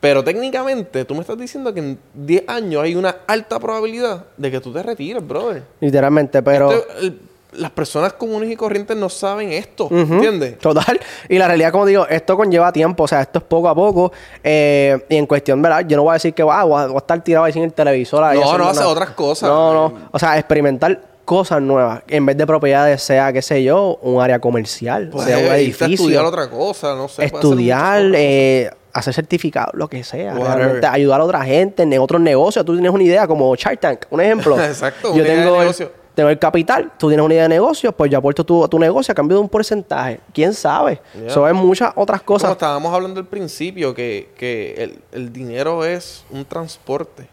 Pero 0.00 0.22
técnicamente, 0.22 1.04
tú 1.04 1.14
me 1.14 1.20
estás 1.22 1.38
diciendo 1.38 1.72
que 1.72 1.80
en 1.80 1.98
10 2.14 2.44
años 2.48 2.82
hay 2.82 2.94
una 2.94 3.16
alta 3.26 3.58
probabilidad 3.58 4.24
de 4.36 4.50
que 4.50 4.60
tú 4.60 4.72
te 4.72 4.82
retires, 4.82 5.26
brother. 5.26 5.62
literalmente, 5.80 6.42
pero... 6.42 6.70
El- 7.00 7.20
las 7.56 7.70
personas 7.70 8.12
comunes 8.14 8.50
y 8.50 8.56
corrientes 8.56 8.96
no 8.96 9.08
saben 9.08 9.52
esto, 9.52 9.84
Ujú. 9.86 9.96
¿entiendes? 9.96 10.58
Total. 10.58 10.98
Y 11.28 11.38
la 11.38 11.46
realidad, 11.48 11.72
como 11.72 11.86
digo, 11.86 12.06
esto 12.08 12.36
conlleva 12.36 12.72
tiempo. 12.72 13.04
O 13.04 13.08
sea, 13.08 13.20
esto 13.22 13.38
es 13.38 13.44
poco 13.44 13.68
a 13.68 13.74
poco. 13.74 14.12
eh, 14.42 15.04
y 15.08 15.16
en 15.16 15.26
cuestión, 15.26 15.60
¿verdad? 15.62 15.84
Yo 15.86 15.96
no 15.96 16.02
voy 16.04 16.10
a 16.10 16.14
decir 16.14 16.34
que 16.34 16.42
va, 16.42 16.64
voy, 16.64 16.82
a, 16.82 16.86
voy 16.86 16.94
a 16.96 16.98
estar 16.98 17.22
tirado 17.22 17.44
ahí 17.44 17.52
sin 17.52 17.62
el 17.64 17.72
televisor. 17.72 18.22
ahí 18.24 18.38
No, 18.38 18.58
no, 18.58 18.64
hace 18.68 18.80
nada. 18.80 18.88
otras 18.90 19.10
cosas. 19.10 19.48
No, 19.48 19.72
no. 19.72 19.94
O 20.10 20.18
sea, 20.18 20.36
experimentar 20.38 21.00
cosas 21.24 21.62
nuevas. 21.62 22.02
En 22.08 22.26
vez 22.26 22.36
de 22.36 22.46
propiedades, 22.46 23.02
sea, 23.02 23.32
qué 23.32 23.40
sé 23.42 23.62
yo, 23.64 23.98
un 24.02 24.20
área 24.20 24.38
comercial, 24.40 25.08
Pues, 25.10 25.24
sea 25.26 25.38
un 25.38 25.44
a 25.46 25.56
edificio. 25.56 25.94
estudiar 25.94 26.24
otra 26.24 26.50
cosa, 26.50 26.94
no 26.94 27.08
sé. 27.08 27.22
hacer 27.24 27.34
estudiar, 27.34 28.02
cosas. 28.02 28.16
eh, 28.18 28.70
hacer 28.92 29.14
certificado, 29.14 29.70
lo 29.72 29.88
que 29.88 30.04
sea. 30.04 30.34
Realmente 30.34 30.86
ayudar 30.86 31.20
a 31.20 31.24
otra 31.24 31.42
gente 31.44 31.82
en 31.82 31.98
otros 31.98 32.20
negocios. 32.20 32.64
Tú 32.64 32.74
tienes 32.74 32.92
una 32.92 33.02
idea, 33.02 33.26
como 33.26 33.54
Shark 33.56 33.80
Tank, 33.80 34.00
un 34.10 34.20
ejemplo. 34.20 34.60
Exacto, 34.62 35.08
Yo 35.08 35.14
una 35.14 35.22
idea 35.22 35.36
de 35.36 35.42
tengo 35.44 35.58
negocio. 35.60 36.03
Tengo 36.14 36.28
el 36.30 36.38
capital, 36.38 36.92
tú 36.98 37.08
tienes 37.08 37.24
una 37.24 37.34
idea 37.34 37.42
de 37.44 37.48
negocio, 37.50 37.92
pues 37.92 38.10
yo 38.10 38.18
aporto 38.18 38.44
tu, 38.44 38.66
tu 38.68 38.78
negocio 38.78 39.12
a 39.12 39.14
cambio 39.14 39.36
de 39.36 39.42
un 39.42 39.48
porcentaje. 39.48 40.20
¿Quién 40.32 40.54
sabe? 40.54 41.00
Yeah. 41.14 41.26
Eso 41.26 41.48
es 41.48 41.54
muchas 41.54 41.92
otras 41.96 42.22
Como 42.22 42.36
cosas. 42.38 42.52
estábamos 42.52 42.94
hablando 42.94 43.20
al 43.20 43.26
principio, 43.26 43.94
que, 43.94 44.30
que 44.36 44.74
el, 44.78 44.98
el 45.12 45.32
dinero 45.32 45.84
es 45.84 46.24
un 46.30 46.44
transporte. 46.44 47.28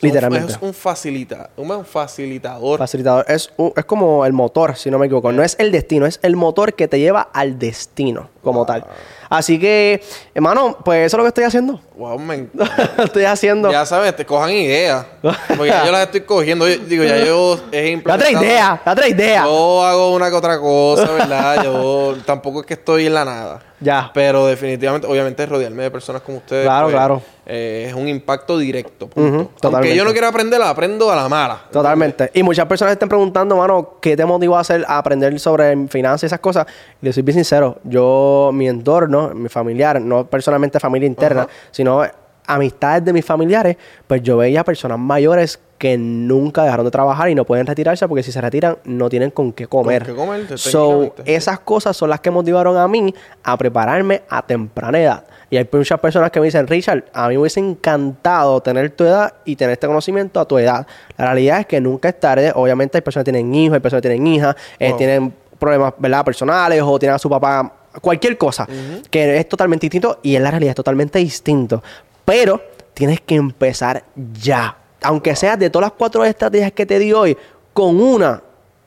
Literalmente. 0.00 0.52
Es 0.52 0.58
un, 0.62 0.72
facilita, 0.72 1.50
un 1.56 1.84
facilitador. 1.84 2.78
Facilitador. 2.78 3.26
Es, 3.28 3.52
un- 3.58 3.72
es 3.76 3.84
como 3.84 4.24
el 4.24 4.32
motor, 4.32 4.74
si 4.74 4.90
no 4.90 4.98
me 4.98 5.04
equivoco. 5.06 5.30
No 5.32 5.42
es 5.42 5.54
el 5.58 5.70
destino, 5.70 6.06
es 6.06 6.18
el 6.22 6.34
motor 6.34 6.72
que 6.72 6.88
te 6.88 6.98
lleva 6.98 7.20
al 7.32 7.58
destino 7.58 8.30
como 8.42 8.64
tal. 8.64 8.86
Así 9.32 9.58
que, 9.58 10.02
hermano, 10.34 10.76
pues 10.84 11.06
eso 11.06 11.16
es 11.16 11.18
lo 11.18 11.24
que 11.24 11.28
estoy 11.28 11.44
haciendo. 11.44 11.80
wow, 11.96 12.18
men. 12.18 12.50
estoy 12.98 13.24
haciendo. 13.24 13.70
Ya 13.72 13.86
sabes, 13.86 14.14
te 14.14 14.26
cojan 14.26 14.50
ideas. 14.50 15.06
Porque 15.22 15.68
ya 15.68 15.86
yo 15.86 15.92
las 15.92 16.02
estoy 16.02 16.20
cogiendo. 16.20 16.68
Yo- 16.68 16.78
digo, 16.78 17.02
ya 17.02 17.24
yo 17.24 17.56
Da 17.56 17.62
implementado. 17.82 18.14
otra 18.16 18.30
idea, 18.30 18.82
da 18.84 18.92
otra 18.92 19.08
idea. 19.08 19.44
Yo 19.44 19.84
hago 19.84 20.14
una 20.14 20.28
que 20.28 20.36
otra 20.36 20.58
cosa, 20.60 21.10
¿verdad? 21.12 21.64
Yo 21.64 22.14
tampoco 22.26 22.60
es 22.60 22.66
que 22.66 22.74
estoy 22.74 23.06
en 23.06 23.14
la 23.14 23.24
nada. 23.24 23.62
Ya. 23.80 24.10
Pero 24.14 24.46
definitivamente, 24.46 25.08
obviamente, 25.08 25.44
rodearme 25.44 25.82
de 25.84 25.90
personas 25.90 26.22
como 26.22 26.38
ustedes. 26.38 26.64
Claro, 26.64 26.86
pues, 26.86 26.94
claro. 26.94 27.22
eh, 27.46 27.86
es 27.88 27.94
un 27.94 28.06
impacto 28.06 28.56
directo. 28.56 29.08
punto. 29.08 29.28
Ujú, 29.38 29.44
totalmente. 29.56 29.88
Aunque 29.88 29.96
yo 29.96 30.04
no 30.04 30.12
quiera 30.12 30.28
aprender, 30.28 30.60
la 30.60 30.70
aprendo 30.70 31.10
a 31.10 31.16
la 31.16 31.28
mala. 31.28 31.62
Totalmente. 31.72 32.30
Y 32.34 32.44
muchas 32.44 32.66
personas 32.66 32.92
están 32.92 33.08
preguntando, 33.08 33.56
mano, 33.56 33.94
¿qué 34.00 34.16
te 34.16 34.24
motivó 34.24 34.56
a 34.56 34.60
hacer, 34.60 34.84
a 34.86 34.98
aprender 34.98 35.36
sobre 35.40 35.88
finanzas 35.88 36.22
y 36.24 36.26
esas 36.26 36.38
cosas? 36.38 36.66
Y 37.00 37.06
les 37.06 37.14
soy 37.16 37.24
bien 37.24 37.34
sincero, 37.34 37.78
yo, 37.82 38.50
mi 38.54 38.68
entorno, 38.68 39.21
mi 39.30 39.48
familiar, 39.48 40.00
no 40.00 40.26
personalmente 40.26 40.80
familia 40.80 41.06
interna, 41.06 41.46
sino 41.70 42.02
amistades 42.46 43.04
de 43.04 43.12
mis 43.12 43.24
familiares, 43.24 43.76
pues 44.06 44.22
yo 44.22 44.36
veía 44.36 44.64
personas 44.64 44.98
mayores 44.98 45.60
que 45.78 45.98
nunca 45.98 46.62
dejaron 46.62 46.84
de 46.84 46.90
trabajar 46.90 47.28
y 47.28 47.34
no 47.34 47.44
pueden 47.44 47.66
retirarse 47.66 48.06
porque 48.06 48.22
si 48.22 48.30
se 48.30 48.40
retiran 48.40 48.78
no 48.84 49.08
tienen 49.08 49.30
con 49.30 49.52
qué 49.52 49.66
comer. 49.66 50.04
qué 50.06 50.14
comer, 50.14 50.58
so, 50.58 51.14
esas 51.24 51.60
cosas 51.60 51.96
son 51.96 52.10
las 52.10 52.20
que 52.20 52.30
motivaron 52.30 52.76
a 52.76 52.86
mí 52.86 53.12
a 53.42 53.56
prepararme 53.56 54.22
a 54.28 54.42
temprana 54.42 55.00
edad. 55.00 55.24
Y 55.50 55.56
hay 55.58 55.68
muchas 55.70 56.00
personas 56.00 56.30
que 56.30 56.40
me 56.40 56.46
dicen, 56.46 56.66
Richard, 56.66 57.04
a 57.12 57.28
mí 57.28 57.34
me 57.34 57.40
hubiese 57.40 57.60
encantado 57.60 58.60
tener 58.62 58.90
tu 58.90 59.04
edad 59.04 59.34
y 59.44 59.56
tener 59.56 59.72
este 59.72 59.86
conocimiento 59.86 60.40
a 60.40 60.46
tu 60.46 60.56
edad. 60.56 60.86
La 61.18 61.26
realidad 61.26 61.60
es 61.60 61.66
que 61.66 61.78
nunca 61.78 62.08
es 62.08 62.18
tarde. 62.18 62.52
Obviamente 62.54 62.96
hay 62.96 63.02
personas 63.02 63.24
que 63.24 63.32
tienen 63.32 63.54
hijos, 63.54 63.74
hay 63.74 63.80
personas 63.80 64.02
que 64.02 64.08
tienen 64.08 64.26
hijas, 64.26 64.56
eh, 64.78 64.94
tienen 64.96 65.34
problemas, 65.58 65.92
¿verdad? 65.98 66.24
Personales 66.24 66.80
o 66.82 66.98
tienen 66.98 67.16
a 67.16 67.18
su 67.18 67.28
papá, 67.28 67.70
cualquier 68.00 68.38
cosa, 68.38 68.66
que 69.10 69.38
es 69.38 69.48
totalmente 69.48 69.86
distinto 69.86 70.20
y 70.22 70.36
en 70.36 70.42
la 70.42 70.50
realidad 70.50 70.70
es 70.70 70.76
totalmente 70.76 71.18
distinto. 71.18 71.82
Pero 72.24 72.62
tienes 72.94 73.20
que 73.20 73.34
empezar 73.34 74.04
ya. 74.40 74.76
Aunque 75.02 75.34
sea 75.34 75.56
de 75.56 75.68
todas 75.70 75.90
las 75.90 75.98
cuatro 75.98 76.24
estrategias 76.24 76.72
que 76.72 76.86
te 76.86 76.98
di 76.98 77.12
hoy, 77.12 77.36
con 77.72 78.00
una 78.00 78.42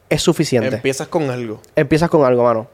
es 0.09 0.21
suficiente. 0.21 0.75
Empiezas 0.75 1.07
con 1.07 1.29
algo. 1.29 1.61
Empiezas 1.75 2.09
con 2.09 2.23
algo, 2.23 2.43
mano. 2.43 2.67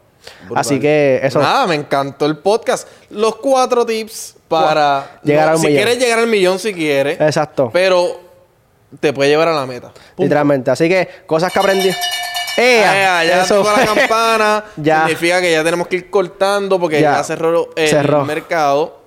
Brutal. 0.45 0.61
Así 0.61 0.79
que 0.79 1.19
eso. 1.23 1.39
Nada, 1.39 1.65
me 1.65 1.75
encantó 1.75 2.25
el 2.27 2.37
podcast. 2.37 2.87
Los 3.09 3.37
cuatro 3.37 3.85
tips 3.85 4.35
para 4.47 5.19
Llegar 5.23 5.49
a 5.49 5.55
un 5.55 5.61
si 5.61 5.67
millón. 5.67 5.83
quieres 5.83 5.99
llegar 6.03 6.19
al 6.19 6.27
millón, 6.27 6.59
si 6.59 6.73
quieres. 6.73 7.19
Exacto. 7.19 7.71
Pero 7.73 8.19
te 8.99 9.13
puede 9.13 9.29
llevar 9.31 9.47
a 9.47 9.53
la 9.53 9.65
meta. 9.65 9.87
Punto. 9.87 10.23
Literalmente. 10.23 10.69
Así 10.69 10.87
que 10.87 11.07
cosas 11.25 11.51
que 11.51 11.59
aprendí. 11.59 11.89
¡Ea! 12.57 13.23
Ya 13.23 13.43
Eso 13.43 13.63
la 13.63 13.85
campana. 13.85 14.63
Ya. 14.77 15.01
Significa 15.01 15.41
que 15.41 15.51
ya 15.51 15.63
tenemos 15.63 15.87
que 15.87 15.95
ir 15.97 16.09
cortando 16.09 16.79
porque 16.79 16.99
ya, 17.01 17.17
Ya. 17.17 17.23
cerró 17.23 17.69
el 17.75 17.87
Cerró. 17.87 18.25
mercado. 18.25 19.01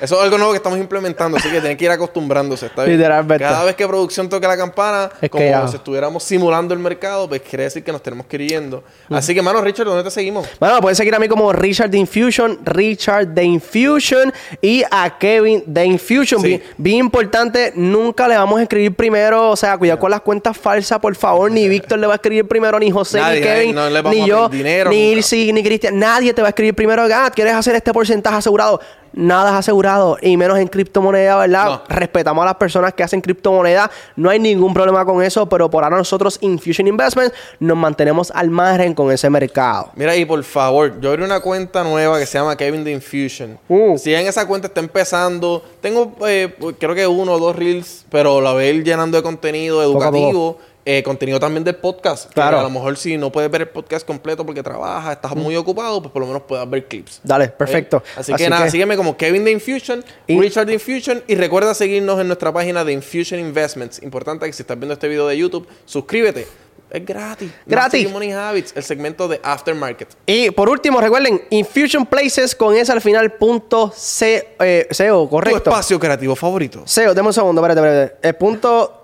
Eso 0.00 0.16
es 0.16 0.22
algo 0.22 0.36
nuevo 0.38 0.52
que 0.52 0.56
estamos 0.56 0.78
implementando, 0.78 1.36
así 1.36 1.48
que 1.50 1.60
tienen 1.60 1.76
que 1.76 1.84
ir 1.84 1.90
acostumbrándose, 1.90 2.66
¿está 2.66 2.84
bien? 2.84 2.96
Literalmente. 2.96 3.44
Cada 3.44 3.64
vez 3.64 3.76
que 3.76 3.86
producción 3.86 4.28
toque 4.28 4.46
la 4.46 4.56
campana, 4.56 5.10
Es 5.20 5.30
como 5.30 5.44
ya. 5.44 5.68
si 5.68 5.76
estuviéramos 5.76 6.22
simulando 6.24 6.72
el 6.74 6.80
mercado, 6.80 7.28
pues 7.28 7.42
quiere 7.42 7.64
decir 7.64 7.84
que 7.84 7.92
nos 7.92 8.02
tenemos 8.02 8.26
que 8.26 8.36
ir 8.36 8.48
yendo. 8.50 8.82
Así 9.10 9.34
que, 9.34 9.42
mano, 9.42 9.60
Richard, 9.60 9.86
¿dónde 9.86 10.02
te 10.04 10.10
seguimos? 10.10 10.46
Bueno, 10.58 10.80
pueden 10.80 10.96
seguir 10.96 11.14
a 11.14 11.18
mí 11.18 11.28
como 11.28 11.52
Richard 11.52 11.90
The 11.90 11.98
Infusion, 11.98 12.60
Richard 12.64 13.34
The 13.34 13.44
Infusion 13.44 14.32
y 14.60 14.82
a 14.90 15.18
Kevin 15.18 15.62
The 15.72 15.84
Infusion. 15.84 16.40
Sí. 16.40 16.46
Bien, 16.48 16.62
bien 16.78 16.96
importante, 16.98 17.72
nunca 17.76 18.26
le 18.28 18.36
vamos 18.36 18.58
a 18.58 18.62
escribir 18.62 18.94
primero, 18.94 19.50
o 19.50 19.56
sea, 19.56 19.76
cuidado 19.76 19.98
con 20.00 20.10
las 20.10 20.20
cuentas 20.22 20.56
falsas, 20.56 20.98
por 20.98 21.14
favor. 21.14 21.50
Ni 21.50 21.68
Víctor 21.72 21.98
le 21.98 22.06
va 22.06 22.14
a 22.14 22.16
escribir 22.16 22.46
primero, 22.48 22.78
ni 22.82 22.90
José, 22.90 23.20
Nadie, 23.20 23.40
ni 23.40 23.46
Kevin, 23.46 23.74
no 23.74 23.88
le 23.88 24.02
ni 24.02 24.26
yo, 24.26 24.48
dinero 24.48 24.90
ni. 24.90 25.12
Ilsi, 25.12 25.52
ni 25.52 25.62
Cristian. 25.62 25.98
Nadie 25.98 26.34
te 26.34 26.42
va 26.42 26.48
a 26.48 26.50
escribir 26.50 26.74
primero, 26.74 27.04
ah, 27.14 27.30
¿quieres 27.34 27.54
hacer 27.54 27.74
este 27.74 27.92
porcentaje 27.92 28.36
asegurado? 28.36 28.80
Nada 29.14 29.50
es 29.50 29.56
asegurado, 29.56 30.16
y 30.22 30.38
menos 30.38 30.58
en 30.58 30.68
criptomoneda, 30.68 31.36
¿verdad? 31.36 31.66
No. 31.66 31.82
Respetamos 31.86 32.42
a 32.42 32.46
las 32.46 32.54
personas 32.54 32.94
que 32.94 33.02
hacen 33.02 33.20
criptomoneda, 33.20 33.90
no 34.16 34.30
hay 34.30 34.38
ningún 34.38 34.72
problema 34.72 35.04
con 35.04 35.22
eso, 35.22 35.46
pero 35.46 35.70
por 35.70 35.84
ahora 35.84 35.98
nosotros, 35.98 36.38
Infusion 36.40 36.88
Investments, 36.88 37.34
nos 37.60 37.76
mantenemos 37.76 38.30
al 38.34 38.48
margen 38.48 38.94
con 38.94 39.12
ese 39.12 39.28
mercado. 39.28 39.90
Mira, 39.96 40.16
y 40.16 40.24
por 40.24 40.42
favor, 40.44 40.98
yo 40.98 41.10
abrí 41.10 41.22
una 41.24 41.40
cuenta 41.40 41.84
nueva 41.84 42.18
que 42.18 42.24
se 42.24 42.38
llama 42.38 42.56
Kevin 42.56 42.84
the 42.84 42.90
Infusion. 42.90 43.58
Uh. 43.68 43.98
Si 43.98 44.14
en 44.14 44.26
esa 44.26 44.46
cuenta 44.46 44.68
está 44.68 44.80
empezando, 44.80 45.62
tengo 45.82 46.16
eh, 46.26 46.54
creo 46.78 46.94
que 46.94 47.06
uno 47.06 47.32
o 47.32 47.38
dos 47.38 47.54
reels, 47.54 48.06
pero 48.10 48.40
la 48.40 48.52
voy 48.52 48.64
a 48.64 48.70
ir 48.70 48.82
llenando 48.82 49.18
de 49.18 49.22
contenido 49.22 49.82
poco. 49.92 50.58
Eh, 50.84 51.02
contenido 51.02 51.38
también 51.38 51.62
del 51.64 51.76
podcast. 51.76 52.32
Claro. 52.32 52.58
a 52.58 52.62
lo 52.62 52.70
mejor 52.70 52.96
si 52.96 53.16
no 53.16 53.30
puedes 53.30 53.50
ver 53.50 53.62
el 53.62 53.68
podcast 53.68 54.06
completo 54.06 54.44
porque 54.44 54.62
trabajas, 54.62 55.14
estás 55.16 55.34
muy 55.36 55.54
ocupado, 55.56 56.00
pues 56.02 56.12
por 56.12 56.20
lo 56.20 56.26
menos 56.26 56.42
puedas 56.42 56.68
ver 56.68 56.86
clips. 56.86 57.20
Dale, 57.22 57.48
perfecto. 57.48 58.02
Así, 58.16 58.32
que 58.34 58.48
nada, 58.48 58.68
sígueme 58.70 58.96
como 58.96 59.16
Kevin 59.16 59.44
de 59.44 59.52
Infusion, 59.52 60.04
Y- 60.26 60.40
Richard 60.40 60.66
de 60.66 60.74
Infusion 60.74 61.22
y 61.28 61.34
recuerda 61.36 61.74
seguirnos 61.74 62.20
en 62.20 62.26
nuestra 62.26 62.52
página 62.52 62.84
de 62.84 62.92
Infusion 62.92 63.38
Investments. 63.40 64.02
Importante 64.02 64.46
que 64.46 64.52
si 64.52 64.62
estás 64.62 64.78
viendo 64.78 64.94
este 64.94 65.08
video 65.08 65.26
de 65.28 65.36
YouTube, 65.36 65.66
suscríbete. 65.84 66.46
Es 66.90 67.06
gratis. 67.06 67.50
Gratis. 67.64 68.10
Money 68.10 68.32
Habits, 68.32 68.74
el 68.76 68.82
segmento 68.82 69.26
de 69.26 69.40
Aftermarket. 69.42 70.08
Y 70.26 70.50
por 70.50 70.68
último, 70.68 71.00
recuerden, 71.00 71.40
Infusion 71.48 72.04
Places 72.04 72.54
con 72.54 72.76
ese 72.76 72.92
al 72.92 73.00
final, 73.00 73.32
punto 73.32 73.90
C, 73.96 74.56
eh, 74.60 74.86
SEO, 74.90 75.22
Tu 75.24 75.30
correcto. 75.30 75.70
espacio 75.70 75.98
creativo 75.98 76.36
favorito. 76.36 76.82
SEO, 76.84 77.14
deme 77.14 77.28
un 77.28 77.32
segundo, 77.32 77.62
espérate, 77.64 77.80
espérate. 77.80 78.28
El 78.28 78.34
punto 78.34 79.01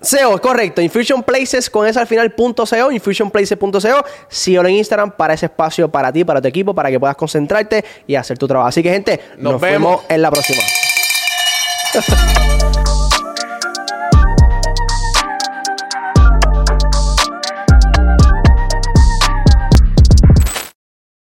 SEO, 0.00 0.40
correcto. 0.40 0.80
Infusion 0.80 1.22
Places 1.22 1.70
con 1.70 1.86
ese 1.86 1.98
al 2.00 2.06
final, 2.06 2.32
punto 2.32 2.66
SEO, 2.66 2.92
infusionplaces.co. 2.92 4.04
Síguelo 4.28 4.68
en 4.68 4.74
Instagram 4.76 5.12
para 5.12 5.34
ese 5.34 5.46
espacio 5.46 5.90
para 5.90 6.12
ti, 6.12 6.24
para 6.24 6.40
tu 6.40 6.48
equipo, 6.48 6.74
para 6.74 6.90
que 6.90 6.98
puedas 6.98 7.16
concentrarte 7.16 7.84
y 8.06 8.14
hacer 8.14 8.38
tu 8.38 8.46
trabajo. 8.46 8.68
Así 8.68 8.82
que, 8.82 8.90
gente, 8.90 9.20
Nos 9.38 9.52
nos, 9.54 9.60
vemos. 9.60 9.90
vemos 10.00 10.04
en 10.08 10.22
la 10.22 10.30
próxima. 10.30 10.62